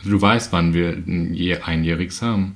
Du 0.03 0.21
weißt, 0.21 0.51
wann 0.51 0.73
wir 0.73 0.89
ein 1.07 1.37
einjähriges 1.63 2.21
haben. 2.21 2.55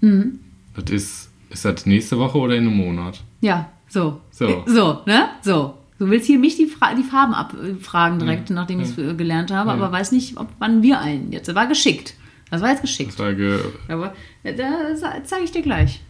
Mhm. 0.00 0.40
Das 0.74 0.90
ist, 0.90 1.30
ist 1.50 1.64
das 1.64 1.86
nächste 1.86 2.18
Woche 2.18 2.38
oder 2.38 2.56
in 2.56 2.66
einem 2.66 2.76
Monat? 2.76 3.20
Ja, 3.40 3.68
so. 3.88 4.20
So. 4.32 4.64
So, 4.66 4.98
ne? 5.06 5.28
So. 5.42 5.74
Du 6.00 6.08
willst 6.08 6.26
hier 6.26 6.38
mich 6.38 6.56
die, 6.56 6.64
Fra 6.64 6.94
die 6.94 7.02
Farben 7.02 7.34
abfragen 7.34 8.18
direkt, 8.18 8.48
nachdem 8.48 8.80
ich 8.80 8.88
es 8.88 8.98
äh, 8.98 9.12
gelernt 9.12 9.50
habe, 9.50 9.70
aber 9.70 9.92
weiß 9.92 10.12
nicht, 10.12 10.38
ob 10.38 10.48
wann 10.58 10.82
wir 10.82 10.98
einen 10.98 11.30
jetzt. 11.30 11.46
Das 11.46 11.54
war 11.54 11.66
geschickt. 11.66 12.14
Das 12.50 12.62
war 12.62 12.70
jetzt 12.70 12.80
geschickt. 12.80 13.12
Das 13.12 13.18
war 13.18 13.34
ge 13.34 13.60
Aber 13.86 14.14
äh, 14.42 14.54
da 14.54 14.96
zeige 15.24 15.44
ich 15.44 15.52
dir 15.52 15.60
gleich. 15.60 16.00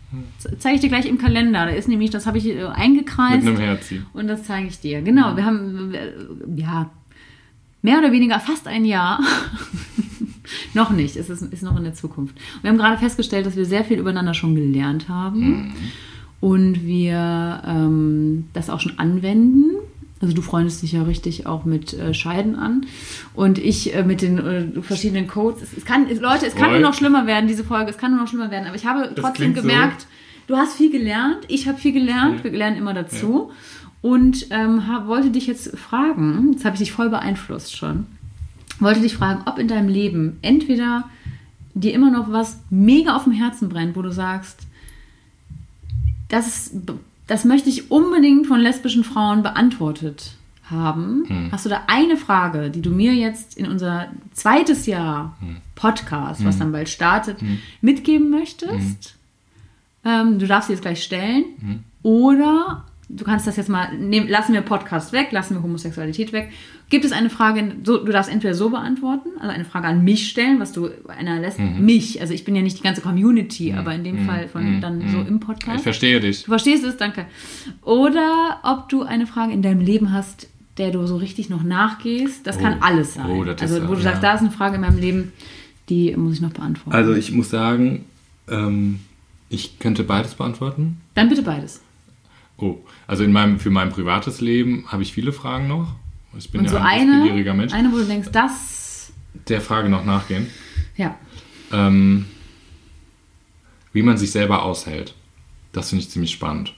Zeige 0.61 0.77
ich 0.77 0.81
dir 0.81 0.91
gleich 0.91 1.07
im 1.07 1.19
Kalender. 1.19 1.67
Da 1.67 1.73
ist 1.73 1.89
nämlich, 1.89 2.11
das 2.11 2.27
habe 2.27 2.39
ich 2.39 2.47
äh, 2.47 2.67
eingekreist. 2.67 3.43
Mit 3.43 3.57
einem 3.57 3.59
Herzi. 3.59 4.03
Und 4.13 4.29
das 4.29 4.45
zeige 4.45 4.69
ich 4.69 4.79
dir. 4.79 5.03
Genau, 5.03 5.37
wir 5.37 5.45
haben, 5.45 5.93
äh, 5.93 6.13
ja, 6.55 6.89
mehr 7.83 7.99
oder 7.99 8.13
weniger 8.13 8.39
fast 8.39 8.69
ein 8.69 8.85
Jahr. 8.85 9.19
noch 10.75 10.91
nicht, 10.91 11.17
es 11.17 11.31
ist, 11.31 11.43
ist 11.43 11.63
noch 11.65 11.77
in 11.77 11.83
der 11.83 11.95
Zukunft. 11.95 12.37
Und 12.37 12.63
wir 12.63 12.71
haben 12.71 12.79
gerade 12.79 12.99
festgestellt, 12.99 13.45
dass 13.45 13.57
wir 13.57 13.65
sehr 13.65 13.85
viel 13.85 13.99
übereinander 13.99 14.35
schon 14.35 14.55
gelernt 14.55 15.09
haben. 15.09 15.75
Und 16.41 16.87
wir 16.87 17.63
ähm, 17.67 18.47
das 18.53 18.71
auch 18.71 18.81
schon 18.81 18.99
anwenden. 18.99 19.77
Also 20.23 20.35
du 20.35 20.43
freundest 20.43 20.83
dich 20.83 20.93
ja 20.93 21.03
richtig 21.03 21.47
auch 21.47 21.65
mit 21.65 21.95
äh, 21.95 22.13
Scheiden 22.15 22.57
an. 22.57 22.87
Und 23.35 23.59
ich 23.59 23.95
äh, 23.95 24.03
mit 24.03 24.23
den 24.23 24.39
äh, 24.39 24.83
verschiedenen 24.83 25.27
Codes. 25.27 25.63
Es, 25.63 25.77
es 25.79 25.85
kann, 25.85 26.07
es, 26.09 26.21
Leute, 26.21 26.47
es 26.47 26.55
kann 26.55 26.71
Voll. 26.71 26.81
nur 26.81 26.91
noch 26.91 26.95
schlimmer 26.95 27.27
werden, 27.27 27.47
diese 27.47 27.65
Folge. 27.65 27.91
Es 27.91 27.99
kann 27.99 28.13
nur 28.13 28.21
noch 28.21 28.29
schlimmer 28.29 28.51
werden. 28.51 28.67
Aber 28.67 28.77
ich 28.77 28.87
habe 28.87 29.13
trotzdem 29.15 29.53
klingt 29.53 29.57
so. 29.57 29.63
gemerkt, 29.63 30.07
du 30.47 30.57
hast 30.57 30.77
viel 30.77 30.91
gelernt, 30.91 31.41
ich 31.49 31.69
habe 31.69 31.79
viel 31.79 31.93
gelernt, 31.93 32.43
wir 32.45 32.51
lernen 32.51 32.77
immer 32.77 32.95
dazu. 32.95 33.51
Und 34.03 34.47
ähm, 34.51 34.87
hab, 34.87 35.07
wollte 35.07 35.31
dich 35.31 35.47
jetzt 35.47 35.77
fragen, 35.77 36.53
jetzt 36.53 36.65
habe 36.65 36.75
ich 36.75 36.81
dich 36.81 36.93
voll 36.93 37.11
beeinflusst 37.11 37.77
schon, 37.77 38.07
wollte 38.79 39.01
dich 39.01 39.15
fragen, 39.15 39.43
ob 39.47 39.59
in 39.59 39.69
deinem 39.69 39.89
Leben 39.89 40.39
entweder 40.41 41.05
dir 41.75 41.93
immer 41.93 42.11
noch 42.11 42.33
was 42.33 42.61
mega 42.71 43.15
auf 43.15 43.25
dem 43.25 43.33
Herzen 43.33 43.69
brennt, 43.69 43.97
wo 43.97 44.03
du 44.03 44.11
sagst, 44.11 44.67
das, 46.31 46.47
ist, 46.47 46.73
das 47.27 47.45
möchte 47.45 47.69
ich 47.69 47.91
unbedingt 47.91 48.47
von 48.47 48.61
lesbischen 48.61 49.05
Frauen 49.05 49.43
beantwortet 49.43 50.33
haben. 50.71 51.25
Hm. 51.27 51.53
Hast 51.53 51.67
du 51.67 51.69
da 51.69 51.83
eine 51.89 52.17
Frage, 52.17 52.71
die 52.71 52.81
du 52.81 52.91
mir 52.91 53.13
jetzt 53.13 53.57
in 53.59 53.67
unser 53.67 54.09
zweites 54.33 54.87
Jahr 54.87 55.37
Hm. 55.41 55.57
Podcast, 55.75 56.45
was 56.45 56.59
dann 56.59 56.73
bald 56.73 56.89
startet, 56.91 57.39
mitgeben 57.81 58.29
möchtest? 58.31 59.17
Ähm, 60.05 60.39
du 60.39 60.47
darfst 60.47 60.67
sie 60.69 60.75
jetzt 60.75 60.83
gleich 60.83 61.03
stellen. 61.03 61.45
Hm. 61.61 61.85
Oder 62.03 62.85
du 63.17 63.25
kannst 63.25 63.47
das 63.47 63.57
jetzt 63.57 63.69
mal, 63.69 63.97
nehm, 63.99 64.29
lassen 64.29 64.53
wir 64.55 64.61
Podcast 64.61 65.13
weg, 65.13 65.29
lassen 65.33 65.55
wir 65.57 65.63
Homosexualität 65.63 66.33
weg. 66.33 66.51
Gibt 66.91 67.05
es 67.05 67.13
eine 67.13 67.31
Frage, 67.31 67.73
so, 67.85 68.05
du 68.05 68.11
darfst 68.13 68.31
entweder 68.33 68.55
so 68.55 68.71
beantworten, 68.71 69.29
also 69.39 69.53
eine 69.55 69.65
Frage 69.65 69.87
an 69.89 70.03
mich 70.05 70.29
stellen, 70.29 70.59
was 70.61 70.73
du 70.73 70.91
einer 71.09 71.39
lässt, 71.41 71.59
Mhm. 71.59 71.85
mich, 71.85 72.21
also 72.21 72.33
ich 72.35 72.45
bin 72.45 72.57
ja 72.57 72.63
nicht 72.63 72.79
die 72.79 72.83
ganze 72.83 73.01
Community, 73.01 73.73
aber 73.73 73.95
in 73.95 74.03
dem 74.05 74.27
Fall 74.27 74.49
von 74.49 74.81
dann 74.81 75.03
so 75.09 75.19
im 75.21 75.37
Ich 75.37 75.41
Podcast. 75.41 75.83
verstehe 75.83 76.19
dich. 76.21 76.43
Du 76.45 76.51
verstehst 76.51 76.85
es, 76.85 76.97
danke. 76.97 77.27
Oder 77.83 78.59
ob 78.63 78.89
du 78.89 79.03
eine 79.03 79.27
Frage 79.27 79.53
in 79.53 79.63
deinem 79.63 79.81
Leben 79.81 80.13
hast, 80.13 80.49
der 80.79 80.91
du 80.91 81.07
so 81.07 81.17
richtig 81.17 81.51
noch 81.51 81.63
nachgehst. 81.63 82.47
Das 82.47 82.59
kann 82.59 82.75
Oh. 82.81 82.85
alles 82.85 83.15
sein. 83.15 83.27
Oh, 83.29 83.43
also, 83.43 83.77
wo 83.89 83.93
ja- 83.93 83.97
du 83.97 84.03
sagst, 84.03 84.23
ja. 84.23 84.29
da 84.31 84.35
ist 84.35 84.41
eine 84.41 84.51
Frage 84.51 84.77
in 84.77 84.81
meinem 84.83 84.99
Leben, 84.99 85.33
die 85.89 86.17
muss 86.17 86.35
ich 86.35 86.41
noch 86.41 86.53
beantworten. 86.53 86.97
Also 86.97 87.15
ich 87.15 87.33
muss 87.33 87.51
sagen, 87.51 88.05
ähm, 88.49 89.01
ich 89.49 89.79
könnte 89.79 90.05
beides 90.05 90.35
beantworten. 90.35 91.01
Dann 91.15 91.29
bitte 91.29 91.43
beides. 91.43 91.81
Oh, 92.61 92.79
also 93.07 93.25
in 93.25 93.33
meinem, 93.33 93.59
für 93.59 93.71
mein 93.71 93.91
privates 93.91 94.41
Leben 94.41 94.85
habe 94.89 95.03
ich 95.03 95.13
viele 95.13 95.33
Fragen 95.33 95.67
noch. 95.69 95.95
Ich 96.37 96.51
bin 96.51 96.61
Und 96.61 96.67
ja 96.67 96.73
so 96.73 96.77
ein 96.77 96.85
eine, 96.85 97.55
Mensch. 97.55 97.73
eine, 97.73 97.91
wo 97.93 97.97
du 97.97 98.05
denkst, 98.05 98.29
das, 98.33 99.13
Der 99.49 99.61
Frage 99.61 99.89
noch 99.89 100.05
nachgehen. 100.05 100.47
ja. 100.97 101.17
Ähm, 101.73 102.27
wie 103.93 104.03
man 104.03 104.17
sich 104.19 104.31
selber 104.33 104.65
aushält. 104.65 105.15
Das 105.73 105.91
finde 105.91 106.03
ich 106.05 106.11
ziemlich 106.11 106.33
spannend. 106.33 106.75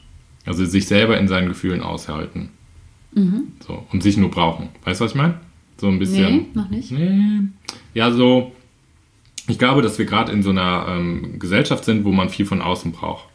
Also 0.47 0.65
sich 0.65 0.87
selber 0.87 1.19
in 1.19 1.29
seinen 1.29 1.49
Gefühlen 1.49 1.83
aushalten. 1.83 2.51
Mhm. 3.15 3.53
So, 3.67 3.87
und 3.93 4.03
sich 4.03 4.17
nur 4.17 4.31
brauchen. 4.31 4.69
Weißt 4.85 5.01
du, 5.01 5.05
was 5.05 5.13
ich 5.13 5.17
meine? 5.17 5.41
So 5.79 5.89
ein 5.89 5.99
bisschen. 5.99 6.37
Nee, 6.37 6.47
noch 6.55 6.69
nicht. 6.71 6.91
Nee. 6.91 7.41
Ja, 7.95 8.11
so. 8.11 8.53
Ich 9.49 9.59
glaube, 9.59 9.83
dass 9.83 9.99
wir 9.99 10.05
gerade 10.07 10.31
in 10.33 10.43
so 10.43 10.51
einer 10.51 10.87
ähm, 10.89 11.39
Gesellschaft 11.39 11.85
sind, 11.85 12.05
wo 12.05 12.13
man 12.13 12.29
viel 12.29 12.47
von 12.47 12.63
außen 12.63 12.93
braucht. 12.93 13.29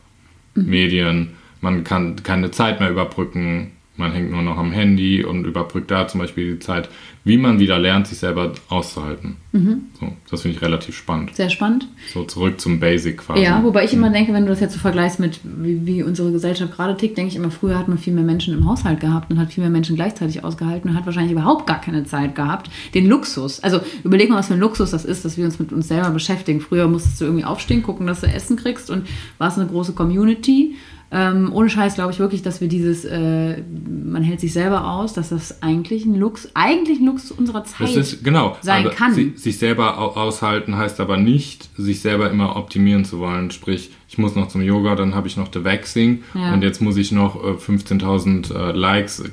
Mhm. 0.55 0.65
Medien, 0.69 1.29
man 1.61 1.83
kann 1.83 2.21
keine 2.23 2.51
Zeit 2.51 2.79
mehr 2.79 2.89
überbrücken, 2.89 3.71
man 3.95 4.11
hängt 4.11 4.31
nur 4.31 4.43
noch 4.43 4.57
am 4.57 4.71
Handy 4.71 5.23
und 5.23 5.45
überbrückt 5.45 5.89
da 5.89 6.07
zum 6.07 6.19
Beispiel 6.21 6.53
die 6.53 6.59
Zeit, 6.59 6.89
wie 7.27 7.37
man 7.37 7.59
wieder 7.59 7.77
lernt, 7.77 8.07
sich 8.07 8.17
selber 8.17 8.53
auszuhalten. 8.69 9.37
Mhm. 9.51 9.85
So, 9.99 10.07
das 10.29 10.41
finde 10.41 10.57
ich 10.57 10.63
relativ 10.63 10.95
spannend. 10.95 11.35
Sehr 11.35 11.49
spannend. 11.49 11.87
So 12.13 12.23
zurück 12.23 12.59
zum 12.59 12.79
Basic 12.79 13.17
quasi. 13.17 13.43
Ja, 13.43 13.63
wobei 13.63 13.85
ich 13.85 13.93
immer 13.93 14.09
denke, 14.09 14.33
wenn 14.33 14.43
du 14.43 14.49
das 14.49 14.59
jetzt 14.59 14.73
so 14.73 14.79
vergleichst 14.79 15.19
mit, 15.19 15.39
wie, 15.43 15.85
wie 15.85 16.03
unsere 16.03 16.31
Gesellschaft 16.31 16.73
gerade 16.73 16.95
tickt, 16.95 17.17
denke 17.17 17.29
ich 17.29 17.35
immer, 17.35 17.51
früher 17.51 17.77
hat 17.77 17.87
man 17.87 17.97
viel 17.97 18.13
mehr 18.13 18.23
Menschen 18.23 18.53
im 18.53 18.67
Haushalt 18.67 18.99
gehabt 18.99 19.31
und 19.31 19.39
hat 19.39 19.53
viel 19.53 19.63
mehr 19.63 19.71
Menschen 19.71 19.95
gleichzeitig 19.95 20.43
ausgehalten 20.43 20.89
und 20.89 20.95
hat 20.95 21.05
wahrscheinlich 21.05 21.31
überhaupt 21.31 21.67
gar 21.67 21.81
keine 21.81 22.05
Zeit 22.05 22.35
gehabt. 22.35 22.69
Den 22.93 23.07
Luxus. 23.07 23.61
Also 23.61 23.79
überleg 24.03 24.29
mal, 24.29 24.37
was 24.37 24.47
für 24.47 24.53
ein 24.53 24.59
Luxus 24.59 24.91
das 24.91 25.05
ist, 25.05 25.25
dass 25.25 25.37
wir 25.37 25.45
uns 25.45 25.59
mit 25.59 25.71
uns 25.73 25.87
selber 25.87 26.11
beschäftigen. 26.11 26.61
Früher 26.61 26.87
musstest 26.87 27.19
du 27.21 27.25
irgendwie 27.25 27.45
aufstehen, 27.45 27.83
gucken, 27.83 28.07
dass 28.07 28.21
du 28.21 28.27
Essen 28.27 28.57
kriegst 28.57 28.89
und 28.89 29.07
warst 29.37 29.57
eine 29.57 29.67
große 29.67 29.93
Community. 29.93 30.75
Ähm, 31.09 31.51
ohne 31.53 31.69
Scheiß 31.69 31.95
glaube 31.95 32.11
ich 32.11 32.19
wirklich, 32.19 32.41
dass 32.41 32.59
wir 32.59 32.67
dieses, 32.67 33.05
äh, 33.05 33.61
man 33.61 34.23
hält 34.23 34.41
sich 34.41 34.51
selber 34.51 34.91
aus, 34.91 35.13
dass 35.13 35.29
das 35.29 35.63
eigentlich 35.63 36.05
ein 36.05 36.15
Lux, 36.15 36.49
eigentlich 36.53 36.99
ein 36.99 37.05
Luxus 37.05 37.16
unserer 37.31 37.63
Zeit 37.63 37.95
ist, 37.95 38.23
genau. 38.23 38.57
sein 38.61 38.89
kann. 38.91 39.13
si- 39.13 39.33
sich 39.35 39.57
selber 39.57 39.97
au- 39.99 40.15
aushalten 40.15 40.75
heißt 40.77 40.99
aber 40.99 41.17
nicht, 41.17 41.69
sich 41.77 41.99
selber 42.01 42.29
immer 42.31 42.55
optimieren 42.55 43.05
zu 43.05 43.19
wollen. 43.19 43.51
Sprich, 43.51 43.91
ich 44.09 44.17
muss 44.17 44.35
noch 44.35 44.47
zum 44.47 44.61
Yoga, 44.61 44.95
dann 44.95 45.15
habe 45.15 45.27
ich 45.27 45.37
noch 45.37 45.49
The 45.53 45.63
Waxing 45.63 46.23
Ja. 46.33 46.53
und 46.53 46.63
jetzt 46.63 46.81
muss 46.81 46.97
ich 46.97 47.11
noch 47.11 47.35
äh, 47.43 47.47
15.000 47.57 48.53
äh, 48.53 48.71
Likes 48.71 49.19
äh, 49.21 49.29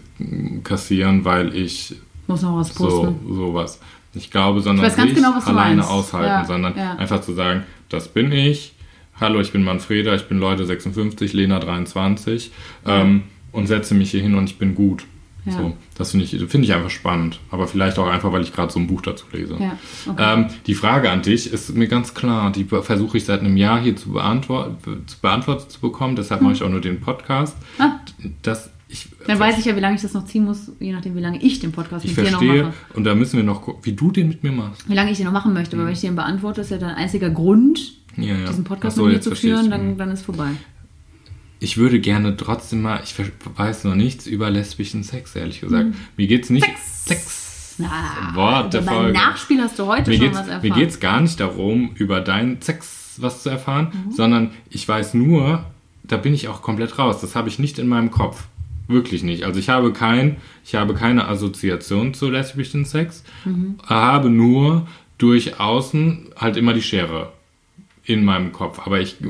kassieren, 0.62 1.24
weil 1.24 1.55
ich 1.55 1.95
Muss 2.26 2.43
noch 2.43 2.57
was 2.57 2.74
so 2.74 2.85
posten. 2.87 3.35
sowas. 3.35 3.80
Ich 4.14 4.30
glaube, 4.30 4.61
sondern 4.61 4.87
Ich 4.87 4.93
sich 4.93 5.14
genau, 5.14 5.32
alleine 5.45 5.76
meinst. 5.76 5.91
aushalten, 5.91 6.26
Ja, 6.28 6.45
sondern 6.45 6.76
ja. 6.76 6.95
einfach 6.97 7.20
zu 7.20 7.32
sagen, 7.32 7.64
das 7.89 8.09
bin 8.09 8.30
ich. 8.32 8.72
Hallo, 9.20 9.41
ich 9.41 9.53
bin 9.53 9.62
Manfreda, 9.62 10.14
ich 10.14 10.24
bin 10.28 10.39
Leute 10.39 10.64
56, 10.66 11.32
Lena 11.35 11.59
23 11.61 12.51
ähm, 12.87 13.22
und 13.53 13.66
setze 13.68 13.95
mich 13.95 14.11
hier 14.11 14.22
hin 14.22 14.35
und 14.35 14.51
ich 14.51 14.59
bin 14.59 14.74
gut. 14.74 15.05
Ja. 15.47 15.53
So, 15.53 15.76
das 15.99 16.12
finde 16.12 16.24
ich, 16.24 16.30
finde 16.30 16.61
ich 16.66 16.72
einfach 16.72 16.90
spannend. 16.90 17.38
Aber 17.51 17.66
vielleicht 17.68 17.99
auch 17.99 18.07
einfach, 18.09 18.32
weil 18.32 18.42
ich 18.42 18.53
gerade 18.53 18.72
so 18.72 18.78
ein 18.80 18.86
Buch 18.86 19.03
dazu 19.03 19.26
lese. 19.32 19.57
Ja, 19.61 19.76
okay. 20.09 20.34
ähm, 20.34 20.47
die 20.66 20.74
Frage 20.74 21.11
an 21.11 21.20
dich 21.22 21.53
ist 21.53 21.74
mir 21.74 21.86
ganz 21.88 22.14
klar. 22.14 22.51
Die 22.51 22.64
versuche 22.64 23.18
ich 23.18 23.24
seit 23.26 23.40
einem 23.40 23.57
Jahr 23.57 23.80
hier 23.80 23.95
zu, 23.95 24.12
beantworten, 24.12 24.76
zu 25.07 25.20
beantwortet 25.20 25.70
zu 25.70 25.80
bekommen. 25.80 26.16
Deshalb 26.16 26.40
mache 26.40 26.55
ich 26.55 26.62
auch 26.62 26.70
nur 26.70 26.80
den 26.80 27.01
Podcast. 27.01 27.57
Hm. 27.76 27.86
Ah. 27.86 28.01
Das, 28.42 28.70
ich, 28.88 29.09
Dann 29.26 29.38
weiß 29.38 29.59
ich 29.59 29.64
ja, 29.66 29.76
wie 29.76 29.80
lange 29.80 29.97
ich 29.97 30.03
das 30.03 30.14
noch 30.14 30.24
ziehen 30.24 30.45
muss, 30.45 30.70
je 30.80 30.92
nachdem, 30.92 31.14
wie 31.16 31.20
lange 31.20 31.42
ich 31.42 31.59
den 31.61 31.72
Podcast 31.72 32.05
ich 32.05 32.16
mit 32.16 32.26
dir 32.26 32.30
noch 32.32 32.38
verstehe. 32.38 32.62
mache. 32.64 32.74
Und 32.95 33.05
da 33.05 33.14
müssen 33.14 33.36
wir 33.36 33.45
noch 33.45 33.61
gucken, 33.62 33.80
wie 33.84 33.92
du 33.92 34.11
den 34.12 34.28
mit 34.28 34.42
mir 34.45 34.53
machst. 34.53 34.88
Wie 34.88 34.95
lange 34.95 35.11
ich 35.11 35.16
den 35.18 35.26
noch 35.26 35.32
machen 35.32 35.53
möchte, 35.53 35.76
weil 35.76 35.86
wenn 35.86 35.92
ich 35.92 36.01
den 36.01 36.14
beantworte, 36.16 36.61
ist 36.62 36.70
ja 36.70 36.78
dein 36.78 36.95
einziger 36.95 37.28
Grund, 37.30 37.80
Ja, 38.16 38.34
ja. 38.36 38.47
diesen 38.47 38.64
Podcast 38.64 38.97
so, 38.97 39.05
mit 39.05 39.14
mir 39.14 39.20
zu 39.20 39.30
verstehe 39.30 39.57
führen, 39.57 39.70
dann, 39.70 39.99
dann 39.99 40.11
ist 40.11 40.22
vorbei. 40.22 40.51
Ich 41.64 41.78
würde 41.78 41.98
gerne 41.98 42.36
trotzdem 42.36 42.82
mal, 42.82 43.00
ich 43.02 43.14
weiß 43.56 43.84
noch 43.84 43.94
nichts 43.94 44.26
über 44.26 44.50
lesbischen 44.50 45.02
Sex, 45.02 45.34
ehrlich 45.34 45.62
gesagt. 45.62 45.94
Mir 46.18 46.26
geht's 46.26 46.50
nicht. 46.50 46.66
Sex. 46.66 47.04
Sex. 47.06 47.74
Na, 47.78 47.88
Wort 48.34 48.74
der 48.74 48.82
beim 48.82 48.94
Folge. 48.94 49.12
Nachspiel 49.18 49.60
hast 49.62 49.78
du 49.78 49.86
heute 49.86 50.10
Mir 50.10 50.18
schon 50.18 50.34
was 50.34 50.46
mir 50.46 50.52
erfahren. 50.52 50.74
geht's 50.74 51.00
gar 51.00 51.20
nicht 51.22 51.40
darum, 51.40 51.90
über 51.94 52.20
deinen 52.20 52.60
Sex 52.60 53.14
was 53.16 53.42
zu 53.42 53.48
erfahren, 53.48 53.88
Mhm. 54.08 54.12
sondern 54.12 54.50
ich 54.68 54.86
weiß 54.86 55.14
nur, 55.14 55.64
da 56.02 56.18
bin 56.18 56.34
ich 56.34 56.48
auch 56.48 56.60
komplett 56.60 56.98
raus. 56.98 57.20
Das 57.22 57.34
habe 57.34 57.48
ich 57.48 57.58
nicht 57.58 57.78
in 57.78 57.88
meinem 57.88 58.10
Kopf. 58.10 58.44
Wirklich 58.86 59.22
nicht. 59.22 59.44
Also 59.44 59.58
ich 59.58 59.70
habe 59.70 59.92
kein, 59.94 60.36
ich 60.66 60.74
habe 60.74 60.92
keine 60.92 61.26
Assoziation 61.28 62.12
zu 62.12 62.28
lesbischen 62.28 62.84
Sex, 62.84 63.24
Mhm. 63.46 63.76
habe 63.86 64.28
nur 64.28 64.86
durch 65.16 65.58
außen 65.58 66.26
halt 66.36 66.58
immer 66.58 66.74
die 66.74 66.82
Schere 66.82 67.32
in 68.07 68.24
meinem 68.24 68.52
Kopf. 68.52 68.80
Aber 68.84 69.00
ich 69.00 69.20
äh, 69.22 69.26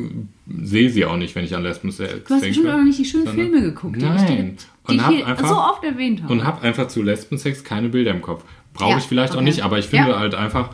sehe 0.62 0.91
sie 0.91 1.05
auch 1.05 1.16
nicht, 1.16 1.35
wenn 1.35 1.45
ich 1.45 1.55
an 1.55 1.62
Lesben-Sex 1.62 2.12
du 2.12 2.18
hast 2.20 2.29
denke. 2.31 2.47
bestimmt 2.49 2.68
auch 2.68 2.77
noch 2.79 2.85
nicht 2.85 2.99
die 2.99 3.05
schönen 3.05 3.27
sondern- 3.27 3.47
Filme 3.47 3.62
geguckt, 3.62 3.97
die 3.97 4.01
ich 4.01 4.05
dir, 4.05 4.35
Nein. 4.35 4.57
die 4.89 4.99
Und 4.99 5.12
ich 5.18 5.27
einfach- 5.27 5.49
so 5.49 5.55
oft 5.57 5.85
erwähnt 5.85 6.22
habe. 6.22 6.33
Und 6.33 6.45
habe 6.45 6.62
einfach 6.62 6.89
zu 6.89 7.03
Lesbensex 7.03 7.62
keine 7.64 7.89
Bilder 7.89 8.11
im 8.11 8.20
Kopf. 8.22 8.45
Brauche 8.72 8.91
Ja, 8.93 8.99
ich 8.99 9.05
vielleicht 9.05 9.33
auch 9.33 9.37
okay. 9.37 9.45
nicht, 9.45 9.62
aber 9.62 9.79
ich 9.79 9.87
finde 9.87 10.11
Ja. 10.11 10.18
halt 10.18 10.35
einfach, 10.35 10.70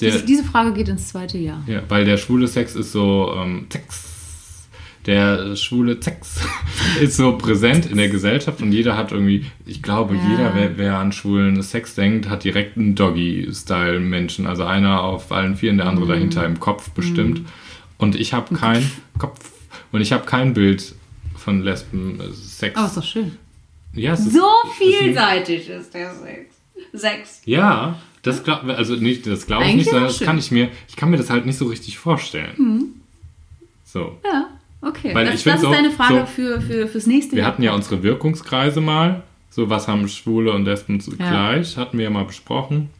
der, 0.00 0.10
diese, 0.12 0.24
diese 0.26 0.44
Frage 0.44 0.72
geht 0.72 0.88
ins 0.88 1.08
zweite 1.08 1.38
Jahr. 1.38 1.62
ja, 1.68 1.82
weil 1.88 2.04
der 2.04 2.16
schwule 2.16 2.48
Sex 2.48 2.74
ist 2.74 2.90
so, 2.92 3.32
ähm, 3.36 3.66
Sex, 3.72 4.11
der 5.06 5.56
schwule 5.56 6.00
Sex 6.02 6.40
ist 7.00 7.16
so 7.16 7.36
präsent 7.36 7.86
in 7.86 7.96
der 7.96 8.08
Gesellschaft 8.08 8.62
und 8.62 8.72
jeder 8.72 8.96
hat 8.96 9.10
irgendwie, 9.12 9.46
ich 9.66 9.82
glaube, 9.82 10.14
Ja. 10.14 10.30
jeder, 10.30 10.54
wer, 10.54 10.78
wer 10.78 10.98
an 10.98 11.12
schwulen 11.12 11.60
Sex 11.62 11.94
denkt, 11.94 12.28
hat 12.28 12.44
direkt 12.44 12.76
einen 12.76 12.94
Doggy-Style-Menschen. 12.94 14.46
Also 14.46 14.64
einer 14.64 15.02
auf 15.02 15.32
allen 15.32 15.56
Vieren, 15.56 15.76
der 15.76 15.86
Mhm. 15.86 15.90
andere 15.92 16.06
dahinter 16.14 16.44
im 16.46 16.60
Kopf 16.60 16.90
bestimmt. 16.90 17.42
Und 17.98 18.14
ich 18.16 18.32
habe 18.32 18.54
kein 18.54 18.90
Kopf 19.18 19.50
und 19.92 20.00
ich 20.00 20.12
habe 20.12 20.24
kein 20.26 20.54
Bild 20.54 20.94
von 21.36 21.62
Lesben-Sex. 21.62 22.76
Aber 22.76 22.86
ist 22.86 22.96
doch 22.96 23.04
schön. 23.04 23.36
ja, 23.94 24.14
ist, 24.14 24.32
So 24.32 24.40
es 24.64 24.70
ist 24.70 24.76
vielseitig 24.98 25.68
ist 25.68 25.94
der 25.94 26.12
Sex. 26.14 26.54
Sex. 26.94 27.42
Ja, 27.44 27.98
das 28.22 28.44
glaub, 28.44 28.64
also 28.64 28.94
nicht, 28.96 29.26
das 29.26 29.46
glaube 29.46 29.64
ich 29.64 29.68
Eigentlich 29.70 29.78
nicht, 29.86 29.90
sondern 29.90 30.08
das 30.08 30.18
schön. 30.18 30.26
kann 30.26 30.38
ich 30.38 30.50
mir, 30.50 30.68
ich 30.88 30.94
kann 30.96 31.10
mir 31.10 31.16
das 31.16 31.30
halt 31.30 31.46
nicht 31.46 31.56
so 31.58 31.66
richtig 31.66 31.98
vorstellen. 31.98 32.94
So. 33.84 34.18
Ja, 34.24 34.46
okay. 34.82 35.14
Weil 35.14 35.26
das 35.26 35.36
ich 35.36 35.44
das 35.44 35.56
ist 35.56 35.60
so- 35.62 35.72
deine 35.72 35.90
Frage 35.90 36.20
so- 36.20 36.26
für, 36.26 36.60
für, 36.60 36.88
fürs 36.88 37.06
nächste 37.06 37.32
Wir 37.36 37.42
Jahr. 37.42 37.48
hatten 37.52 37.62
ja 37.62 37.72
unsere 37.74 38.02
Wirkungskreise 38.02 38.80
mal, 38.80 39.22
so 39.50 39.70
was 39.70 39.88
haben 39.88 40.08
Schwule 40.08 40.52
und 40.52 40.64
Lesben 40.64 40.98
Ja. 41.18 41.30
gleich, 41.30 41.76
hatten 41.76 41.98
wir 41.98 42.04
ja 42.04 42.10
mal 42.10 42.24
besprochen. 42.24 42.90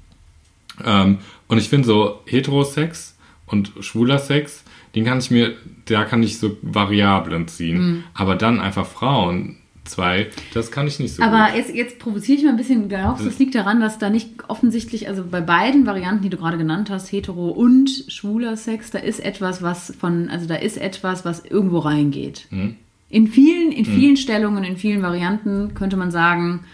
Ähm, 0.84 1.18
und 1.48 1.58
ich 1.58 1.68
finde 1.68 1.86
so 1.86 2.20
Heterosex 2.26 3.16
und 3.46 3.72
schwuler 3.80 4.18
Sex, 4.18 4.64
den 4.94 5.04
kann 5.04 5.18
ich 5.18 5.30
mir, 5.30 5.54
da 5.86 6.04
kann 6.04 6.22
ich 6.22 6.38
so 6.38 6.56
Variablen 6.62 7.48
ziehen. 7.48 7.78
Mhm. 7.80 8.04
Aber 8.14 8.34
dann 8.36 8.60
einfach 8.60 8.86
Frauen 8.86 9.56
zwei, 9.84 10.30
das 10.54 10.70
kann 10.70 10.86
ich 10.86 10.98
nicht 10.98 11.14
so 11.14 11.22
Aber 11.22 11.46
gut. 11.46 11.56
jetzt, 11.56 11.74
jetzt 11.74 11.98
provoziere 11.98 12.38
ich 12.38 12.44
mal 12.44 12.50
ein 12.50 12.56
bisschen. 12.56 12.88
Glaubst 12.88 13.24
du, 13.24 13.28
das 13.28 13.38
liegt 13.38 13.54
daran, 13.54 13.80
dass 13.80 13.98
da 13.98 14.10
nicht 14.10 14.48
offensichtlich, 14.48 15.08
also 15.08 15.24
bei 15.24 15.40
beiden 15.40 15.86
Varianten, 15.86 16.22
die 16.22 16.30
du 16.30 16.36
gerade 16.36 16.58
genannt 16.58 16.90
hast, 16.90 17.10
hetero 17.10 17.48
und 17.48 17.90
schwuler 18.08 18.56
Sex, 18.56 18.90
da 18.90 18.98
ist 18.98 19.20
etwas, 19.20 19.62
was 19.62 19.94
von, 19.98 20.28
also 20.28 20.46
da 20.46 20.54
ist 20.54 20.76
etwas, 20.76 21.24
was 21.24 21.44
irgendwo 21.44 21.78
reingeht. 21.78 22.46
Hm? 22.50 22.76
In 23.10 23.26
vielen, 23.28 23.72
in 23.72 23.84
vielen 23.84 24.16
Stellungen, 24.16 24.64
in 24.64 24.76
vielen 24.78 25.02
Varianten 25.02 25.74
könnte 25.74 25.96
man 25.98 26.10
sagen, 26.10 26.64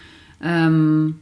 ähm, 0.41 1.19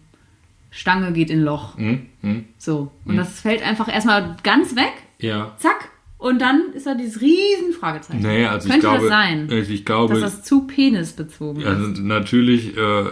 Stange 0.70 1.12
geht 1.12 1.32
in 1.32 1.42
Loch. 1.42 1.78
Hm? 1.78 2.06
Hm? 2.22 2.46
So. 2.60 2.92
Und 3.06 3.18
das 3.18 3.42
fällt 3.42 3.64
einfach 3.64 3.92
erstmal 3.92 4.36
ganz 4.44 4.76
weg. 4.76 4.94
Ja. 5.18 5.56
Zack. 5.58 5.90
Und 6.18 6.42
dann 6.42 6.74
ist 6.74 6.88
da 6.88 6.96
dieses 6.96 7.22
riesen 7.22 7.74
Fragezeichen. 7.80 8.22
Nee, 8.22 8.46
also 8.46 8.66
ich 8.68 8.72
Könnte 8.72 8.88
glaube, 8.88 9.02
das 9.02 9.10
sein, 9.10 9.50
äh, 9.52 9.60
ich 9.62 9.86
glaube, 9.86 10.20
dass 10.20 10.36
das 10.38 10.44
zu 10.44 10.66
penisbezogen 10.66 11.62
ist? 11.62 11.68
Also 11.68 12.02
natürlich 12.02 12.76
äh, 12.76 13.04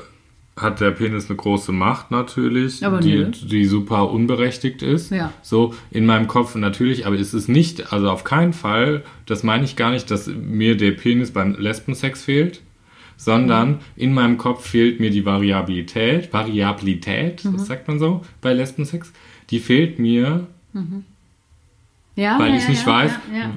hat 0.58 0.80
der 0.82 0.92
Penis 0.92 1.28
eine 1.30 1.36
große 1.36 1.72
Macht 1.72 2.10
natürlich, 2.12 2.84
Aber 2.86 3.00
die, 3.02 3.16
nö. 3.18 3.30
die 3.32 3.66
super 3.66 4.10
unberechtigt 4.10 4.82
ist. 4.82 5.12
Ja. 5.12 5.32
So 5.44 5.76
in 5.92 6.06
meinem 6.08 6.28
Kopf 6.28 6.56
natürlich, 6.56 7.06
aber 7.06 7.16
es 7.20 7.34
ist 7.34 7.48
nicht, 7.50 7.92
also 7.94 8.10
auf 8.10 8.24
keinen 8.24 8.54
Fall, 8.54 9.04
das 9.28 9.44
meine 9.44 9.66
ich 9.66 9.76
gar 9.76 9.92
nicht, 9.92 10.10
dass 10.10 10.28
mir 10.28 10.76
der 10.78 10.92
Penis 10.92 11.32
beim 11.32 11.56
Lesbensex 11.60 12.24
fehlt, 12.24 12.62
sondern 13.18 13.70
Mhm. 13.72 13.78
in 13.98 14.14
meinem 14.14 14.38
Kopf 14.38 14.66
fehlt 14.68 15.00
mir 15.00 15.12
die 15.12 15.26
Variabilität, 15.26 16.34
Variabilität, 16.34 17.46
Mhm. 17.46 17.54
das 17.58 17.68
sagt 17.68 17.88
man 17.88 18.00
so 18.00 18.22
bei 18.42 18.54
Lesbensex, 18.54 19.12
die 19.52 19.60
fehlt 19.60 20.00
mir, 20.00 20.48
ja, 22.16 22.40
weil 22.40 22.52
ja, 22.52 22.58
ich 22.58 22.68
nicht 22.68 22.86
ja, 22.86 22.94
weiß, 22.94 23.12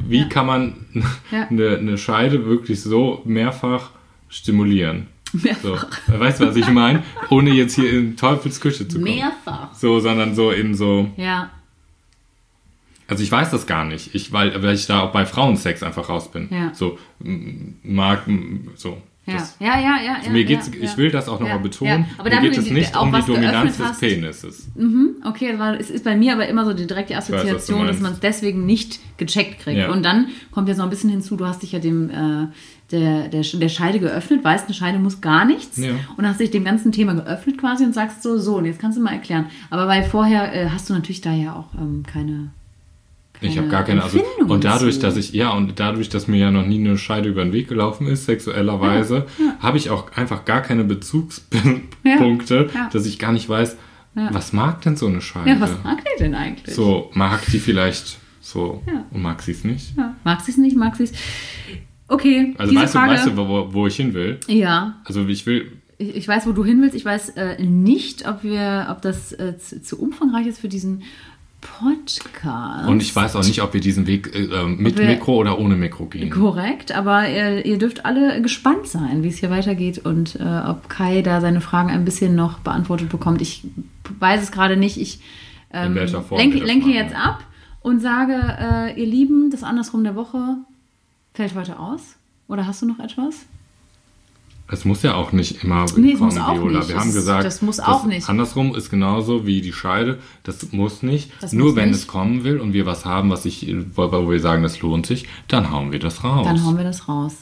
wie 0.06 0.28
kann 0.28 0.46
man 0.46 0.86
eine, 1.30 1.76
eine 1.78 1.98
Scheide 1.98 2.46
wirklich 2.46 2.82
so 2.82 3.22
mehrfach 3.24 3.90
stimulieren. 4.28 5.06
So, 5.62 5.76
weißt 6.06 6.40
du, 6.40 6.46
was 6.46 6.56
ich 6.56 6.68
meine? 6.70 7.02
Ohne 7.30 7.50
jetzt 7.50 7.74
hier 7.74 7.92
in 7.92 8.16
Teufels 8.16 8.60
Küche 8.60 8.88
zu 8.88 8.98
kommen. 8.98 9.14
Mehrfach. 9.14 9.74
So, 9.74 10.00
sondern 10.00 10.34
so 10.34 10.50
in 10.50 10.74
so. 10.74 11.10
Ja, 11.16 11.50
Also 13.08 13.22
ich 13.22 13.30
weiß 13.30 13.50
das 13.50 13.66
gar 13.66 13.84
nicht. 13.84 14.14
Ich, 14.14 14.32
weil, 14.32 14.62
weil 14.62 14.74
ich 14.74 14.86
da 14.86 15.00
auch 15.00 15.12
bei 15.12 15.26
Frauensex 15.26 15.82
einfach 15.82 16.08
raus 16.08 16.30
bin. 16.30 16.48
Ja. 16.50 16.72
So, 16.74 16.98
mag, 17.82 18.22
so. 18.74 19.00
Ja, 19.28 19.48
ja, 19.60 19.78
ja, 19.80 19.96
ja. 20.04 20.16
ja 20.24 20.30
mir 20.30 20.44
geht's, 20.44 20.68
ja, 20.68 20.74
ich 20.82 20.96
will 20.96 21.10
das 21.10 21.28
auch 21.28 21.40
nochmal 21.40 21.58
betonen. 21.60 22.06
Aber 22.18 22.28
mir 22.30 22.40
geht 22.40 22.58
es 22.58 22.70
nicht 22.70 22.96
um 22.96 23.12
die 23.12 23.22
Dominanz 23.22 23.76
des. 23.76 23.98
Penises. 23.98 24.68
Okay, 25.24 25.50
das 25.52 25.58
war- 25.58 25.78
es 25.80 25.90
ist 25.90 26.04
bei 26.04 26.16
mir 26.16 26.32
aber 26.32 26.48
immer 26.48 26.64
so 26.64 26.72
die 26.72 26.86
direkte 26.86 27.14
weiß, 27.14 27.30
Assoziation, 27.30 27.80
dass 27.86 28.00
meinst. 28.00 28.02
man 28.02 28.12
es 28.12 28.20
deswegen 28.20 28.66
nicht 28.66 29.00
gecheckt 29.18 29.60
kriegt. 29.60 29.88
Und 29.88 30.04
dann 30.04 30.28
kommt 30.50 30.68
jetzt 30.68 30.78
noch 30.78 30.84
ein 30.84 30.90
bisschen 30.90 31.10
hinzu, 31.10 31.36
du 31.36 31.46
hast 31.46 31.62
dich 31.62 31.72
ja 31.72 31.78
dem 31.78 32.10
äh, 32.10 32.46
der, 32.90 33.28
der, 33.28 33.42
der 33.42 33.68
Scheide 33.68 33.98
geöffnet, 34.00 34.42
weißt, 34.42 34.64
eine 34.66 34.74
Scheide 34.74 34.98
muss 34.98 35.20
gar 35.20 35.44
nichts 35.44 35.76
Ja. 35.76 35.90
und 36.16 36.26
hast 36.26 36.40
dich 36.40 36.50
dem 36.50 36.64
ganzen 36.64 36.90
Thema 36.90 37.12
geöffnet 37.14 37.58
quasi 37.58 37.84
und 37.84 37.94
sagst 37.94 38.22
so, 38.22 38.38
so, 38.38 38.56
und 38.56 38.64
jetzt 38.64 38.80
kannst 38.80 38.96
du 38.96 39.02
mal 39.02 39.12
erklären. 39.12 39.46
Aber 39.68 39.86
weil 39.88 40.04
vorher 40.04 40.54
äh, 40.54 40.70
hast 40.70 40.88
du 40.88 40.94
natürlich 40.94 41.20
da 41.20 41.32
ja 41.34 41.52
auch 41.54 41.74
ähm, 41.78 42.02
keine, 42.10 42.48
Ich 43.40 43.56
habe 43.56 43.68
gar 43.68 43.84
keine, 43.84 44.02
also 44.02 44.20
und 44.46 44.64
dadurch, 44.64 44.98
dass 44.98 45.16
ich 45.16 45.32
ja 45.32 45.50
und 45.50 45.78
dadurch, 45.78 46.08
dass 46.08 46.26
mir 46.26 46.38
ja 46.38 46.50
noch 46.50 46.66
nie 46.66 46.78
eine 46.80 46.98
Scheide 46.98 47.28
über 47.28 47.44
den 47.44 47.52
Weg 47.52 47.68
gelaufen 47.68 48.06
ist, 48.08 48.24
sexuellerweise, 48.26 49.26
habe 49.60 49.76
ich 49.78 49.90
auch 49.90 50.10
einfach 50.12 50.44
gar 50.44 50.60
keine 50.62 50.84
Bezugspunkte, 50.84 52.70
Ja. 52.74 52.88
dass 52.92 53.06
ich 53.06 53.18
gar 53.18 53.32
nicht 53.32 53.48
weiß, 53.48 53.76
Ja. 54.14 54.28
was 54.32 54.52
mag 54.52 54.82
denn 54.82 54.96
so 54.96 55.06
eine 55.06 55.20
Scheide? 55.20 55.50
Ja, 55.50 55.60
was 55.60 55.70
mag 55.84 55.98
der 56.04 56.26
denn 56.26 56.34
eigentlich? 56.34 56.74
So 56.74 57.10
mag 57.14 57.44
die 57.46 57.58
vielleicht 57.58 58.18
so 58.40 58.82
Ja. 58.86 59.04
und 59.10 59.22
mag 59.22 59.42
sie 59.42 59.52
es 59.52 59.64
nicht? 59.64 59.96
Ja, 59.96 60.14
mag 60.24 60.40
sie 60.40 60.50
es 60.52 60.56
nicht, 60.56 60.76
mag 60.76 60.96
sie 60.96 61.04
es. 61.04 61.12
Okay, 62.08 62.54
Also 62.58 62.74
weißt 62.74 62.94
Frage. 62.94 63.08
du, 63.08 63.14
weißt 63.14 63.26
du, 63.28 63.36
wo, 63.36 63.68
wo 63.72 63.86
ich 63.86 63.96
hin 63.96 64.14
will? 64.14 64.38
ja, 64.48 64.96
Also 65.04 65.26
ich 65.26 65.44
will, 65.46 65.72
ich, 65.98 66.16
ich 66.16 66.26
weiß, 66.28 66.46
wo 66.46 66.52
du 66.52 66.64
hin 66.64 66.80
willst. 66.80 66.94
Ich 66.96 67.04
weiß 67.04 67.30
äh, 67.30 67.62
nicht, 67.62 68.26
ob 68.26 68.42
wir, 68.42 68.88
ob 68.90 69.02
das 69.02 69.32
äh, 69.32 69.58
zu, 69.58 69.82
zu 69.82 70.00
umfangreich 70.00 70.46
ist 70.46 70.58
für 70.60 70.68
diesen 70.68 71.02
Podcast. 71.60 72.88
und 72.88 73.02
ich 73.02 73.14
weiß 73.14 73.36
auch 73.36 73.44
nicht, 73.44 73.62
ob 73.62 73.72
wir 73.74 73.80
diesen 73.80 74.06
Weg 74.06 74.34
äh, 74.34 74.44
äh, 74.44 74.66
mit 74.66 74.96
wir- 74.98 75.06
Mikro 75.06 75.36
oder 75.36 75.58
ohne 75.58 75.76
Mikro 75.76 76.06
gehen. 76.06 76.30
Korrekt, 76.30 76.92
aber 76.92 77.28
ihr, 77.28 77.64
ihr 77.66 77.78
dürft 77.78 78.04
alle 78.04 78.40
gespannt 78.42 78.86
sein, 78.86 79.22
wie 79.22 79.28
es 79.28 79.38
hier 79.38 79.50
weitergeht 79.50 79.98
und 79.98 80.36
äh, 80.36 80.42
ob 80.66 80.88
Kai 80.88 81.22
da 81.22 81.40
seine 81.40 81.60
Fragen 81.60 81.90
ein 81.90 82.04
bisschen 82.04 82.34
noch 82.34 82.58
beantwortet 82.60 83.08
bekommt. 83.08 83.42
Ich 83.42 83.64
weiß 84.18 84.42
es 84.42 84.52
gerade 84.52 84.76
nicht. 84.76 84.98
Ich 85.00 85.20
ähm, 85.72 85.94
welcher 85.94 86.22
Form 86.22 86.38
lenke, 86.40 86.58
lenke 86.58 86.88
jetzt 86.90 87.14
ab 87.14 87.44
und 87.82 88.00
sage, 88.00 88.34
äh, 88.34 89.00
ihr 89.00 89.06
Lieben, 89.06 89.50
das 89.50 89.62
Andersrum 89.62 90.04
der 90.04 90.14
Woche 90.16 90.56
fällt 91.34 91.54
heute 91.54 91.78
aus. 91.78 92.16
Oder 92.48 92.66
hast 92.66 92.80
du 92.82 92.86
noch 92.86 92.98
etwas? 92.98 93.46
Es 94.70 94.84
muss 94.84 95.02
ja 95.02 95.14
auch 95.14 95.32
nicht 95.32 95.64
immer 95.64 95.86
Nee, 95.96 96.12
es 96.12 96.18
kommen, 96.18 96.34
muss 96.34 96.38
auch 96.38 96.54
Viola. 96.54 96.78
nicht. 96.80 96.88
Wir 96.90 96.96
Es- 96.96 97.00
haben 97.02 97.12
gesagt, 97.14 97.44
das 97.44 97.62
muss 97.62 97.80
auch 97.80 98.04
nicht. 98.04 98.28
Andersrum 98.28 98.74
ist 98.74 98.90
genauso 98.90 99.46
wie 99.46 99.60
die 99.62 99.72
Scheide. 99.72 100.18
Das 100.42 100.72
muss 100.72 101.02
nicht. 101.02 101.30
Das 101.40 101.52
Nur 101.54 101.68
muss 101.68 101.76
wenn 101.76 101.88
nicht. 101.90 102.00
es 102.00 102.06
kommen 102.06 102.44
will 102.44 102.60
und 102.60 102.74
wir 102.74 102.84
was 102.84 103.04
haben, 103.06 103.30
was 103.30 103.46
ich, 103.46 103.74
wo 103.94 104.28
wir 104.30 104.40
sagen, 104.40 104.62
das 104.62 104.80
lohnt 104.82 105.06
sich, 105.06 105.26
dann 105.48 105.70
hauen 105.70 105.90
wir 105.90 105.98
das 105.98 106.22
raus. 106.22 106.46
Dann 106.46 106.62
hauen 106.64 106.76
wir 106.76 106.84
das 106.84 107.08
raus. 107.08 107.34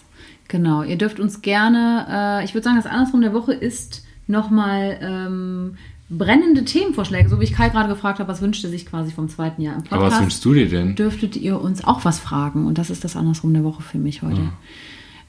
Genau. 0.48 0.84
Ihr 0.84 0.96
dürft 0.96 1.18
uns 1.18 1.42
gerne, 1.42 2.40
äh, 2.40 2.44
ich 2.44 2.54
würde 2.54 2.62
sagen, 2.64 2.76
das 2.76 2.86
Andersrum 2.86 3.20
der 3.22 3.34
Woche 3.34 3.52
ist 3.52 4.04
nochmal 4.28 4.96
ähm, 5.02 5.76
brennende 6.08 6.64
Themenvorschläge, 6.64 7.28
so 7.28 7.40
wie 7.40 7.44
ich 7.44 7.52
Kai 7.52 7.68
gerade 7.70 7.88
gefragt 7.88 8.20
habe, 8.20 8.28
was 8.30 8.40
wünscht 8.40 8.62
er 8.62 8.70
sich 8.70 8.86
quasi 8.86 9.10
vom 9.10 9.28
zweiten 9.28 9.60
Jahr 9.62 9.74
im 9.74 9.80
Podcast. 9.82 10.00
Aber 10.00 10.10
was 10.12 10.20
wünschst 10.20 10.44
du 10.44 10.54
dir 10.54 10.68
denn? 10.68 10.94
dürftet 10.94 11.34
ihr 11.36 11.60
uns 11.60 11.82
auch 11.82 12.04
was 12.04 12.20
fragen. 12.20 12.66
Und 12.66 12.78
das 12.78 12.90
ist 12.90 13.02
das 13.02 13.16
Andersrum 13.16 13.52
der 13.52 13.64
Woche 13.64 13.82
für 13.82 13.98
mich 13.98 14.22
heute. 14.22 14.42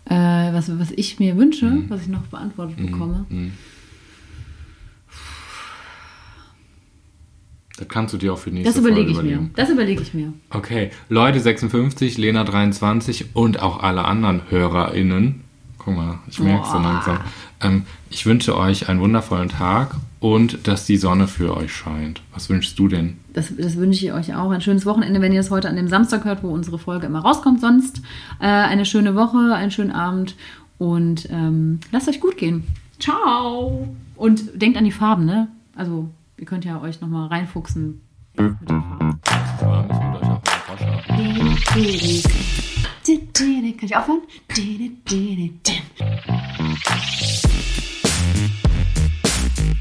Äh, 0.10 0.54
was, 0.54 0.78
was 0.80 0.92
ich 0.92 1.20
mir 1.20 1.36
wünsche, 1.38 1.66
Mhm. 1.66 1.90
was 1.90 2.02
ich 2.04 2.08
noch 2.08 2.24
beantwortet 2.28 2.78
bekomme. 2.78 3.26
Das 7.78 7.88
kannst 7.90 8.14
du 8.14 8.18
dir 8.18 8.34
auch 8.34 8.40
für 8.40 8.50
die 8.50 8.58
nächste 8.60 8.74
Das 8.74 8.80
überlege 8.80 9.14
Folge 9.14 9.20
ich 9.20 9.26
mir. 9.26 9.34
überlegen. 9.36 9.54
Das 9.56 9.70
überlege 9.70 10.02
ich 10.02 10.14
mir. 10.14 10.34
Okay, 10.50 10.92
Leute 11.10 11.40
56, 11.40 12.18
Lena 12.18 12.44
23 12.44 13.36
und 13.36 13.62
auch 13.62 13.84
alle 13.84 14.06
anderen 14.06 14.42
HörerInnen. 14.50 15.42
Guck 15.78 15.96
mal, 15.96 16.20
ich 16.28 16.40
merke 16.40 16.66
so 16.66 16.74
Boah. 16.74 16.82
langsam. 16.82 17.20
Ähm, 17.62 17.84
ich 18.10 18.26
wünsche 18.26 18.58
euch 18.58 18.90
einen 18.90 19.00
wundervollen 19.00 19.50
Tag 19.50 19.96
und 20.20 20.68
dass 20.68 20.86
die 20.86 20.98
Sonne 20.98 21.28
für 21.28 21.56
euch 21.56 21.74
scheint. 21.74 22.22
Was 22.34 22.50
wünschst 22.50 22.78
du 22.80 22.88
denn? 22.88 23.18
Das, 23.34 23.54
das 23.56 23.78
wünsche 23.78 24.06
ich 24.06 24.14
euch 24.14 24.36
auch. 24.36 24.50
Ein 24.52 24.62
schönes 24.62 24.86
Wochenende, 24.86 25.22
wenn 25.22 25.34
ihr 25.34 25.40
es 25.40 25.52
heute 25.52 25.70
an 25.70 25.76
dem 25.76 25.88
Samstag 25.88 26.26
hört, 26.26 26.44
wo 26.44 26.50
unsere 26.50 26.80
Folge 26.80 27.06
immer 27.06 27.20
rauskommt. 27.20 27.62
Sonst 27.62 28.02
äh, 28.40 28.46
eine 28.46 28.86
schöne 28.86 29.16
Woche, 29.16 29.54
einen 29.54 29.72
schönen 29.72 29.92
Abend 29.92 30.36
und 30.78 31.28
ähm, 31.32 31.80
lasst 31.92 32.08
euch 32.08 32.20
gut 32.20 32.38
gehen. 32.38 32.64
Ciao! 33.00 33.88
Und 34.16 34.62
denkt 34.62 34.78
an 34.78 34.86
die 34.86 34.92
Farben, 34.92 35.26
ne? 35.26 35.48
Also, 35.76 36.10
ihr 36.38 36.46
könnt 36.46 36.66
ja 36.66 36.82
euch 36.82 37.02
nochmal 37.02 37.28
reinfuchsen 37.28 38.02
mit 38.36 38.70
den 38.70 38.82
Farben. 38.82 39.22
Kann 43.78 43.86
ich 43.86 43.96
aufhören? 43.96 44.22